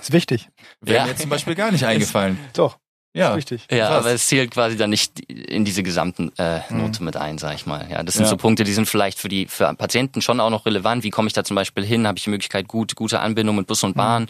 Ist 0.00 0.12
wichtig. 0.12 0.48
Wäre 0.80 0.98
Ja. 0.98 1.06
mir 1.06 1.16
zum 1.16 1.30
Beispiel 1.30 1.54
gar 1.54 1.70
nicht 1.72 1.84
eingefallen. 1.86 2.38
Doch, 2.54 2.78
Ja. 3.14 3.30
ist 3.30 3.36
wichtig. 3.38 3.66
ja, 3.70 3.88
Krass. 3.88 3.98
aber 4.04 4.12
es 4.12 4.26
zählt 4.28 4.52
quasi 4.52 4.76
dann 4.76 4.90
nicht 4.90 5.18
in 5.28 5.64
diese 5.64 5.82
gesamten 5.82 6.30
äh, 6.38 6.60
Note 6.70 7.02
mit 7.02 7.16
ein, 7.16 7.38
sag 7.38 7.54
ich 7.56 7.66
mal. 7.66 7.88
Ja, 7.90 8.02
das 8.04 8.14
sind 8.14 8.24
Ja. 8.24 8.30
so 8.30 8.36
Punkte, 8.36 8.62
die 8.62 8.72
sind 8.72 8.86
vielleicht 8.88 9.18
für 9.18 9.28
die 9.28 9.46
für 9.46 9.74
Patienten 9.74 10.22
schon 10.22 10.38
auch 10.38 10.50
noch 10.50 10.66
relevant. 10.66 11.02
Wie 11.02 11.10
komme 11.10 11.26
ich 11.26 11.32
da 11.34 11.42
zum 11.42 11.56
Beispiel 11.56 11.84
hin? 11.84 12.06
Habe 12.06 12.18
ich 12.18 12.24
die 12.24 12.30
Möglichkeit, 12.30 12.68
gut, 12.68 12.94
gute 12.94 13.18
Anbindung 13.18 13.56
mit 13.56 13.66
Bus 13.66 13.82
und 13.82 13.96
Bahn? 13.96 14.28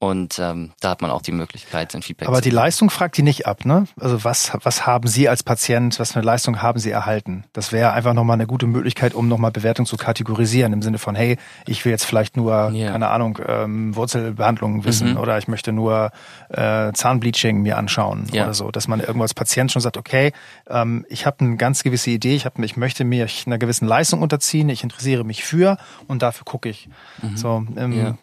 Und 0.00 0.38
ähm, 0.38 0.70
da 0.80 0.90
hat 0.90 1.02
man 1.02 1.10
auch 1.10 1.22
die 1.22 1.32
Möglichkeit, 1.32 1.90
sein 1.90 2.02
Feedback 2.02 2.28
Aber 2.28 2.40
die 2.40 2.50
Leistung 2.50 2.88
fragt 2.88 3.16
die 3.16 3.22
nicht 3.22 3.46
ab, 3.48 3.64
ne? 3.64 3.86
Also 3.98 4.22
was, 4.22 4.52
was 4.62 4.86
haben 4.86 5.08
Sie 5.08 5.28
als 5.28 5.42
Patient, 5.42 5.98
was 5.98 6.12
für 6.12 6.20
eine 6.20 6.24
Leistung 6.26 6.62
haben 6.62 6.78
Sie 6.78 6.90
erhalten? 6.92 7.44
Das 7.52 7.72
wäre 7.72 7.92
einfach 7.94 8.14
nochmal 8.14 8.34
eine 8.34 8.46
gute 8.46 8.68
Möglichkeit, 8.68 9.12
um 9.12 9.26
nochmal 9.26 9.50
Bewertung 9.50 9.86
zu 9.86 9.96
kategorisieren, 9.96 10.72
im 10.72 10.82
Sinne 10.82 10.98
von, 10.98 11.16
hey, 11.16 11.36
ich 11.66 11.84
will 11.84 11.90
jetzt 11.90 12.04
vielleicht 12.04 12.36
nur, 12.36 12.70
Ja. 12.72 12.92
keine 12.92 13.08
Ahnung, 13.08 13.40
ähm, 13.44 13.96
Wurzelbehandlungen 13.96 14.84
wissen 14.84 15.12
Mhm. 15.14 15.16
oder 15.16 15.36
ich 15.36 15.48
möchte 15.48 15.72
nur 15.72 16.12
äh, 16.48 16.92
Zahnbleaching 16.92 17.60
mir 17.62 17.76
anschauen 17.76 18.26
Ja. 18.30 18.44
oder 18.44 18.54
so. 18.54 18.70
Dass 18.70 18.86
man 18.86 19.00
irgendwo 19.00 19.22
als 19.22 19.34
Patient 19.34 19.72
schon 19.72 19.82
sagt, 19.82 19.96
okay, 19.96 20.32
ähm, 20.68 21.06
ich 21.08 21.26
habe 21.26 21.40
eine 21.40 21.56
ganz 21.56 21.82
gewisse 21.82 22.10
Idee, 22.10 22.36
ich, 22.36 22.46
hab, 22.46 22.56
ich 22.60 22.76
möchte 22.76 23.04
mich 23.04 23.48
einer 23.48 23.58
gewissen 23.58 23.88
Leistung 23.88 24.22
unterziehen, 24.22 24.68
ich 24.68 24.84
interessiere 24.84 25.24
mich 25.24 25.42
für 25.42 25.76
und 26.06 26.22
dafür 26.22 26.44
gucke 26.44 26.68
ich. 26.68 26.88
So, 27.34 27.64
ähm, 27.76 27.90
Mhm. 27.90 28.18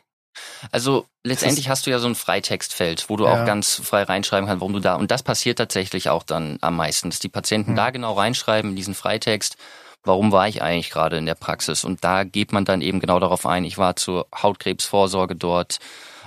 Also 0.71 1.05
letztendlich 1.23 1.69
hast 1.69 1.85
du 1.85 1.89
ja 1.91 1.99
so 1.99 2.07
ein 2.07 2.15
Freitextfeld, 2.15 3.05
wo 3.09 3.17
du 3.17 3.25
Ja. 3.25 3.41
auch 3.41 3.45
ganz 3.45 3.75
frei 3.83 4.03
reinschreiben 4.03 4.47
kannst, 4.47 4.61
warum 4.61 4.73
du 4.73 4.79
da. 4.79 4.95
Und 4.95 5.11
das 5.11 5.23
passiert 5.23 5.57
tatsächlich 5.57 6.09
auch 6.09 6.23
dann 6.23 6.57
am 6.61 6.75
meisten, 6.75 7.09
dass 7.09 7.19
die 7.19 7.29
Patienten 7.29 7.71
Mhm. 7.71 7.75
da 7.75 7.89
genau 7.91 8.13
reinschreiben 8.13 8.71
in 8.71 8.75
diesen 8.75 8.93
Freitext, 8.95 9.57
warum 10.03 10.31
war 10.31 10.47
ich 10.47 10.61
eigentlich 10.61 10.89
gerade 10.91 11.17
in 11.17 11.25
der 11.25 11.35
Praxis? 11.35 11.83
Und 11.83 12.03
da 12.03 12.23
geht 12.23 12.51
man 12.53 12.63
dann 12.65 12.81
eben 12.81 12.99
genau 12.99 13.19
darauf 13.19 13.45
ein, 13.45 13.63
ich 13.65 13.77
war 13.77 13.95
zur 13.95 14.27
Hautkrebsvorsorge 14.35 15.35
dort 15.35 15.79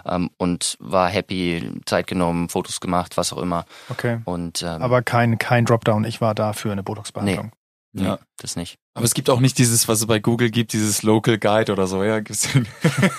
ähm, 0.06 0.30
und 0.38 0.76
war 0.80 1.08
happy, 1.08 1.70
Zeit 1.86 2.06
genommen, 2.06 2.48
Fotos 2.48 2.80
gemacht, 2.80 3.16
was 3.16 3.32
auch 3.32 3.38
immer. 3.42 3.66
okay. 3.90 4.20
Und 4.24 4.62
ähm, 4.62 4.82
Aber 4.82 5.02
kein, 5.02 5.38
kein 5.38 5.64
Dropdown, 5.64 6.04
ich 6.04 6.20
war 6.20 6.34
da 6.34 6.52
für 6.52 6.72
eine 6.72 6.82
Botox-Behandlung. 6.82 7.46
nee, 7.46 7.52
Ja. 8.04 8.18
das 8.38 8.56
nicht. 8.56 8.76
Aber 8.94 9.04
es 9.04 9.14
gibt 9.14 9.30
auch 9.30 9.40
nicht 9.40 9.58
dieses, 9.58 9.86
was 9.88 10.00
es 10.00 10.06
bei 10.06 10.18
Google 10.18 10.50
gibt, 10.50 10.72
dieses 10.72 11.02
Local 11.02 11.38
Guide 11.38 11.70
oder 11.72 11.86
so, 11.86 12.02
ja, 12.02 12.20
gibt's 12.20 12.50
den, 12.52 12.66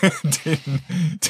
den, 0.45 0.81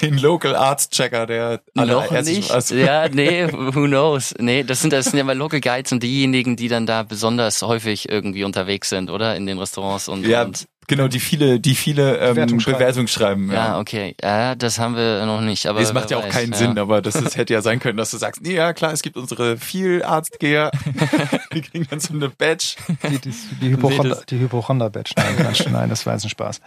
den 0.01 0.17
Local 0.17 0.55
Arts 0.55 0.89
Checker, 0.89 1.25
der 1.27 1.61
alle 1.75 1.93
Noch 1.93 2.11
nicht. 2.21 2.51
also- 2.51 2.75
Ja, 2.75 3.07
nee, 3.09 3.47
who 3.51 3.85
knows. 3.85 4.33
Nee, 4.39 4.63
das 4.63 4.81
sind, 4.81 4.91
das 4.93 5.05
sind 5.05 5.17
ja 5.17 5.23
mal 5.23 5.37
Local 5.37 5.61
Guides 5.61 5.91
und 5.91 6.01
diejenigen, 6.03 6.55
die 6.55 6.67
dann 6.67 6.85
da 6.85 7.03
besonders 7.03 7.61
häufig 7.61 8.09
irgendwie 8.09 8.43
unterwegs 8.43 8.89
sind, 8.89 9.09
oder? 9.09 9.35
In 9.35 9.45
den 9.45 9.59
Restaurants 9.59 10.07
und, 10.07 10.25
Ja, 10.25 10.43
und 10.43 10.67
genau, 10.89 11.07
die 11.07 11.21
viele, 11.21 11.61
die 11.61 11.73
viele 11.75 12.17
ähm, 12.17 12.35
Bewertung 12.57 13.07
schreiben. 13.07 13.47
Ja, 13.49 13.53
Ja. 13.69 13.79
okay. 13.79 14.15
Ja, 14.21 14.55
das 14.55 14.77
haben 14.77 14.97
wir 14.97 15.25
noch 15.25 15.39
nicht, 15.39 15.65
aber. 15.67 15.79
Das 15.79 15.93
macht 15.93 16.11
ja 16.11 16.17
auch 16.17 16.25
weiß, 16.25 16.33
keinen 16.33 16.51
ja. 16.51 16.57
Sinn, 16.57 16.77
aber 16.77 17.01
das 17.01 17.15
ist, 17.15 17.37
hätte 17.37 17.53
ja 17.53 17.61
sein 17.61 17.79
können, 17.79 17.97
dass 17.97 18.11
du 18.11 18.17
sagst, 18.17 18.41
nee, 18.41 18.55
ja 18.55 18.73
klar, 18.73 18.91
es 18.91 19.01
gibt 19.01 19.15
unsere 19.15 19.55
viel 19.55 20.03
Arztgeher, 20.03 20.71
die 21.53 21.61
kriegen 21.61 21.87
dann 21.89 22.01
so 22.01 22.13
eine 22.13 22.27
Badge. 22.29 22.75
Die, 23.09 23.19
die, 23.19 23.33
die 23.61 23.69
Hypochonder, 23.69 24.17
Hypochonder-Badge. 24.29 25.13
Nein, 25.15 25.37
Quatsch, 25.37 25.65
nein, 25.71 25.89
das 25.89 26.05
war 26.05 26.13
jetzt 26.13 26.25
ein 26.25 26.29
Spaß. 26.29 26.59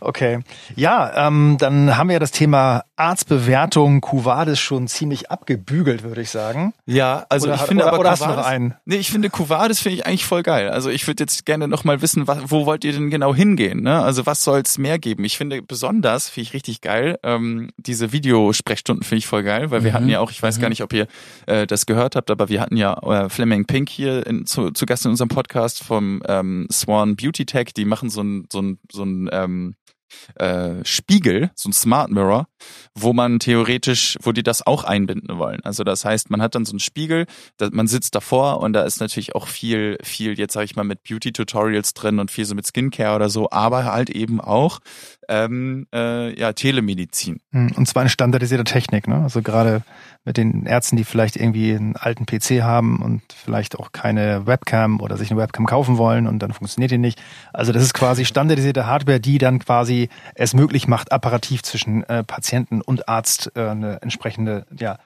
Okay. 0.00 0.40
Ja, 0.76 1.26
ähm, 1.28 1.56
dann 1.58 1.96
haben 1.96 2.08
wir 2.08 2.14
ja 2.14 2.18
das 2.20 2.30
Thema 2.30 2.84
Arztbewertung 2.96 4.00
Cuvades 4.00 4.58
schon 4.60 4.86
ziemlich 4.86 5.30
abgebügelt, 5.30 6.02
würde 6.02 6.20
ich 6.20 6.30
sagen. 6.30 6.74
Ja, 6.84 7.24
also 7.28 7.46
Oder 7.46 7.54
ich 7.54 7.60
hat- 7.62 7.68
finde 7.68 7.84
oder- 7.84 7.92
aber 7.92 8.00
oder 8.00 8.10
hast 8.10 8.22
du 8.22 8.26
noch 8.26 8.34
Cuvades- 8.36 8.46
einen? 8.46 8.74
Nee, 8.84 8.96
ich 8.96 9.10
finde 9.10 9.30
Cuvades 9.30 9.80
finde 9.80 9.96
ich 9.98 10.06
eigentlich 10.06 10.26
voll 10.26 10.42
geil. 10.42 10.68
Also 10.68 10.90
ich 10.90 11.06
würde 11.06 11.22
jetzt 11.22 11.46
gerne 11.46 11.68
noch 11.68 11.84
mal 11.84 12.02
wissen, 12.02 12.26
was, 12.26 12.38
wo 12.48 12.66
wollt 12.66 12.84
ihr 12.84 12.92
denn 12.92 13.08
genau 13.10 13.34
hingehen? 13.34 13.63
Ne? 13.72 14.00
Also 14.02 14.26
was 14.26 14.44
soll's 14.44 14.78
mehr 14.78 14.98
geben? 14.98 15.24
Ich 15.24 15.36
finde 15.38 15.62
besonders, 15.62 16.28
finde 16.28 16.48
ich 16.48 16.54
richtig 16.54 16.80
geil, 16.80 17.18
ähm, 17.22 17.70
diese 17.76 18.12
Videosprechstunden 18.12 19.02
finde 19.04 19.18
ich 19.18 19.26
voll 19.26 19.42
geil, 19.42 19.70
weil 19.70 19.84
wir 19.84 19.90
Mhm. 19.90 19.94
hatten 19.94 20.08
ja 20.08 20.20
auch, 20.20 20.30
ich 20.30 20.42
weiß 20.42 20.60
gar 20.60 20.68
nicht, 20.68 20.82
ob 20.82 20.92
ihr 20.92 21.06
äh, 21.46 21.66
das 21.66 21.86
gehört 21.86 22.16
habt, 22.16 22.30
aber 22.30 22.48
wir 22.48 22.60
hatten 22.60 22.76
ja 22.76 22.94
äh, 23.02 23.28
Fleming 23.28 23.64
Pink 23.66 23.88
hier 23.88 24.26
in, 24.26 24.46
zu, 24.46 24.70
zu 24.70 24.86
Gast 24.86 25.04
in 25.04 25.10
unserem 25.12 25.28
Podcast 25.28 25.82
vom 25.82 26.22
ähm, 26.28 26.66
Swan 26.70 27.16
Beauty 27.16 27.46
Tech. 27.46 27.68
Die 27.76 27.84
machen 27.84 28.10
so 28.10 28.22
ein 28.22 28.46
so 28.52 28.60
ein 28.60 28.78
so 28.90 29.04
ein 29.04 29.28
ähm, 29.32 29.74
äh, 30.36 30.84
Spiegel, 30.84 31.50
so 31.54 31.68
ein 31.68 31.72
Smart 31.72 32.10
Mirror, 32.10 32.46
wo 32.94 33.12
man 33.12 33.38
theoretisch, 33.38 34.16
wo 34.22 34.32
die 34.32 34.42
das 34.42 34.66
auch 34.66 34.84
einbinden 34.84 35.38
wollen. 35.38 35.60
Also 35.64 35.84
das 35.84 36.04
heißt, 36.04 36.30
man 36.30 36.42
hat 36.42 36.54
dann 36.54 36.64
so 36.64 36.72
einen 36.72 36.80
Spiegel, 36.80 37.26
da, 37.56 37.68
man 37.72 37.86
sitzt 37.86 38.14
davor 38.14 38.60
und 38.60 38.72
da 38.72 38.82
ist 38.84 39.00
natürlich 39.00 39.34
auch 39.34 39.48
viel, 39.48 39.98
viel, 40.02 40.38
jetzt 40.38 40.52
sage 40.52 40.66
ich 40.66 40.76
mal, 40.76 40.84
mit 40.84 41.02
Beauty-Tutorials 41.02 41.94
drin 41.94 42.18
und 42.18 42.30
viel 42.30 42.44
so 42.44 42.54
mit 42.54 42.66
Skincare 42.66 43.16
oder 43.16 43.28
so, 43.28 43.50
aber 43.50 43.84
halt 43.84 44.10
eben 44.10 44.40
auch 44.40 44.80
ähm, 45.28 45.86
äh, 45.94 46.38
ja 46.38 46.52
Telemedizin. 46.52 47.40
Hm, 47.52 47.72
Und 47.76 47.86
zwar 47.86 48.02
in 48.02 48.08
standardisierter 48.08 48.64
Technik, 48.64 49.08
ne? 49.08 49.16
Also 49.22 49.42
gerade 49.42 49.82
mit 50.24 50.36
den 50.38 50.64
Ärzten, 50.64 50.96
die 50.96 51.04
vielleicht 51.04 51.36
irgendwie 51.36 51.74
einen 51.74 51.96
alten 51.96 52.24
PC 52.24 52.62
haben 52.62 53.02
und 53.02 53.22
vielleicht 53.32 53.78
auch 53.78 53.92
keine 53.92 54.46
Webcam 54.46 55.00
oder 55.00 55.16
sich 55.16 55.30
eine 55.30 55.38
Webcam 55.40 55.66
kaufen 55.66 55.98
wollen 55.98 56.26
und 56.26 56.38
dann 56.38 56.52
funktioniert 56.52 56.90
die 56.90 56.98
nicht. 56.98 57.20
Also 57.52 57.72
das 57.72 57.82
ist 57.82 57.92
quasi 57.92 58.24
standardisierte 58.24 58.86
Hardware, 58.86 59.20
die 59.20 59.38
dann 59.38 59.58
quasi 59.58 60.08
es 60.34 60.54
möglich 60.54 60.88
macht, 60.88 61.12
apparativ 61.12 61.62
zwischen 61.62 62.04
äh, 62.04 62.24
Patienten 62.24 62.80
und 62.80 63.08
Arzt 63.08 63.52
äh, 63.54 63.68
eine 63.68 64.00
entsprechende, 64.00 64.64
ja, 64.78 64.98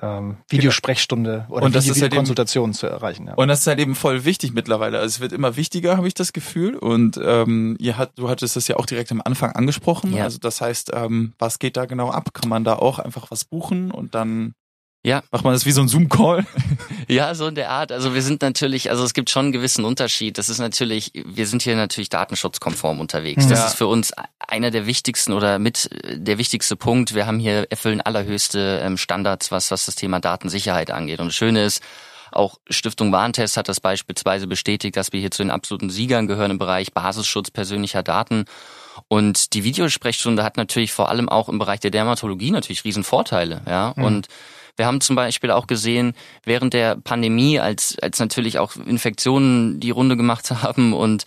ähm, 0.00 0.36
Videosprechstunde 0.48 1.46
oder 1.48 1.64
und 1.64 1.74
das 1.74 1.84
Video 1.84 1.94
ist 1.94 2.02
halt 2.02 2.12
eben- 2.12 2.20
Videokonsultation 2.20 2.72
zu 2.74 2.86
erreichen. 2.86 3.26
Ja. 3.28 3.34
Und 3.34 3.48
das 3.48 3.60
ist 3.60 3.66
halt 3.66 3.78
eben 3.78 3.94
voll 3.94 4.24
wichtig 4.24 4.52
mittlerweile. 4.52 4.98
Also 4.98 5.06
es 5.16 5.20
wird 5.20 5.32
immer 5.32 5.56
wichtiger, 5.56 5.96
habe 5.96 6.08
ich 6.08 6.14
das 6.14 6.32
Gefühl. 6.32 6.76
Und 6.76 7.20
ähm, 7.22 7.76
ihr 7.78 7.96
hat, 7.98 8.12
du 8.16 8.28
hattest 8.28 8.56
das 8.56 8.68
ja 8.68 8.76
auch 8.76 8.86
direkt 8.86 9.10
am 9.12 9.22
Anfang 9.24 9.52
angesprochen. 9.52 10.14
Ja. 10.14 10.24
Also 10.24 10.38
das 10.38 10.60
heißt, 10.60 10.92
ähm, 10.94 11.32
was 11.38 11.58
geht 11.58 11.76
da 11.76 11.86
genau 11.86 12.10
ab? 12.10 12.32
Kann 12.32 12.48
man 12.48 12.64
da 12.64 12.76
auch 12.76 12.98
einfach 12.98 13.30
was 13.30 13.44
buchen 13.44 13.90
und 13.90 14.14
dann 14.14 14.54
Ja. 15.02 15.22
macht 15.30 15.44
man 15.44 15.54
das 15.54 15.64
wie 15.64 15.72
so 15.72 15.80
ein 15.80 15.88
Zoom-Call? 15.88 16.44
Ja, 17.08 17.34
so 17.34 17.48
in 17.48 17.56
der 17.56 17.70
Art. 17.70 17.90
Also 17.90 18.14
wir 18.14 18.22
sind 18.22 18.40
natürlich, 18.40 18.88
also 18.88 19.02
es 19.02 19.14
gibt 19.14 19.30
schon 19.30 19.46
einen 19.46 19.52
gewissen 19.52 19.84
Unterschied. 19.84 20.38
Das 20.38 20.48
ist 20.48 20.58
natürlich, 20.58 21.10
wir 21.12 21.44
sind 21.48 21.60
hier 21.62 21.74
natürlich 21.74 22.08
datenschutzkonform 22.08 23.00
unterwegs. 23.00 23.48
Das 23.48 23.58
Ja. 23.58 23.66
ist 23.66 23.74
für 23.74 23.88
uns 23.88 24.12
einer 24.38 24.70
der 24.70 24.86
wichtigsten 24.86 25.32
oder 25.32 25.58
mit 25.58 25.90
äh, 26.04 26.18
der 26.20 26.38
wichtigste 26.38 26.76
Punkt. 26.76 27.12
Wir 27.14 27.26
haben 27.26 27.40
hier 27.40 27.66
erfüllen 27.68 28.00
allerhöchste 28.00 28.80
ähm, 28.84 28.96
Standards, 28.96 29.50
was, 29.50 29.72
was 29.72 29.86
das 29.86 29.96
Thema 29.96 30.20
Datensicherheit 30.20 30.92
angeht. 30.92 31.18
Und 31.18 31.28
das 31.28 31.34
Schöne 31.34 31.64
ist, 31.64 31.82
auch 32.30 32.60
Stiftung 32.68 33.10
Warentest 33.10 33.56
hat 33.56 33.68
das 33.68 33.80
beispielsweise 33.80 34.46
bestätigt, 34.46 34.96
dass 34.96 35.12
wir 35.12 35.18
hier 35.18 35.32
zu 35.32 35.42
den 35.42 35.50
absoluten 35.50 35.90
Siegern 35.90 36.28
gehören 36.28 36.52
im 36.52 36.58
Bereich 36.58 36.92
Basisschutz 36.92 37.50
persönlicher 37.50 38.04
Daten. 38.04 38.44
Und 39.08 39.54
die 39.54 39.64
Videosprechstunde 39.64 40.44
hat 40.44 40.56
natürlich 40.56 40.92
vor 40.92 41.08
allem 41.08 41.28
auch 41.28 41.48
im 41.48 41.58
Bereich 41.58 41.80
der 41.80 41.90
Dermatologie 41.90 42.52
natürlich 42.52 42.84
riesen 42.84 43.02
Vorteile, 43.02 43.62
ja. 43.66 43.88
Und 43.88 44.28
wir 44.76 44.86
haben 44.86 45.00
zum 45.00 45.16
Beispiel 45.16 45.50
auch 45.50 45.66
gesehen, 45.66 46.14
während 46.44 46.74
der 46.74 46.96
Pandemie, 46.96 47.58
als, 47.58 47.96
als 48.00 48.18
natürlich 48.18 48.58
auch 48.58 48.76
Infektionen 48.76 49.80
die 49.80 49.90
Runde 49.90 50.16
gemacht 50.16 50.50
haben 50.62 50.92
und 50.92 51.24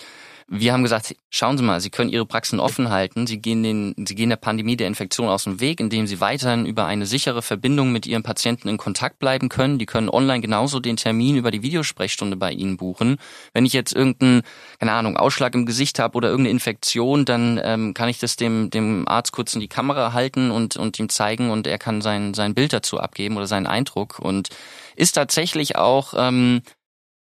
wir 0.56 0.72
haben 0.72 0.84
gesagt, 0.84 1.16
schauen 1.32 1.58
Sie 1.58 1.64
mal, 1.64 1.82
Sie 1.82 1.90
können 1.90 2.12
Ihre 2.12 2.28
Praxen 2.28 2.60
offen 2.60 2.92
halten. 2.92 3.26
Sie 3.26 3.42
gehen, 3.42 3.64
den, 3.64 3.96
Sie 4.08 4.14
gehen 4.14 4.30
der 4.30 4.38
Pandemie 4.38 4.78
der 4.78 4.88
Infektion 4.88 5.28
aus 5.28 5.46
dem 5.46 5.60
Weg, 5.60 5.80
indem 5.80 6.06
Sie 6.06 6.20
weiterhin 6.20 6.68
über 6.68 6.86
eine 6.86 7.08
sichere 7.08 7.42
Verbindung 7.42 7.92
mit 7.92 8.06
Ihren 8.06 8.22
Patienten 8.22 8.68
in 8.70 8.78
Kontakt 8.78 9.18
bleiben 9.18 9.50
können. 9.50 9.80
Die 9.80 9.88
können 9.88 10.10
online 10.10 10.42
genauso 10.42 10.80
den 10.80 10.96
Termin 10.96 11.38
über 11.38 11.50
die 11.50 11.64
Videosprechstunde 11.64 12.38
bei 12.38 12.52
Ihnen 12.52 12.78
buchen. 12.78 13.18
Wenn 13.54 13.66
ich 13.66 13.74
jetzt 13.74 13.96
irgendeinen, 13.96 14.44
keine 14.80 14.92
Ahnung, 14.92 15.18
Ausschlag 15.18 15.56
im 15.56 15.66
Gesicht 15.66 15.98
habe 15.98 16.16
oder 16.18 16.30
irgendeine 16.30 16.52
Infektion, 16.52 17.26
dann 17.26 17.60
ähm, 17.64 17.96
kann 17.96 18.10
ich 18.10 18.20
das 18.20 18.36
dem, 18.36 18.70
dem 18.70 19.08
Arzt 19.08 19.32
kurz 19.32 19.56
in 19.56 19.60
die 19.60 19.68
Kamera 19.68 20.14
halten 20.14 20.52
und, 20.52 20.78
und 20.78 21.00
ihm 21.00 21.10
zeigen 21.10 21.50
und 21.50 21.66
er 21.66 21.80
kann 21.80 22.02
sein, 22.02 22.36
sein 22.36 22.54
Bild 22.54 22.74
dazu 22.74 23.00
abgeben 23.00 23.38
oder 23.38 23.48
seinen 23.48 23.66
Eindruck. 23.66 24.20
Und 24.20 24.50
ist 24.96 25.14
tatsächlich 25.14 25.78
auch... 25.78 26.14
Ähm, 26.16 26.62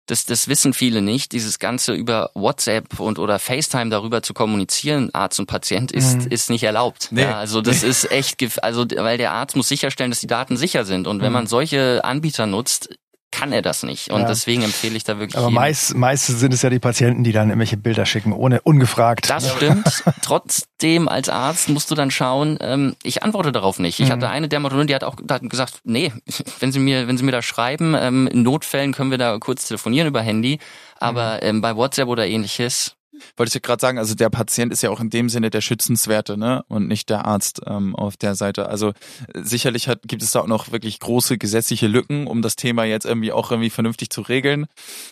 das, 0.10 0.26
das 0.26 0.47
wissen 0.47 0.74
viele 0.74 1.01
nicht, 1.01 1.32
dieses 1.32 1.60
Ganze 1.60 1.93
über 1.93 2.32
WhatsApp 2.34 2.99
und 2.99 3.20
oder 3.20 3.39
FaceTime 3.39 3.89
darüber 3.89 4.22
zu 4.24 4.34
kommunizieren, 4.34 5.10
Arzt 5.14 5.39
und 5.39 5.45
Patient, 5.47 5.91
ist, 5.91 6.26
Mhm. 6.26 6.28
ist 6.32 6.49
nicht 6.49 6.64
erlaubt. 6.64 7.07
Nee. 7.12 7.22
Ja, 7.24 7.38
also 7.38 7.62
das 7.62 7.84
ist 7.84 8.12
echt, 8.12 8.38
also 8.64 8.86
weil 8.95 9.18
der 9.18 9.32
Arzt 9.32 9.55
muss 9.55 9.68
sicherstellen, 9.68 10.12
dass 10.12 10.20
die 10.20 10.28
Daten 10.28 10.57
sicher 10.57 10.86
sind. 10.86 11.07
Und 11.07 11.22
wenn 11.22 11.28
Mhm. 11.30 11.34
man 11.34 11.47
solche 11.47 12.03
Anbieter 12.03 12.45
nutzt, 12.45 12.89
kann 13.32 13.52
er 13.54 13.62
das 13.62 13.84
nicht. 13.84 14.12
Und 14.12 14.22
Ja. 14.22 14.28
deswegen 14.28 14.64
empfehle 14.64 14.98
ich 14.98 15.04
da 15.04 15.20
wirklich. 15.20 15.38
Aber 15.38 15.50
meist, 15.52 15.96
meist 15.96 16.28
sind 16.28 16.54
es 16.54 16.62
ja 16.62 16.70
die 16.70 16.80
Patienten, 16.80 17.24
die 17.24 17.32
dann 17.32 17.50
irgendwelche 17.50 17.78
Bilder 17.78 18.06
schicken, 18.06 18.34
ohne 18.34 18.62
ungefragt. 18.62 19.30
Das 19.30 19.52
stimmt. 19.52 20.04
Trotzdem 20.22 21.08
als 21.08 21.30
Arzt 21.30 21.70
musst 21.70 21.92
du 21.92 21.96
dann 21.96 22.12
schauen, 22.12 22.58
ähm, 22.62 22.96
ich 23.04 23.22
antworte 23.24 23.52
darauf 23.52 23.78
nicht. 23.80 24.00
Ich 24.00 24.08
Mhm. 24.08 24.12
hatte 24.14 24.30
eine 24.30 24.48
Dermatologin, 24.50 24.88
die 24.88 24.96
hat 24.96 25.04
auch 25.04 25.16
hat 25.30 25.48
gesagt, 25.50 25.82
nee, 25.84 26.12
wenn 26.60 26.72
Sie 26.72 26.80
mir, 26.80 27.08
wenn 27.08 27.18
Sie 27.18 27.24
mir 27.24 27.32
da 27.32 27.42
schreiben, 27.42 27.96
ähm, 28.00 28.28
in 28.28 28.42
Notfällen 28.44 28.94
können 28.94 29.12
wir 29.12 29.18
da 29.18 29.38
kurz 29.40 29.68
telefonieren 29.68 30.08
über 30.08 30.22
Handy, 30.22 30.60
aber 31.00 31.36
Mhm. 31.36 31.40
ähm, 31.42 31.62
bei 31.62 31.76
WhatsApp 31.76 32.08
oder 32.08 32.26
ähnliches, 32.28 32.96
Wollte 33.38 33.49
ich 33.49 33.53
ja 33.53 33.59
gerade 33.59 33.82
sagen, 33.82 33.97
also 33.97 34.15
der 34.15 34.30
Patient 34.30 34.72
ist 34.72 34.82
ja 34.82 34.89
auch 34.89 34.99
in 34.99 35.09
dem 35.09 35.30
Sinne 35.30 35.49
der 35.49 35.61
Schützenswerte, 35.61 36.38
ne? 36.38 36.63
Und 36.67 36.88
nicht 36.88 37.09
der 37.09 37.26
Arzt 37.26 37.61
ähm, 37.65 37.95
auf 37.95 38.17
der 38.17 38.36
Seite. 38.36 38.70
Also 38.70 38.89
äh, 38.89 38.93
sicherlich 39.41 39.88
hat, 39.88 40.01
gibt 40.03 40.22
es 40.22 40.32
da 40.32 40.41
auch 40.41 40.47
noch 40.47 40.72
wirklich 40.72 40.99
große 40.99 41.38
gesetzliche 41.38 41.88
Lücken, 41.88 42.28
um 42.28 42.41
das 42.41 42.55
Thema 42.55 42.84
jetzt 42.84 43.05
irgendwie 43.05 43.32
auch 43.32 43.51
irgendwie 43.51 43.70
vernünftig 43.70 44.09
zu 44.09 44.22
regeln. 44.22 44.67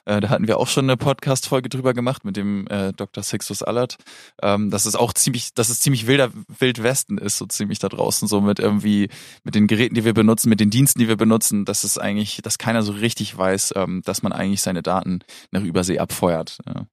Äh, 0.06 0.22
da 0.22 0.30
hatten 0.30 0.48
wir 0.48 0.58
auch 0.58 0.68
schon 0.68 0.86
eine 0.86 0.98
Podcast-Folge 0.98 1.70
drüber 1.70 1.94
gemacht 1.94 2.26
mit 2.26 2.38
dem 2.38 2.68
äh, 2.68 2.94
Dr. 2.94 3.24
Sixtus 3.24 3.64
Allert. 3.64 3.98
Ähm, 4.42 4.70
dass 4.70 4.86
es 4.86 4.96
auch 4.96 5.14
ziemlich, 5.14 5.54
dass 5.54 5.70
es 5.70 5.80
ziemlich 5.80 6.08
wilder 6.08 6.32
Wildwesten 6.60 7.18
ist, 7.18 7.38
so 7.38 7.46
ziemlich 7.46 7.80
da 7.80 7.90
draußen, 7.90 8.28
so 8.28 8.42
mit 8.42 8.60
irgendwie, 8.60 9.10
mit 9.44 9.56
den 9.56 9.68
Geräten, 9.68 9.96
die 9.96 10.06
wir 10.06 10.14
benutzen, 10.14 10.50
mit 10.50 10.60
den 10.60 10.70
Diensten, 10.70 11.00
die 11.00 11.08
wir 11.08 11.18
benutzen, 11.18 11.66
dass 11.66 11.84
es 11.84 11.98
eigentlich, 11.98 12.42
dass 12.44 12.58
keiner 12.58 12.84
so 12.84 12.94
richtig 12.94 13.38
weiß, 13.38 13.74
ähm, 13.76 14.02
dass 14.06 14.22
man 14.24 14.32
eigentlich 14.32 14.62
seine 14.62 14.84
Daten 14.84 15.20
nach 15.52 15.64
Übersee 15.64 16.00
abfeuert. 16.00 16.60
Ja. 16.66 16.86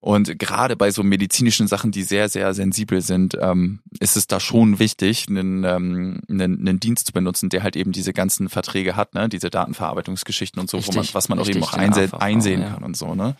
Und 0.00 0.38
gerade 0.38 0.76
bei 0.76 0.92
so 0.92 1.02
medizinischen 1.02 1.66
Sachen, 1.66 1.90
die 1.90 2.04
sehr, 2.04 2.28
sehr 2.28 2.54
sensibel 2.54 3.00
sind, 3.00 3.36
ähm, 3.40 3.80
ist 3.98 4.16
es 4.16 4.28
da 4.28 4.38
schon 4.38 4.78
wichtig, 4.78 5.26
einen, 5.28 5.64
ähm, 5.64 6.20
einen, 6.28 6.60
einen 6.60 6.78
Dienst 6.78 7.08
zu 7.08 7.12
benutzen, 7.12 7.48
der 7.48 7.64
halt 7.64 7.74
eben 7.74 7.90
diese 7.90 8.12
ganzen 8.12 8.48
Verträge 8.48 8.94
hat, 8.94 9.14
ne, 9.14 9.28
diese 9.28 9.50
Datenverarbeitungsgeschichten 9.50 10.60
und 10.60 10.70
so, 10.70 10.78
wo 10.78 10.92
man, 10.92 11.00
Richtig, 11.00 11.14
was 11.14 11.28
man 11.28 11.40
auch 11.40 11.48
eben 11.48 11.58
richtig, 11.58 11.68
auch 11.68 11.72
den 11.72 11.80
einse 11.80 12.02
AVV, 12.04 12.14
einsehen 12.14 12.62
ja. 12.62 12.70
kann 12.74 12.84
und 12.84 12.96
so, 12.96 13.16
ne. 13.16 13.36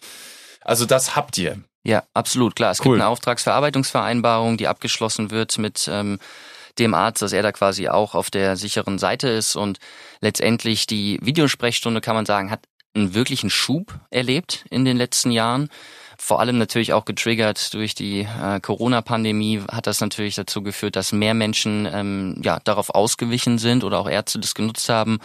Also 0.62 0.84
das 0.84 1.14
habt 1.14 1.38
ihr. 1.38 1.58
Ja, 1.84 2.02
absolut, 2.12 2.56
klar. 2.56 2.72
Es 2.72 2.80
Cool. 2.80 2.94
gibt 2.94 3.02
eine 3.02 3.08
Auftragsverarbeitungsvereinbarung, 3.08 4.56
die 4.56 4.66
abgeschlossen 4.66 5.30
wird 5.30 5.58
mit 5.58 5.88
ähm, 5.90 6.18
dem 6.78 6.92
Arzt, 6.92 7.22
dass 7.22 7.32
er 7.32 7.42
da 7.42 7.52
quasi 7.52 7.88
auch 7.88 8.14
auf 8.14 8.30
der 8.30 8.56
sicheren 8.56 8.98
Seite 8.98 9.28
ist 9.28 9.56
und 9.56 9.78
letztendlich 10.20 10.86
die 10.86 11.18
Videosprechstunde, 11.22 12.00
kann 12.00 12.16
man 12.16 12.26
sagen, 12.26 12.50
hat 12.50 12.64
einen 12.94 13.14
wirklichen 13.14 13.48
Schub 13.48 14.00
erlebt 14.10 14.64
in 14.70 14.84
den 14.84 14.96
letzten 14.96 15.30
Jahren. 15.30 15.68
Vor 16.20 16.40
allem 16.40 16.58
natürlich 16.58 16.92
auch 16.92 17.04
getriggert 17.04 17.72
durch 17.74 17.94
die 17.94 18.22
äh, 18.22 18.60
Corona-Pandemie 18.60 19.62
hat 19.70 19.86
das 19.86 20.00
natürlich 20.00 20.34
dazu 20.34 20.62
geführt, 20.62 20.96
dass 20.96 21.12
mehr 21.12 21.32
Menschen 21.32 21.88
ähm, 21.90 22.40
ja 22.42 22.58
darauf 22.64 22.90
ausgewichen 22.90 23.58
sind 23.58 23.84
oder 23.84 24.00
auch 24.00 24.08
Ärzte 24.08 24.40
das 24.40 24.54
genutzt 24.54 24.88
haben. 24.88 25.18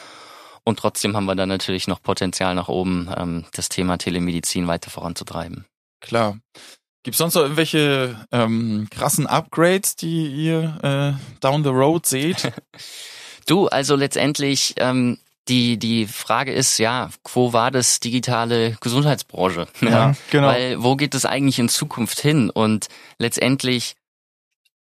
Und 0.63 0.79
trotzdem 0.79 1.15
haben 1.15 1.25
wir 1.25 1.35
dann 1.35 1.49
natürlich 1.49 1.87
noch 1.87 2.01
Potenzial 2.01 2.53
nach 2.55 2.67
oben, 2.67 3.09
ähm, 3.17 3.45
das 3.53 3.69
Thema 3.69 3.97
Telemedizin 3.97 4.67
weiter 4.67 4.91
voranzutreiben. 4.91 5.65
Klar. 5.99 6.37
Gibt's 7.01 7.17
sonst 7.17 7.33
noch 7.33 7.41
irgendwelche 7.41 8.25
ähm, 8.31 8.87
krassen 8.89 9.27
Upgrades, 9.27 9.95
die 9.97 10.27
ihr 10.27 10.79
äh, 10.83 11.39
down 11.41 11.63
the 11.63 11.69
road 11.69 12.05
seht? 12.05 12.51
Du, 13.45 13.67
also 13.67 13.97
letztendlich, 13.97 14.73
ähm, 14.77 15.17
die, 15.47 15.77
die 15.77 16.07
Frage 16.07 16.53
ist, 16.53 16.77
ja, 16.77 17.09
wo 17.33 17.53
war 17.53 17.71
das 17.71 17.99
digitale 17.99 18.77
Gesundheitsbranche? 18.79 19.67
Ja, 19.81 20.15
genau. 20.31 20.47
Weil 20.47 20.81
wo 20.81 20.95
geht 20.95 21.15
es 21.15 21.25
eigentlich 21.25 21.59
in 21.59 21.69
Zukunft 21.69 22.19
hin? 22.19 22.49
Und 22.49 22.87
letztendlich 23.17 23.95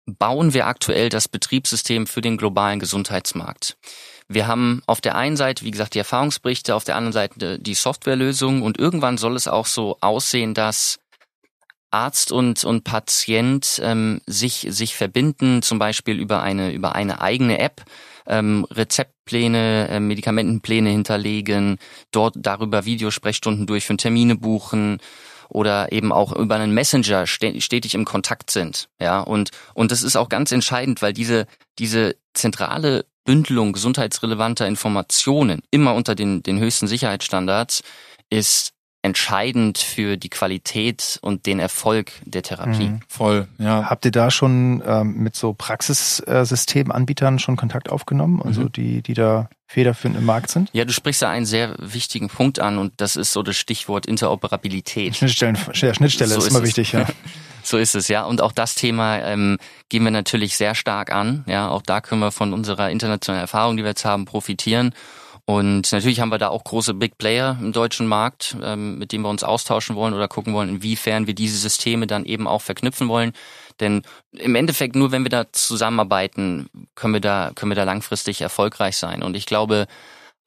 bauen 0.05 0.53
wir 0.53 0.67
aktuell 0.67 1.09
das 1.09 1.27
Betriebssystem 1.27 2.07
für 2.07 2.21
den 2.21 2.37
globalen 2.37 2.79
Gesundheitsmarkt. 2.79 3.77
Wir 4.27 4.47
haben 4.47 4.81
auf 4.85 5.01
der 5.01 5.15
einen 5.15 5.37
Seite, 5.37 5.65
wie 5.65 5.71
gesagt, 5.71 5.95
die 5.95 5.99
Erfahrungsberichte, 5.99 6.75
auf 6.75 6.83
der 6.83 6.95
anderen 6.95 7.13
Seite 7.13 7.59
die 7.59 7.73
Softwarelösung 7.73 8.61
und 8.61 8.77
irgendwann 8.77 9.17
soll 9.17 9.35
es 9.35 9.47
auch 9.47 9.65
so 9.65 9.97
aussehen, 10.01 10.53
dass 10.53 10.99
Arzt 11.91 12.31
und, 12.31 12.63
und 12.63 12.83
Patient 12.83 13.81
ähm, 13.83 14.21
sich, 14.27 14.67
sich 14.69 14.95
verbinden, 14.95 15.63
zum 15.63 15.79
Beispiel 15.79 16.19
über 16.19 16.43
eine, 16.43 16.71
über 16.71 16.93
eine 16.93 17.21
eigene 17.21 17.57
App, 17.57 17.83
ähm, 18.29 18.65
Rezeptpläne, 18.71 19.89
äh, 19.89 19.99
Medikamentenpläne 19.99 20.89
hinterlegen, 20.89 21.77
dort 22.11 22.35
darüber 22.37 22.85
Videosprechstunden 22.85 23.67
durchführen, 23.67 23.97
Termine 23.97 24.35
buchen 24.35 24.99
oder 25.49 25.91
eben 25.91 26.11
auch 26.11 26.31
über 26.31 26.55
einen 26.55 26.73
Messenger 26.73 27.25
ste- 27.25 27.59
stetig 27.59 27.95
im 27.95 28.05
Kontakt 28.05 28.51
sind. 28.51 28.87
Ja, 29.01 29.19
und, 29.19 29.49
und 29.73 29.91
das 29.91 30.03
ist 30.03 30.15
auch 30.15 30.29
ganz 30.29 30.51
entscheidend, 30.51 31.01
weil 31.01 31.11
diese, 31.11 31.47
diese 31.79 32.15
zentrale 32.33 33.05
Bündelung 33.25 33.73
gesundheitsrelevanter 33.73 34.67
Informationen 34.67 35.61
immer 35.71 35.95
unter 35.95 36.15
den, 36.15 36.41
den 36.43 36.59
höchsten 36.59 36.87
Sicherheitsstandards 36.87 37.83
ist 38.29 38.73
entscheidend 39.01 39.77
für 39.77 40.17
die 40.17 40.29
Qualität 40.29 41.19
und 41.21 41.45
den 41.45 41.59
Erfolg 41.59 42.11
der 42.25 42.43
Therapie. 42.43 42.89
Mhm. 42.89 42.99
Voll, 43.07 43.47
ja. 43.57 43.89
Habt 43.89 44.03
ihr 44.05 44.11
da 44.11 44.29
schon 44.29 44.83
ähm, 44.85 45.13
mit 45.15 45.35
so 45.37 45.53
Praxissystemanbietern 45.53 47.39
schon 47.39 47.55
Kontakt 47.55 47.89
aufgenommen, 47.89 48.41
also 48.43 48.63
Mhm. 48.63 48.71
die, 48.73 49.01
die 49.01 49.13
da 49.13 49.49
federführend 49.67 50.17
im 50.17 50.25
Markt 50.25 50.49
sind? 50.51 50.69
Ja, 50.73 50.83
du 50.85 50.91
sprichst 50.93 51.21
da 51.21 51.29
einen 51.29 51.45
sehr 51.45 51.75
wichtigen 51.77 52.27
Punkt 52.27 52.59
an 52.59 52.77
und 52.77 52.93
das 52.97 53.15
ist 53.15 53.31
so 53.31 53.41
das 53.43 53.55
Stichwort 53.55 54.05
Interoperabilität. 54.05 55.15
Schnittstellen, 55.15 55.57
ja, 55.73 55.93
Schnittstelle 55.93 56.31
So 56.31 56.37
ist 56.39 56.45
ist 56.45 56.49
immer 56.51 56.59
es. 56.59 56.65
wichtig, 56.67 56.91
ja. 56.91 57.05
So 57.61 57.77
ist 57.77 57.93
es, 57.93 58.07
ja. 58.07 58.23
Und 58.23 58.41
auch 58.41 58.53
das 58.53 58.73
Thema 58.73 59.19
ähm, 59.19 59.57
gehen 59.89 60.03
wir 60.03 60.11
natürlich 60.11 60.55
sehr 60.55 60.75
stark 60.75 61.11
an. 61.13 61.43
Ja, 61.45 61.67
auch 61.69 61.81
da 61.81 61.99
können 61.99 62.21
wir 62.21 62.31
von 62.31 62.53
unserer 62.53 62.89
internationalen 62.89 63.41
Erfahrung, 63.41 63.75
die 63.77 63.83
wir 63.83 63.89
jetzt 63.89 64.05
haben, 64.05 64.23
profitieren. 64.25 64.93
Und 65.49 65.91
natürlich 65.91 66.19
haben 66.19 66.29
wir 66.29 66.37
da 66.37 66.49
auch 66.49 66.63
große 66.63 66.93
Big 66.93 67.17
Player 67.17 67.57
im 67.59 67.71
deutschen 67.71 68.05
Markt, 68.05 68.55
ähm, 68.61 68.99
mit 68.99 69.11
denen 69.11 69.23
wir 69.23 69.31
uns 69.31 69.43
austauschen 69.43 69.95
wollen 69.95 70.13
oder 70.13 70.27
gucken 70.27 70.53
wollen, 70.53 70.69
inwiefern 70.69 71.25
wir 71.25 71.33
diese 71.33 71.57
Systeme 71.57 72.05
dann 72.05 72.23
eben 72.25 72.45
auch 72.45 72.61
verknüpfen 72.61 73.07
wollen. 73.07 73.33
Denn 73.79 74.03
im 74.31 74.53
Endeffekt 74.53 74.95
nur, 74.95 75.11
wenn 75.11 75.23
wir 75.23 75.31
da 75.31 75.51
zusammenarbeiten, 75.51 76.69
können 76.93 77.15
wir 77.15 77.19
da 77.19 77.49
können 77.55 77.71
wir 77.71 77.75
da 77.75 77.83
langfristig 77.83 78.41
erfolgreich 78.41 78.97
sein. 78.97 79.23
Und 79.23 79.35
ich 79.35 79.47
glaube, 79.47 79.87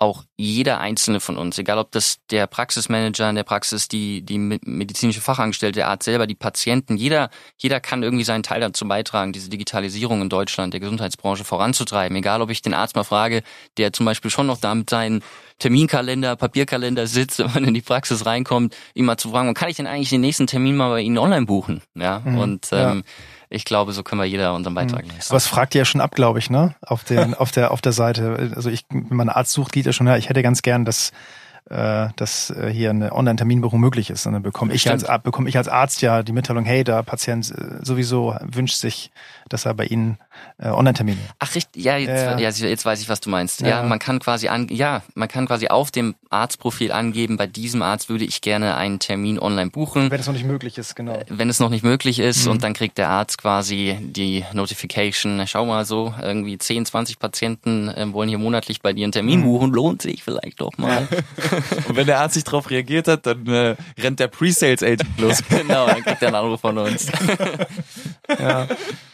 auch 0.02 0.24
jeder 0.36 0.80
einzelne 0.80 1.20
von 1.20 1.38
uns, 1.38 1.56
egal 1.58 1.78
ob 1.78 1.92
das 1.92 2.18
der 2.30 2.48
Praxismanager 2.48 3.30
in 3.30 3.36
der 3.36 3.44
Praxis, 3.44 3.86
die, 3.86 4.22
die 4.22 4.36
medizinische 4.38 5.20
Fachangestellte, 5.20 5.76
der 5.76 5.88
Arzt 5.88 6.04
selber, 6.04 6.26
die 6.26 6.34
Patienten, 6.34 6.96
jeder, 6.96 7.30
jeder 7.56 7.78
kann 7.78 8.02
irgendwie 8.02 8.24
seinen 8.24 8.42
Teil 8.42 8.60
dazu 8.60 8.86
beitragen, 8.86 9.32
diese 9.32 9.48
Digitalisierung 9.48 10.20
in 10.20 10.28
Deutschland, 10.28 10.72
der 10.72 10.80
Gesundheitsbranche 10.80 11.44
voranzutreiben. 11.44 12.16
Egal, 12.16 12.42
ob 12.42 12.50
ich 12.50 12.62
den 12.62 12.74
Arzt 12.74 12.96
mal 12.96 13.04
frage, 13.04 13.44
der 13.76 13.92
zum 13.92 14.04
Beispiel 14.04 14.30
schon 14.30 14.48
noch 14.48 14.58
da 14.58 14.74
mit 14.74 14.90
seinen 14.90 15.22
Terminkalender, 15.60 16.34
Papierkalender 16.34 17.06
sitzt, 17.06 17.38
wenn 17.38 17.52
man 17.52 17.64
in 17.64 17.74
die 17.74 17.80
Praxis 17.80 18.26
reinkommt, 18.26 18.76
ihm 18.94 19.04
mal 19.04 19.18
zu 19.18 19.30
fragen, 19.30 19.54
kann 19.54 19.68
ich 19.68 19.76
denn 19.76 19.86
eigentlich 19.86 20.10
den 20.10 20.20
nächsten 20.20 20.48
Termin 20.48 20.76
mal 20.76 20.90
bei 20.90 21.00
Ihnen 21.00 21.18
online 21.18 21.46
buchen? 21.46 21.80
Ja, 21.94 22.22
mhm, 22.24 22.38
und 22.38 22.68
ähm, 22.72 23.04
ja 23.06 23.12
ich 23.52 23.64
glaube, 23.64 23.92
so 23.92 24.02
können 24.02 24.20
wir 24.20 24.26
jeder 24.26 24.54
unseren 24.54 24.74
Beitrag 24.74 25.06
leisten. 25.06 25.32
Was 25.32 25.46
fragt 25.46 25.74
ihr 25.74 25.80
ja 25.80 25.84
schon 25.84 26.00
ab, 26.00 26.14
glaube 26.14 26.38
ich, 26.38 26.50
ne? 26.50 26.74
Auf 26.80 27.04
den, 27.04 27.34
auf 27.38 27.52
der, 27.52 27.70
auf 27.70 27.80
der 27.80 27.92
Seite. 27.92 28.52
Also 28.54 28.70
ich, 28.70 28.84
wenn 28.90 29.16
man 29.16 29.28
einen 29.28 29.36
Arzt 29.36 29.52
sucht, 29.52 29.72
geht 29.72 29.86
ja 29.86 29.92
schon, 29.92 30.06
ja, 30.06 30.16
ich 30.16 30.28
hätte 30.28 30.42
ganz 30.42 30.62
gern, 30.62 30.84
dass 30.84 31.12
äh, 31.70 32.08
dass 32.16 32.50
äh, 32.50 32.70
hier 32.70 32.90
eine 32.90 33.12
Online-Terminbuchung 33.12 33.80
möglich 33.80 34.10
ist. 34.10 34.26
Und 34.26 34.32
dann 34.32 34.42
bekomme 34.42 34.74
ich, 34.74 34.90
als, 34.90 35.06
bekomme 35.22 35.48
ich 35.48 35.56
als 35.56 35.68
Arzt 35.68 36.02
ja 36.02 36.22
die 36.22 36.32
Mitteilung, 36.32 36.64
hey, 36.64 36.82
der 36.82 37.02
Patient 37.02 37.50
äh, 37.50 37.84
sowieso 37.84 38.36
wünscht 38.42 38.76
sich, 38.76 39.12
dass 39.48 39.64
er 39.64 39.74
bei 39.74 39.86
Ihnen 39.86 40.18
äh, 40.58 40.68
Online-Termin. 40.68 41.18
Ach 41.38 41.54
richtig, 41.54 41.84
ja 41.84 41.96
jetzt, 41.96 42.10
äh, 42.10 42.40
ja, 42.40 42.50
jetzt 42.50 42.84
weiß 42.84 43.00
ich, 43.00 43.08
was 43.08 43.20
du 43.20 43.30
meinst. 43.30 43.60
Ja. 43.60 43.68
ja, 43.68 43.82
man 43.82 43.98
kann 43.98 44.18
quasi 44.20 44.48
an, 44.48 44.68
ja, 44.70 45.02
man 45.14 45.28
kann 45.28 45.46
quasi 45.46 45.68
auf 45.68 45.90
dem 45.90 46.14
Arztprofil 46.30 46.92
angeben, 46.92 47.36
bei 47.36 47.46
diesem 47.46 47.82
Arzt 47.82 48.08
würde 48.08 48.24
ich 48.24 48.40
gerne 48.40 48.76
einen 48.76 48.98
Termin 48.98 49.38
online 49.38 49.70
buchen. 49.70 50.10
Wenn 50.10 50.20
es 50.20 50.26
noch 50.26 50.34
nicht 50.34 50.46
möglich 50.46 50.78
ist, 50.78 50.96
genau. 50.96 51.14
Äh, 51.14 51.24
wenn 51.28 51.48
es 51.48 51.60
noch 51.60 51.70
nicht 51.70 51.84
möglich 51.84 52.18
ist 52.18 52.46
mhm. 52.46 52.52
und 52.52 52.62
dann 52.62 52.74
kriegt 52.74 52.98
der 52.98 53.08
Arzt 53.08 53.38
quasi 53.38 53.96
die 54.00 54.44
Notification, 54.52 55.42
schau 55.46 55.66
mal 55.66 55.84
so, 55.84 56.14
irgendwie 56.20 56.58
10, 56.58 56.86
20 56.86 57.18
Patienten 57.18 57.88
äh, 57.88 58.12
wollen 58.12 58.28
hier 58.28 58.38
monatlich 58.38 58.82
bei 58.82 58.92
dir 58.92 59.04
einen 59.04 59.12
Termin 59.12 59.40
mhm. 59.40 59.44
buchen, 59.44 59.72
lohnt 59.72 60.02
sich 60.02 60.22
vielleicht 60.22 60.60
doch 60.60 60.76
mal. 60.78 61.08
Ja. 61.10 61.58
Und 61.88 61.96
wenn 61.96 62.06
der 62.06 62.20
Arzt 62.20 62.36
nicht 62.36 62.46
darauf 62.46 62.70
reagiert 62.70 63.08
hat, 63.08 63.26
dann 63.26 63.46
äh, 63.46 63.76
rennt 63.98 64.20
der 64.20 64.28
Pre-Sales 64.28 64.82
Agent 64.82 65.18
los. 65.18 65.42
genau, 65.48 65.86
dann 65.86 66.02
kriegt 66.02 66.22
er 66.22 66.28
einen 66.28 66.36
Anruf 66.36 66.60
von 66.60 66.78
uns. 66.78 67.10
ja. 68.38 68.66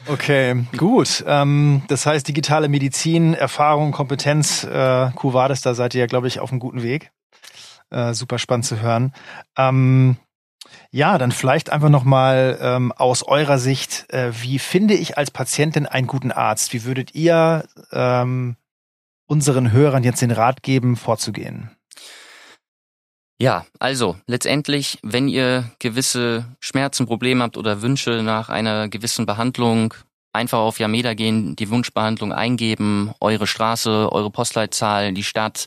Okay, 0.07 0.65
gut. 0.77 1.08
Ähm, 1.27 1.83
das 1.89 2.07
heißt, 2.07 2.27
digitale 2.27 2.69
Medizin, 2.69 3.35
Erfahrung, 3.35 3.93
Kompetenz, 3.93 4.65
äh, 4.65 5.11
Cuvades, 5.15 5.61
da 5.63 5.75
seid 5.75 5.95
ihr 5.95 6.01
ja, 6.01 6.07
glaube 6.07 6.29
ich, 6.29 6.41
auf 6.41 6.51
einem 6.51 6.61
guten 6.61 6.83
Weg. 6.83 7.11
Äh, 7.91 8.15
super 8.15 8.39
spannend 8.39 8.67
zu 8.67 8.81
hören. 8.81 9.13
Ähm, 9.57 10.17
ja, 10.91 11.19
dann 11.19 11.33
vielleicht 11.33 11.71
einfach 11.71 11.89
nochmal 11.89 12.59
ähm, 12.61 12.93
aus 12.93 13.23
eurer 13.23 13.59
Sicht, 13.59 14.13
äh, 14.13 14.33
wie 14.43 14.59
finde 14.59 14.95
ich 14.95 15.19
als 15.19 15.31
Patientin 15.31 15.87
einen 15.87 16.07
guten 16.07 16.33
Arzt? 16.33 16.73
Wie 16.73 16.85
würdet 16.85 17.15
ihr 17.15 17.65
ähm, 17.93 18.57
unseren 19.27 19.73
Hörern 19.73 20.05
jetzt 20.05 20.23
den 20.23 20.31
Rat 20.31 20.63
geben, 20.63 20.97
vorzugehen? 20.97 21.71
Ja, 23.41 23.67
also 23.79 24.17
letztendlich, 24.27 24.99
wenn 25.03 25.29
ihr 25.29 25.71
gewisse 25.79 26.45
Schmerzen, 26.59 27.07
Probleme 27.07 27.45
habt 27.45 27.57
oder 27.57 27.83
Wünsche 27.83 28.23
nach 28.25 28.49
einer 28.49 28.89
gewissen 28.89 29.27
Behandlung, 29.27 29.95
einfach 30.39 30.59
auf 30.59 30.79
Yameda 30.79 31.15
gehen, 31.15 31.57
die 31.57 31.69
Wunschbehandlung 31.69 32.33
eingeben, 32.33 33.13
eure 33.21 33.47
Straße, 33.47 34.11
eure 34.13 34.31
Postleitzahl, 34.31 35.13
die 35.13 35.25
Stadt 35.25 35.67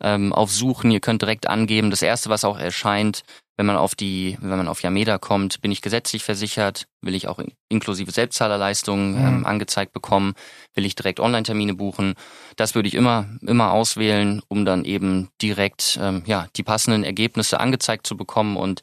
ähm, 0.00 0.32
aufsuchen. 0.32 0.90
Ihr 0.90 1.00
könnt 1.00 1.22
direkt 1.22 1.48
angeben. 1.48 1.90
Das 1.90 2.02
erste, 2.02 2.30
was 2.30 2.44
auch 2.44 2.58
erscheint, 2.58 3.22
wenn 3.56 3.66
man 3.66 3.76
auf 3.76 3.94
die, 3.94 4.36
wenn 4.40 4.56
man 4.56 4.68
auf 4.68 4.82
Yameda 4.82 5.18
kommt, 5.18 5.60
bin 5.62 5.72
ich 5.72 5.80
gesetzlich 5.80 6.24
versichert, 6.24 6.86
will 7.00 7.14
ich 7.14 7.28
auch 7.28 7.38
inklusive 7.68 8.10
Selbstzahlerleistungen 8.10 9.12
mhm. 9.12 9.26
ähm, 9.26 9.46
angezeigt 9.46 9.92
bekommen, 9.92 10.34
will 10.74 10.84
ich 10.84 10.94
direkt 10.94 11.20
Online-Termine 11.20 11.74
buchen. 11.74 12.14
Das 12.56 12.74
würde 12.74 12.88
ich 12.88 12.94
immer, 12.94 13.26
immer 13.40 13.72
auswählen, 13.72 14.42
um 14.48 14.64
dann 14.64 14.84
eben 14.84 15.28
direkt 15.40 15.98
ähm, 16.02 16.22
ja, 16.26 16.48
die 16.56 16.62
passenden 16.62 17.04
Ergebnisse 17.04 17.60
angezeigt 17.60 18.06
zu 18.06 18.16
bekommen. 18.16 18.56
Und 18.56 18.82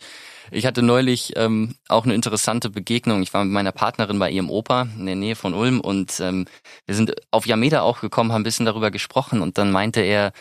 ich 0.53 0.65
hatte 0.65 0.81
neulich 0.81 1.33
ähm, 1.35 1.75
auch 1.87 2.05
eine 2.05 2.13
interessante 2.13 2.69
Begegnung. 2.69 3.23
Ich 3.23 3.33
war 3.33 3.43
mit 3.43 3.53
meiner 3.53 3.71
Partnerin 3.71 4.19
bei 4.19 4.29
ihrem 4.29 4.49
Opa 4.49 4.87
in 4.97 5.05
der 5.05 5.15
Nähe 5.15 5.35
von 5.35 5.53
Ulm 5.53 5.79
und 5.79 6.19
ähm, 6.19 6.45
wir 6.85 6.95
sind 6.95 7.15
auf 7.31 7.45
Yameda 7.45 7.81
auch 7.81 8.01
gekommen, 8.01 8.31
haben 8.31 8.41
ein 8.41 8.45
bisschen 8.45 8.65
darüber 8.65 8.91
gesprochen 8.91 9.41
und 9.41 9.57
dann 9.57 9.71
meinte 9.71 10.01
er, 10.01 10.31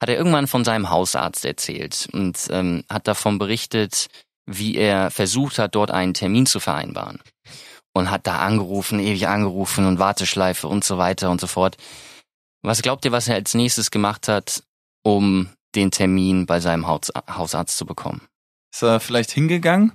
hat 0.00 0.10
er 0.10 0.16
irgendwann 0.16 0.46
von 0.46 0.64
seinem 0.64 0.90
Hausarzt 0.90 1.44
erzählt 1.44 2.08
und 2.12 2.48
ähm, 2.50 2.84
hat 2.90 3.08
davon 3.08 3.38
berichtet, 3.38 4.08
wie 4.46 4.76
er 4.76 5.10
versucht 5.10 5.58
hat, 5.58 5.74
dort 5.74 5.90
einen 5.90 6.14
Termin 6.14 6.46
zu 6.46 6.60
vereinbaren. 6.60 7.20
Und 7.94 8.10
hat 8.10 8.26
da 8.26 8.40
angerufen, 8.40 9.00
ewig 9.00 9.26
angerufen 9.26 9.86
und 9.86 9.98
Warteschleife 9.98 10.68
und 10.68 10.84
so 10.84 10.98
weiter 10.98 11.30
und 11.30 11.40
so 11.40 11.46
fort. 11.46 11.78
Was 12.62 12.82
glaubt 12.82 13.06
ihr, 13.06 13.12
was 13.12 13.26
er 13.26 13.36
als 13.36 13.54
nächstes 13.54 13.90
gemacht 13.90 14.28
hat, 14.28 14.62
um 15.02 15.48
den 15.74 15.90
Termin 15.90 16.44
bei 16.44 16.60
seinem 16.60 16.86
Haus 16.86 17.10
Hausarzt 17.30 17.78
zu 17.78 17.86
bekommen? 17.86 18.20
Ist 18.72 18.82
er 18.82 19.00
vielleicht 19.00 19.30
hingegangen? 19.30 19.92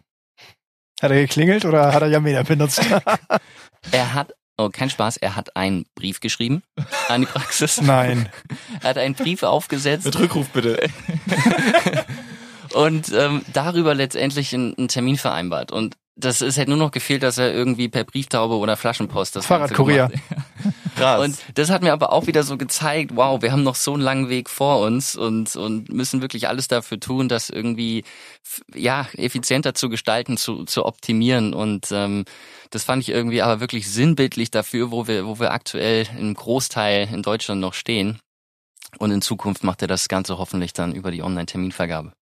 Hat 1.02 1.12
er 1.12 1.22
geklingelt 1.22 1.66
oder 1.66 1.94
hat 1.94 2.02
er 2.02 2.10
Jamina 2.10 2.44
benutzt? 2.44 2.82
er 3.92 4.14
hat 4.14 4.34
Oh, 4.58 4.70
kein 4.70 4.92
Spaß, 4.92 5.18
er 5.18 5.36
hat 5.36 5.56
einen 5.56 5.86
Brief 5.96 6.20
geschrieben 6.20 6.62
an 7.08 7.22
die 7.22 7.28
Praxis. 7.28 7.82
Nein. 7.82 8.30
Er 8.82 8.92
hat 8.92 8.98
einen 9.00 9.16
Brief 9.16 9.42
aufgesetzt. 9.42 10.06
Mit 10.06 10.20
Rückruf 10.20 10.50
bitte. 10.50 10.88
und 12.76 13.12
ähm, 13.12 13.42
darüber 13.54 13.96
letztendlich 13.96 14.54
einen, 14.54 14.78
einen 14.78 14.88
Termin 14.88 15.18
vereinbart. 15.18 15.72
Und 15.72 15.98
das 16.16 16.42
ist 16.42 16.60
halt 16.60 16.68
nur 16.68 16.78
noch 16.78 16.92
gefehlt, 16.92 17.24
dass 17.24 17.40
er 17.40 17.52
irgendwie 17.52 17.90
per 17.90 18.04
Brieftaube 18.04 18.56
oder 18.56 18.78
Flaschenpost 18.78 19.36
das 19.36 19.48
Fahrradkurier. 19.48 20.12
Krass. 20.96 21.22
Und 21.22 21.38
das 21.56 21.70
hat 21.70 21.82
mir 21.82 21.94
aber 21.94 22.12
auch 22.12 22.28
wieder 22.28 22.44
so 22.44 22.58
gezeigt, 22.58 23.12
wow, 23.16 23.42
wir 23.42 23.52
haben 23.52 23.64
noch 23.64 23.76
so 23.76 23.94
einen 23.94 24.02
langen 24.02 24.30
Weg 24.30 24.50
vor 24.50 24.80
uns 24.80 25.16
und, 25.16 25.56
und 25.56 25.92
müssen 25.92 26.22
wirklich 26.22 26.48
alles 26.48 26.68
dafür 26.68 27.00
tun, 27.00 27.30
das 27.30 27.50
irgendwie 27.50 28.04
ja 28.74 29.08
effizienter 29.14 29.74
zu 29.74 29.90
gestalten, 29.90 30.38
zu, 30.38 30.66
zu 30.66 30.86
optimieren. 30.86 31.54
Und 31.54 31.92
ähm, 31.92 32.26
das 32.70 32.84
fand 32.84 33.04
ich 33.04 33.10
irgendwie 33.10 33.42
aber 33.42 33.60
wirklich 33.60 33.90
sinnbildlich 33.90 34.52
dafür, 34.52 34.92
wo 34.92 35.08
wir, 35.08 35.26
wo 35.26 35.40
wir 35.40 35.52
aktuell 35.52 36.08
im 36.18 36.34
Großteil 36.34 37.10
in 37.14 37.24
Deutschland 37.24 37.62
noch 37.62 37.74
stehen. 37.74 38.20
Und 39.00 39.12
in 39.12 39.22
Zukunft 39.22 39.64
macht 39.64 39.82
er 39.82 39.88
das 39.88 40.10
Ganze 40.10 40.38
hoffentlich 40.38 40.74
dann 40.74 40.94
über 40.94 41.12
die 41.12 41.24
Online-Terminvergabe. 41.24 42.14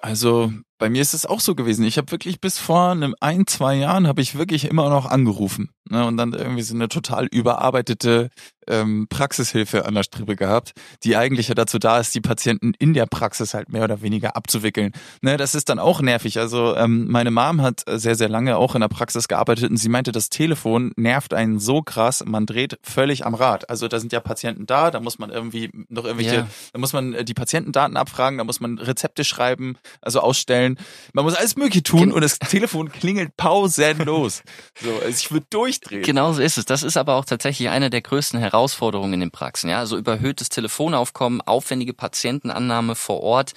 Also 0.00 0.52
bei 0.78 0.88
mir 0.88 1.02
ist 1.02 1.14
es 1.14 1.26
auch 1.26 1.40
so 1.40 1.54
gewesen. 1.54 1.84
Ich 1.84 1.98
habe 1.98 2.10
wirklich 2.10 2.40
bis 2.40 2.58
vor 2.58 2.90
einem 2.90 3.14
ein, 3.20 3.46
zwei 3.46 3.74
Jahren 3.74 4.06
habe 4.06 4.22
ich 4.22 4.38
wirklich 4.38 4.64
immer 4.64 4.88
noch 4.88 5.06
angerufen 5.06 5.70
ne, 5.90 6.06
und 6.06 6.16
dann 6.16 6.32
irgendwie 6.32 6.62
so 6.62 6.74
eine 6.74 6.88
total 6.88 7.26
überarbeitete 7.26 8.30
ähm, 8.66 9.06
Praxishilfe 9.08 9.86
an 9.86 9.94
der 9.94 10.02
Strippe 10.02 10.36
gehabt, 10.36 10.72
die 11.02 11.16
eigentlich 11.16 11.48
ja 11.48 11.54
dazu 11.54 11.78
da 11.78 11.98
ist, 11.98 12.14
die 12.14 12.20
Patienten 12.20 12.74
in 12.78 12.92
der 12.94 13.06
Praxis 13.06 13.54
halt 13.54 13.70
mehr 13.70 13.84
oder 13.84 14.02
weniger 14.02 14.36
abzuwickeln. 14.36 14.92
Ne, 15.22 15.36
das 15.36 15.54
ist 15.54 15.68
dann 15.68 15.78
auch 15.78 16.00
nervig. 16.00 16.38
Also 16.38 16.76
ähm, 16.76 17.08
meine 17.08 17.30
Mom 17.30 17.62
hat 17.62 17.82
sehr, 17.86 18.14
sehr 18.14 18.28
lange 18.28 18.56
auch 18.56 18.74
in 18.74 18.82
der 18.82 18.88
Praxis 18.88 19.28
gearbeitet 19.28 19.70
und 19.70 19.78
sie 19.78 19.88
meinte, 19.88 20.12
das 20.12 20.28
Telefon 20.28 20.92
nervt 20.96 21.34
einen 21.34 21.58
so 21.58 21.82
krass, 21.82 22.22
man 22.26 22.46
dreht 22.46 22.78
völlig 22.82 23.24
am 23.24 23.34
Rad. 23.34 23.70
Also 23.70 23.88
da 23.88 23.98
sind 23.98 24.12
ja 24.12 24.20
Patienten 24.20 24.66
da, 24.66 24.90
da 24.90 25.00
muss 25.00 25.18
man 25.18 25.30
irgendwie 25.30 25.70
noch 25.88 26.04
irgendwelche, 26.04 26.36
yeah. 26.36 26.48
da 26.72 26.78
muss 26.78 26.92
man 26.92 27.14
äh, 27.14 27.24
die 27.24 27.34
Patientendaten 27.34 27.96
abfragen, 27.96 28.38
da 28.38 28.44
muss 28.44 28.60
man 28.60 28.78
Rezepte 28.78 29.24
schreiben, 29.24 29.76
also 30.02 30.20
ausstellen 30.20 30.67
bestellen. 30.74 31.10
Man 31.12 31.24
muss 31.24 31.34
alles 31.34 31.56
Mögliche 31.56 31.82
tun 31.82 32.00
Gen 32.00 32.12
und 32.12 32.20
das 32.22 32.38
Telefon 32.38 32.90
klingelt 32.90 33.36
pausenlos. 33.36 34.42
So, 34.80 34.90
also 34.94 35.08
ich 35.08 35.30
würde 35.30 35.46
durchdrehen. 35.50 36.02
Genau 36.02 36.32
so 36.32 36.42
ist 36.42 36.58
es. 36.58 36.64
Das 36.64 36.82
ist 36.82 36.96
aber 36.96 37.14
auch 37.14 37.24
tatsächlich 37.24 37.68
eine 37.68 37.90
der 37.90 38.02
größten 38.02 38.38
Herausforderungen 38.38 39.14
in 39.14 39.20
den 39.20 39.30
Praxen. 39.30 39.70
Ja, 39.70 39.78
also 39.78 39.96
überhöhtes 39.96 40.48
Telefonaufkommen, 40.48 41.40
aufwendige 41.40 41.94
Patientenannahme 41.94 42.94
vor 42.94 43.20
Ort. 43.22 43.52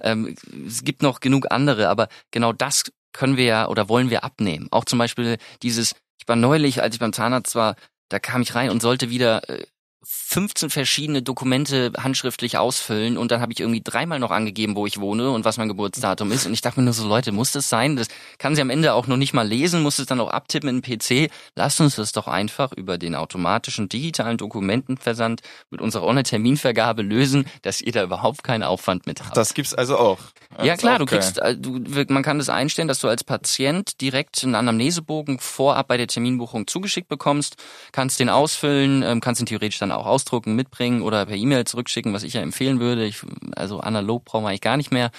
Ähm, 0.00 0.34
es 0.66 0.84
gibt 0.84 1.02
noch 1.02 1.20
genug 1.20 1.46
andere, 1.50 1.88
aber 1.88 2.08
genau 2.30 2.52
das 2.52 2.84
können 3.12 3.36
wir 3.36 3.44
ja 3.44 3.68
oder 3.68 3.88
wollen 3.88 4.10
wir 4.10 4.24
abnehmen. 4.24 4.68
Auch 4.70 4.84
zum 4.84 4.98
Beispiel 4.98 5.38
dieses, 5.62 5.92
ich 6.20 6.28
war 6.28 6.36
neulich, 6.36 6.82
als 6.82 6.94
ich 6.94 7.00
beim 7.00 7.12
Zahnarzt 7.12 7.54
war, 7.54 7.76
da 8.08 8.18
kam 8.18 8.42
ich 8.42 8.54
rein 8.54 8.70
und 8.70 8.82
sollte 8.82 9.10
wieder 9.10 9.48
äh, 9.48 9.66
15 10.08 10.70
verschiedene 10.70 11.22
Dokumente 11.22 11.92
handschriftlich 11.96 12.58
ausfüllen 12.58 13.16
und 13.16 13.30
dann 13.30 13.40
habe 13.40 13.52
ich 13.52 13.60
irgendwie 13.60 13.80
dreimal 13.82 14.18
noch 14.20 14.30
angegeben, 14.30 14.76
wo 14.76 14.86
ich 14.86 15.00
wohne 15.00 15.30
und 15.30 15.44
was 15.44 15.56
mein 15.56 15.66
Geburtsdatum 15.68 16.30
ist. 16.30 16.46
Und 16.46 16.52
ich 16.52 16.60
dachte 16.60 16.78
mir 16.78 16.84
nur 16.84 16.94
so, 16.94 17.08
Leute, 17.08 17.32
muss 17.32 17.52
das 17.52 17.68
sein? 17.68 17.96
Das 17.96 18.08
kann 18.38 18.54
sie 18.54 18.60
am 18.60 18.70
Ende 18.70 18.94
auch 18.94 19.06
noch 19.06 19.16
nicht 19.16 19.34
mal 19.34 19.46
lesen, 19.46 19.82
muss 19.82 19.98
es 19.98 20.06
dann 20.06 20.20
auch 20.20 20.30
abtippen 20.30 20.68
in 20.68 20.80
den 20.80 20.98
PC. 20.98 21.30
Lasst 21.56 21.80
uns 21.80 21.96
das 21.96 22.12
doch 22.12 22.28
einfach 22.28 22.72
über 22.72 22.98
den 22.98 23.16
automatischen 23.16 23.88
digitalen 23.88 24.36
Dokumentenversand 24.36 25.40
mit 25.70 25.80
unserer 25.80 26.04
Online-Terminvergabe 26.04 27.02
lösen, 27.02 27.46
dass 27.62 27.80
ihr 27.80 27.92
da 27.92 28.02
überhaupt 28.04 28.44
keinen 28.44 28.62
Aufwand 28.62 29.06
mit 29.06 29.24
habt. 29.24 29.36
Das 29.36 29.54
gibt's 29.54 29.74
also 29.74 29.98
auch. 29.98 30.18
Das 30.56 30.66
ja 30.66 30.76
klar, 30.76 30.98
du 30.98 31.06
kriegst, 31.06 31.38
äh, 31.38 31.56
du, 31.56 31.80
man 32.08 32.22
kann 32.22 32.38
das 32.38 32.48
einstellen, 32.48 32.88
dass 32.88 33.00
du 33.00 33.08
als 33.08 33.24
Patient 33.24 34.00
direkt 34.00 34.44
einen 34.44 34.54
Anamnesebogen 34.54 35.38
vorab 35.38 35.88
bei 35.88 35.96
der 35.96 36.06
Terminbuchung 36.06 36.66
zugeschickt 36.66 37.08
bekommst, 37.08 37.56
kannst 37.92 38.20
den 38.20 38.28
ausfüllen, 38.28 39.02
ähm, 39.02 39.20
kannst 39.20 39.40
ihn 39.40 39.46
theoretisch 39.46 39.78
dann 39.78 39.92
auch 39.96 40.06
ausdrucken, 40.06 40.54
mitbringen 40.54 41.02
oder 41.02 41.26
per 41.26 41.36
E-Mail 41.36 41.64
zurückschicken, 41.64 42.12
was 42.12 42.22
ich 42.22 42.34
ja 42.34 42.40
empfehlen 42.40 42.80
würde. 42.80 43.04
Ich, 43.04 43.22
also 43.54 43.80
analog 43.80 44.24
brauchen 44.24 44.44
wir 44.44 44.48
eigentlich 44.48 44.60
gar 44.60 44.76
nicht 44.76 44.92
mehr. 44.92 45.10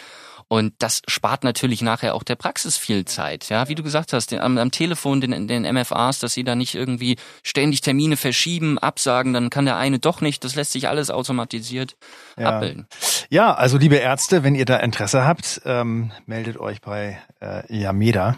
Und 0.50 0.74
das 0.80 1.02
spart 1.08 1.44
natürlich 1.44 1.82
nachher 1.82 2.16
auch 2.16 2.24
der 2.24 2.36
Praxis 2.36 2.78
viel 2.78 3.04
Zeit. 3.04 3.50
Ja, 3.50 3.68
wie 3.68 3.76
du 3.76 3.84
gesagt 3.84 4.14
hast, 4.14 4.32
den, 4.32 4.40
am, 4.40 4.58
am, 4.58 4.72
Telefon, 4.72 5.20
den, 5.20 5.48
den 5.48 5.64
MFAs, 5.64 6.20
dass 6.20 6.34
sie 6.34 6.46
da 6.46 6.56
nicht 6.56 6.74
irgendwie 6.74 7.18
ständig 7.44 7.82
Termine 7.82 8.16
verschieben, 8.16 8.80
absagen, 8.80 9.34
dann 9.34 9.50
kann 9.50 9.66
der 9.66 9.76
eine 9.76 10.00
doch 10.00 10.22
nicht. 10.22 10.46
Das 10.46 10.56
lässt 10.56 10.72
sich 10.72 10.88
alles 10.88 11.12
automatisiert 11.12 11.98
ja. 12.38 12.50
abbilden. 12.50 12.88
Ja, 13.30 13.54
also 13.54 13.78
liebe 13.78 13.98
Ärzte, 13.98 14.44
wenn 14.44 14.56
ihr 14.56 14.66
da 14.66 14.78
Interesse 14.78 15.26
habt, 15.26 15.62
ähm, 15.66 16.12
meldet 16.26 16.58
euch 16.58 16.80
bei 16.80 17.20
äh, 17.42 17.64
Yameda. 17.68 18.38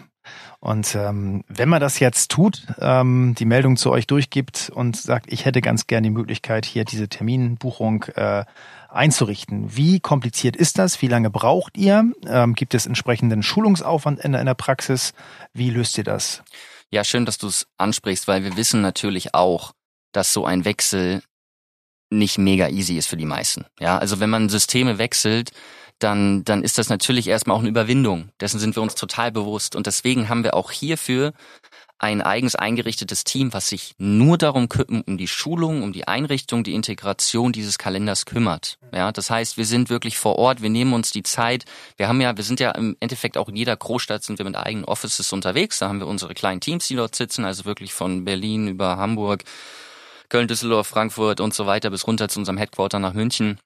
Und 0.60 0.94
ähm, 0.94 1.42
wenn 1.48 1.70
man 1.70 1.80
das 1.80 2.00
jetzt 2.00 2.30
tut, 2.30 2.66
ähm, 2.78 3.34
die 3.38 3.46
Meldung 3.46 3.76
zu 3.76 3.90
euch 3.90 4.06
durchgibt 4.06 4.70
und 4.74 4.96
sagt, 4.96 5.32
ich 5.32 5.46
hätte 5.46 5.62
ganz 5.62 5.86
gern 5.86 6.02
die 6.02 6.10
Möglichkeit, 6.10 6.66
hier 6.66 6.84
diese 6.84 7.08
Terminbuchung 7.08 8.04
äh, 8.14 8.44
einzurichten. 8.90 9.74
Wie 9.74 10.00
kompliziert 10.00 10.56
ist 10.56 10.78
das? 10.78 11.00
Wie 11.00 11.06
lange 11.06 11.30
braucht 11.30 11.78
ihr? 11.78 12.12
Ähm, 12.26 12.54
gibt 12.54 12.74
es 12.74 12.86
entsprechenden 12.86 13.42
Schulungsaufwand 13.42 14.20
in, 14.20 14.34
in 14.34 14.46
der 14.46 14.54
Praxis? 14.54 15.14
Wie 15.54 15.70
löst 15.70 15.96
ihr 15.96 16.04
das? 16.04 16.42
Ja, 16.90 17.04
schön, 17.04 17.24
dass 17.24 17.38
du 17.38 17.46
es 17.46 17.66
ansprichst, 17.78 18.28
weil 18.28 18.44
wir 18.44 18.56
wissen 18.56 18.82
natürlich 18.82 19.34
auch, 19.34 19.72
dass 20.12 20.32
so 20.32 20.44
ein 20.44 20.64
Wechsel 20.64 21.22
nicht 22.10 22.38
mega 22.38 22.68
easy 22.68 22.98
ist 22.98 23.06
für 23.06 23.16
die 23.16 23.24
meisten. 23.24 23.64
Ja, 23.78 23.96
also 23.96 24.20
wenn 24.20 24.30
man 24.30 24.48
Systeme 24.48 24.98
wechselt, 24.98 25.52
dann, 26.00 26.44
dann 26.44 26.62
ist 26.62 26.78
das 26.78 26.88
natürlich 26.88 27.28
erstmal 27.28 27.56
auch 27.56 27.60
eine 27.60 27.68
Überwindung. 27.68 28.30
Dessen 28.40 28.58
sind 28.58 28.74
wir 28.76 28.82
uns 28.82 28.94
total 28.94 29.30
bewusst. 29.30 29.76
Und 29.76 29.86
deswegen 29.86 30.28
haben 30.28 30.44
wir 30.44 30.54
auch 30.54 30.70
hierfür 30.70 31.32
ein 31.98 32.22
eigens 32.22 32.54
eingerichtetes 32.54 33.24
Team, 33.24 33.52
was 33.52 33.68
sich 33.68 33.94
nur 33.98 34.38
darum 34.38 34.68
um 35.06 35.18
die 35.18 35.28
Schulung, 35.28 35.82
um 35.82 35.92
die 35.92 36.08
Einrichtung, 36.08 36.64
die 36.64 36.72
Integration 36.72 37.52
dieses 37.52 37.76
Kalenders 37.76 38.24
kümmert. 38.24 38.78
Ja, 38.94 39.12
das 39.12 39.28
heißt, 39.28 39.58
wir 39.58 39.66
sind 39.66 39.90
wirklich 39.90 40.16
vor 40.16 40.36
Ort, 40.36 40.62
wir 40.62 40.70
nehmen 40.70 40.94
uns 40.94 41.10
die 41.10 41.22
Zeit. 41.22 41.66
Wir 41.98 42.08
haben 42.08 42.22
ja, 42.22 42.34
wir 42.34 42.44
sind 42.44 42.58
ja 42.58 42.70
im 42.70 42.96
Endeffekt 43.00 43.36
auch 43.36 43.50
in 43.50 43.56
jeder 43.56 43.76
Großstadt 43.76 44.24
sind 44.24 44.38
wir 44.38 44.46
mit 44.46 44.56
eigenen 44.56 44.86
Offices 44.86 45.30
unterwegs. 45.34 45.78
Da 45.78 45.88
haben 45.88 46.00
wir 46.00 46.06
unsere 46.06 46.32
kleinen 46.32 46.62
Teams, 46.62 46.88
die 46.88 46.96
dort 46.96 47.14
sitzen, 47.14 47.44
also 47.44 47.66
wirklich 47.66 47.92
von 47.92 48.24
Berlin 48.24 48.66
über 48.68 48.96
Hamburg, 48.96 49.44
Köln, 50.30 50.48
Düsseldorf, 50.48 50.86
Frankfurt 50.86 51.40
und 51.40 51.52
so 51.52 51.66
weiter 51.66 51.90
bis 51.90 52.06
runter 52.06 52.30
zu 52.30 52.38
unserem 52.38 52.56
Headquarter 52.56 52.98
nach 52.98 53.12
München 53.12 53.58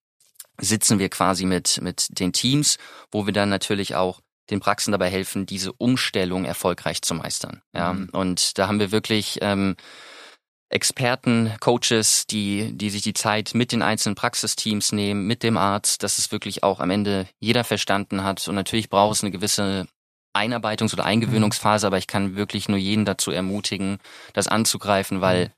sitzen 0.59 0.99
wir 0.99 1.09
quasi 1.09 1.47
mit, 1.47 1.81
mit 1.83 2.19
den 2.19 2.33
Teams, 2.33 2.79
wo 3.11 3.27
wir 3.27 3.33
dann 3.33 3.49
natürlich 3.49 3.95
auch 3.95 4.21
den 4.51 4.61
Praxen 4.61 4.93
dabei 4.93 5.11
helfen, 5.11 5.47
diese 5.47 5.73
Umstellung 5.73 6.45
erfolgreich 6.45 7.03
zu 7.03 7.15
meistern. 7.15 7.63
Ja, 7.75 7.95
mhm. 7.95 8.11
und 8.13 8.59
da 8.59 8.69
haben 8.69 8.79
wir 8.79 8.93
wirklich 8.93 9.39
ähm, 9.41 9.77
Experten, 10.69 11.55
Coaches, 11.61 12.27
die, 12.27 12.73
die 12.77 12.91
sich 12.91 13.03
die 13.03 13.15
Zeit 13.15 13.53
mit 13.55 13.73
den 13.73 13.83
einzelnen 13.83 14.17
Praxisteams 14.17 14.93
nehmen, 14.93 15.27
mit 15.27 15.43
dem 15.43 15.57
Arzt, 15.57 16.03
dass 16.03 16.19
es 16.19 16.33
wirklich 16.33 16.63
auch 16.63 16.81
am 16.81 16.91
Ende 16.91 17.27
jeder 17.39 17.65
verstanden 17.65 18.25
hat. 18.25 18.47
Und 18.49 18.55
natürlich 18.55 18.91
braucht 18.91 19.15
es 19.17 19.23
eine 19.23 19.31
gewisse 19.31 19.87
Einarbeitungs- 20.37 20.93
oder 20.93 21.05
Eingewöhnungsphase, 21.05 21.87
mhm. 21.87 21.89
aber 21.89 21.99
ich 21.99 22.07
kann 22.07 22.37
wirklich 22.37 22.69
nur 22.69 22.79
jeden 22.79 23.05
dazu 23.05 23.31
ermutigen, 23.31 23.99
das 24.33 24.49
anzugreifen, 24.49 25.21
weil 25.21 25.47
mhm 25.47 25.51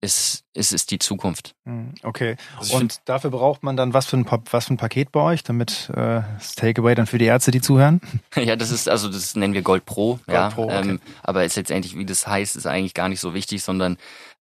ist, 0.00 0.44
ist, 0.54 0.72
ist 0.72 0.90
die 0.90 0.98
Zukunft. 0.98 1.54
Hm, 1.64 1.94
okay. 2.02 2.36
Also 2.58 2.76
und 2.76 3.00
dafür 3.06 3.30
braucht 3.30 3.62
man 3.62 3.76
dann 3.76 3.94
was 3.94 4.06
für 4.06 4.16
ein, 4.16 4.26
was 4.50 4.66
für 4.66 4.74
ein 4.74 4.76
Paket 4.76 5.10
bei 5.10 5.20
euch, 5.20 5.42
damit 5.42 5.90
äh, 5.90 6.22
das 6.38 6.54
Takeaway 6.54 6.94
dann 6.94 7.06
für 7.06 7.18
die 7.18 7.24
Ärzte, 7.24 7.50
die 7.50 7.60
zuhören? 7.60 8.00
ja, 8.36 8.56
das 8.56 8.70
ist, 8.70 8.88
also 8.88 9.08
das 9.08 9.34
nennen 9.34 9.54
wir 9.54 9.62
Gold 9.62 9.84
Pro, 9.84 10.20
Gold 10.26 10.28
ja. 10.28 10.50
Pro, 10.50 10.64
okay. 10.64 10.90
ähm, 10.90 11.00
aber 11.22 11.44
ist 11.44 11.56
letztendlich, 11.56 11.96
wie 11.96 12.06
das 12.06 12.26
heißt, 12.26 12.56
ist 12.56 12.66
eigentlich 12.66 12.94
gar 12.94 13.08
nicht 13.08 13.20
so 13.20 13.34
wichtig, 13.34 13.62
sondern 13.62 13.96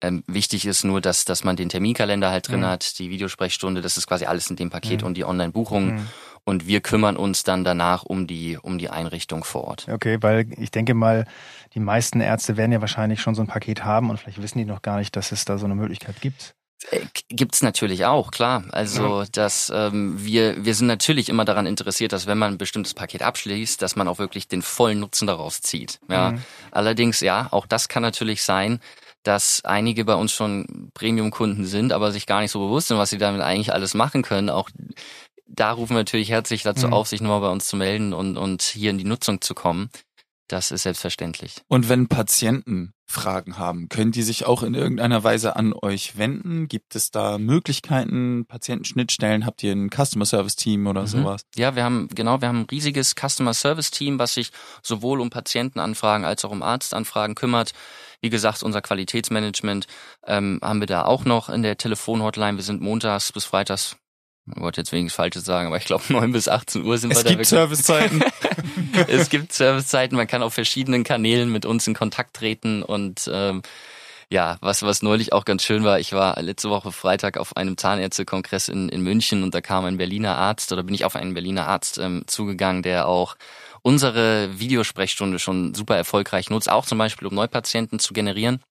ähm, 0.01 0.25
wichtig 0.27 0.67
ist 0.67 0.85
nur, 0.85 1.01
dass, 1.01 1.25
dass 1.25 1.45
man 1.45 1.57
den 1.57 1.69
Terminkalender 1.69 2.31
halt 2.31 2.49
drin 2.49 2.61
mhm. 2.61 2.67
hat, 2.67 2.99
die 2.99 3.11
Videosprechstunde, 3.11 3.83
das 3.83 3.97
ist 3.97 4.07
quasi 4.07 4.25
alles 4.25 4.51
in 4.51 4.57
dem 4.57 4.71
Paket 4.71 5.03
mhm. 5.03 5.09
und 5.09 5.15
die 5.15 5.25
Online-Buchung. 5.25 5.95
Mhm 5.95 6.09
und 6.45 6.67
wir 6.67 6.81
kümmern 6.81 7.17
uns 7.17 7.45
dann 7.45 7.65
danach 7.65 8.03
um 8.03 8.27
die, 8.27 8.59
um 8.61 8.79
die 8.79 8.89
Einrichtung 8.89 9.45
vor 9.45 9.65
Ort. 9.65 9.89
Okay, 9.89 10.19
weil 10.21 10.47
ich 10.59 10.71
denke 10.71 10.95
mal, 10.95 11.27
die 11.75 11.81
meisten 11.81 12.21
Ärzte 12.21 12.57
werden 12.57 12.73
ja 12.73 12.81
wahrscheinlich 12.81 13.21
schon 13.21 13.35
so 13.35 13.43
ein 13.43 13.49
Paket 13.49 13.85
haben 13.85 14.11
und 14.11 14.19
vielleicht 14.19 14.43
wissen 14.43 14.59
die 14.59 14.65
noch 14.65 14.83
gar 14.83 14.99
nicht, 14.99 15.15
dass 15.17 15.33
es 15.33 15.45
da 15.45 15.59
so 15.59 15.67
eine 15.67 15.75
Möglichkeit 15.75 16.21
gibt. 16.21 16.55
Äh, 16.91 17.01
gibt's 17.29 17.63
natürlich 17.63 18.07
auch, 18.07 18.31
klar. 18.31 18.65
Also 18.73 19.25
dass 19.31 19.71
ähm, 19.75 20.17
wir 20.19 20.65
wir 20.65 20.75
sind 20.75 20.89
natürlich 20.89 21.29
immer 21.29 21.45
daran 21.45 21.67
interessiert, 21.67 22.13
dass 22.13 22.27
wenn 22.27 22.39
man 22.39 22.55
ein 22.55 22.59
bestimmtes 22.59 22.95
Paket 22.95 23.23
abschließt, 23.23 23.81
dass 23.81 23.97
man 23.97 24.09
auch 24.09 24.19
wirklich 24.19 24.49
den 24.49 24.63
vollen 24.63 25.01
Nutzen 25.01 25.27
daraus 25.27 25.61
zieht. 25.61 26.01
Ja. 26.09 26.33
Mhm. 26.33 26.43
Allerdings 26.71 27.21
ja, 27.21 27.49
auch 27.53 27.67
das 27.67 27.89
kann 27.89 28.03
natürlich 28.03 28.43
sein, 28.43 28.81
dass 29.23 29.65
einige 29.65 30.05
bei 30.05 30.15
uns 30.15 30.33
schon 30.33 30.91
Premium-Kunden 30.95 31.65
sind, 31.65 31.93
aber 31.93 32.11
sich 32.11 32.27
gar 32.27 32.41
nicht 32.41 32.51
so 32.51 32.59
bewusst 32.59 32.89
sind, 32.89 32.99
was 32.99 33.11
sie 33.11 33.19
damit 33.19 33.41
eigentlich 33.41 33.73
alles 33.73 33.95
machen 33.95 34.23
können. 34.23 34.51
Auch 34.51 34.69
da 35.55 35.73
rufen 35.73 35.95
wir 35.95 36.01
natürlich 36.01 36.31
herzlich 36.31 36.63
dazu 36.63 36.89
mhm. 36.89 36.93
auf, 36.93 37.09
sich 37.09 37.21
nochmal 37.21 37.41
bei 37.41 37.51
uns 37.51 37.67
zu 37.69 37.77
melden 37.77 38.13
und, 38.13 38.37
und 38.37 38.63
hier 38.63 38.91
in 38.91 38.99
die 38.99 39.05
Nutzung 39.05 39.41
zu 39.41 39.55
kommen. 39.55 39.91
Das 40.49 40.71
ist 40.71 40.83
selbstverständlich. 40.83 41.63
Und 41.69 41.89
wenn 41.89 42.09
Patienten 42.09 42.93
Fragen 43.07 43.59
haben, 43.59 43.89
können 43.89 44.11
die 44.11 44.23
sich 44.23 44.47
auch 44.47 44.63
in 44.63 44.75
irgendeiner 44.75 45.23
Weise 45.23 45.55
an 45.57 45.73
euch 45.73 46.19
wenden? 46.19 46.67
Gibt 46.67 46.97
es 46.97 47.11
da 47.11 47.39
Möglichkeiten, 47.39 48.47
Patientenschnittstellen? 48.47 49.47
Habt 49.47 49.63
ihr 49.63 49.73
ein 49.73 49.91
Customer 49.91 50.27
Service 50.27 50.57
Team 50.57 50.87
oder 50.87 51.03
mhm. 51.03 51.07
sowas? 51.07 51.43
Ja, 51.55 51.77
wir 51.77 51.85
haben, 51.85 52.09
genau, 52.09 52.41
wir 52.41 52.49
haben 52.49 52.61
ein 52.61 52.67
riesiges 52.71 53.15
Customer 53.15 53.55
Service 53.55 53.91
Team, 53.91 54.19
was 54.19 54.35
sich 54.35 54.51
sowohl 54.83 55.21
um 55.21 55.31
Patientenanfragen 55.31 56.25
als 56.27 56.45
auch 56.45 56.51
um 56.51 56.63
Arztanfragen 56.63 57.35
kümmert. 57.35 57.73
Wie 58.21 58.31
gesagt, 58.31 58.63
unser 58.63 58.81
Qualitätsmanagement 58.81 59.87
ähm, 60.27 60.59
haben 60.63 60.81
wir 60.81 60.87
da 60.87 61.05
auch 61.05 61.25
noch 61.25 61.49
in 61.49 61.63
der 61.63 61.77
Telefonhotline. 61.77 62.57
Wir 62.57 62.65
sind 62.65 62.81
montags 62.81 63.33
bis 63.33 63.45
freitags 63.45 63.97
ich 64.47 64.61
wollte 64.61 64.81
jetzt 64.81 64.93
wenigstens 64.93 65.17
Falsches 65.17 65.45
sagen, 65.45 65.69
aber 65.69 65.77
ich 65.77 65.85
glaube 65.85 66.05
9 66.09 66.33
bis 66.33 66.49
18 66.49 66.85
Uhr 66.85 66.99
sind 66.99 67.13
es 67.13 67.19
wir 67.19 67.25
da. 67.25 67.31
Es 67.31 67.37
gibt 67.37 67.47
Servicezeiten. 67.47 68.25
es 69.09 69.29
gibt 69.29 69.53
Servicezeiten, 69.53 70.17
man 70.17 70.27
kann 70.27 70.43
auf 70.43 70.55
verschiedenen 70.55 71.05
Kanälen 71.05 71.51
mit 71.51 71.67
uns 71.67 71.87
in 71.87 71.95
Kontakt 71.95 72.35
treten 72.35 72.83
und 72.83 73.31
ähm, 73.33 73.63
ja, 74.31 74.57
was, 74.63 74.83
was 74.83 75.03
neulich 75.03 75.35
auch 75.35 75.45
ganz 75.45 75.63
schön 75.63 75.85
war, 75.85 76.01
ich 76.01 76.15
war 76.15 76.41
letzte 76.41 76.71
Woche 76.71 76.91
Freitag 76.91 77.37
auf 77.37 77.55
einem 77.55 77.77
Zahnärztekongress 77.77 78.71
in, 78.71 78.89
in 78.89 79.03
München 79.03 79.43
und 79.43 79.55
da 79.55 79.61
kam 79.61 79.85
ein 79.85 79.99
Berliner 79.99 80.39
Arzt 80.39 80.73
oder 80.73 80.83
bin 80.83 80.95
ich 80.95 81.05
auf 81.05 81.17
einen 81.17 81.35
Berliner 81.35 81.69
Arzt 81.69 81.99
ähm, 81.99 82.25
zugegangen, 82.27 82.83
der 82.83 83.07
auch 83.09 83.37
unsere 83.83 84.59
Videosprechstunde 84.59 85.39
schon 85.39 85.75
super 85.75 85.97
erfolgreich 85.97 86.49
nutzt, 86.49 86.71
auch 86.71 86.87
zum 86.87 86.97
Beispiel 86.97 87.29
um 87.29 87.35
Neupatienten 87.35 87.99
zu 87.99 88.15
generieren. 88.15 88.63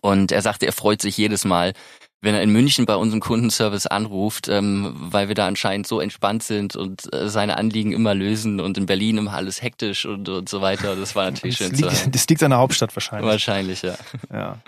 Und 0.00 0.32
er 0.32 0.42
sagte, 0.42 0.66
er 0.66 0.72
freut 0.72 1.02
sich 1.02 1.16
jedes 1.16 1.44
Mal, 1.44 1.74
wenn 2.20 2.34
er 2.34 2.42
in 2.42 2.50
München 2.50 2.84
bei 2.84 2.96
unserem 2.96 3.20
Kundenservice 3.20 3.86
anruft, 3.86 4.48
ähm, 4.48 4.94
weil 4.96 5.28
wir 5.28 5.34
da 5.34 5.46
anscheinend 5.46 5.86
so 5.86 6.00
entspannt 6.00 6.42
sind 6.42 6.74
und 6.74 7.12
äh, 7.12 7.28
seine 7.28 7.56
Anliegen 7.56 7.92
immer 7.92 8.14
lösen 8.14 8.60
und 8.60 8.76
in 8.76 8.86
Berlin 8.86 9.18
immer 9.18 9.34
alles 9.34 9.62
hektisch 9.62 10.04
und, 10.04 10.28
und 10.28 10.48
so 10.48 10.60
weiter. 10.60 10.96
Das 10.96 11.14
war 11.14 11.30
natürlich 11.30 11.58
das 11.58 11.68
schön 11.68 11.76
liegt, 11.76 11.90
zu 11.90 11.96
hören. 12.02 12.12
Das 12.12 12.28
liegt 12.28 12.42
an 12.42 12.50
der 12.50 12.58
Hauptstadt 12.58 12.94
wahrscheinlich. 12.96 13.30
Wahrscheinlich, 13.30 13.82
ja. 13.82 13.94
ja. 14.32 14.58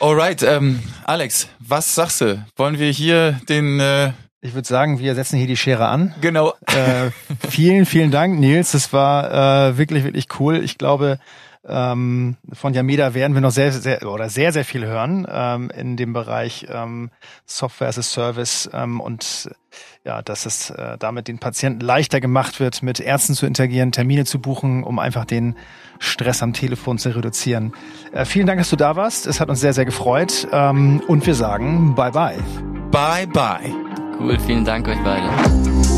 Alright, 0.00 0.42
ähm, 0.42 0.82
Alex, 1.04 1.48
was 1.58 1.94
sagst 1.94 2.22
du? 2.22 2.44
Wollen 2.56 2.78
wir 2.78 2.90
hier 2.90 3.40
den 3.48 3.78
äh 3.80 4.12
ich 4.44 4.54
würde 4.54 4.66
sagen, 4.66 4.98
wir 4.98 5.14
setzen 5.14 5.38
hier 5.38 5.46
die 5.46 5.56
Schere 5.56 5.86
an. 5.86 6.16
Genau. 6.20 6.54
Äh, 6.66 7.12
vielen, 7.48 7.86
vielen 7.86 8.10
Dank, 8.10 8.40
Nils. 8.40 8.72
Das 8.72 8.92
war 8.92 9.68
äh, 9.68 9.78
wirklich, 9.78 10.02
wirklich 10.02 10.26
cool. 10.40 10.64
Ich 10.64 10.78
glaube, 10.78 11.20
ähm, 11.66 12.36
von 12.52 12.74
Yameda 12.74 13.14
werden 13.14 13.34
wir 13.34 13.40
noch 13.40 13.52
sehr, 13.52 13.72
sehr 13.72 14.06
oder 14.10 14.28
sehr, 14.28 14.52
sehr 14.52 14.64
viel 14.64 14.84
hören 14.84 15.26
ähm, 15.30 15.70
in 15.70 15.96
dem 15.96 16.12
Bereich 16.12 16.66
ähm, 16.68 17.10
Software 17.46 17.88
as 17.88 17.98
a 17.98 18.02
Service 18.02 18.68
ähm, 18.72 19.00
und 19.00 19.50
ja, 20.04 20.22
dass 20.22 20.44
es 20.44 20.70
äh, 20.70 20.98
damit 20.98 21.28
den 21.28 21.38
Patienten 21.38 21.80
leichter 21.80 22.20
gemacht 22.20 22.58
wird, 22.58 22.82
mit 22.82 22.98
Ärzten 22.98 23.34
zu 23.34 23.46
interagieren, 23.46 23.92
Termine 23.92 24.24
zu 24.24 24.40
buchen, 24.40 24.82
um 24.82 24.98
einfach 24.98 25.24
den 25.24 25.56
Stress 25.98 26.42
am 26.42 26.52
Telefon 26.52 26.98
zu 26.98 27.14
reduzieren. 27.14 27.72
Äh, 28.12 28.24
vielen 28.24 28.46
Dank, 28.46 28.58
dass 28.58 28.70
du 28.70 28.76
da 28.76 28.96
warst. 28.96 29.26
Es 29.26 29.40
hat 29.40 29.48
uns 29.48 29.60
sehr, 29.60 29.72
sehr 29.72 29.84
gefreut. 29.84 30.48
Ähm, 30.50 31.00
und 31.06 31.24
wir 31.26 31.34
sagen 31.34 31.94
Bye 31.94 32.10
bye. 32.10 32.38
Bye 32.90 33.26
bye. 33.28 33.72
Cool, 34.18 34.38
vielen 34.40 34.64
Dank 34.64 34.88
euch 34.88 34.98
beide. 35.04 35.91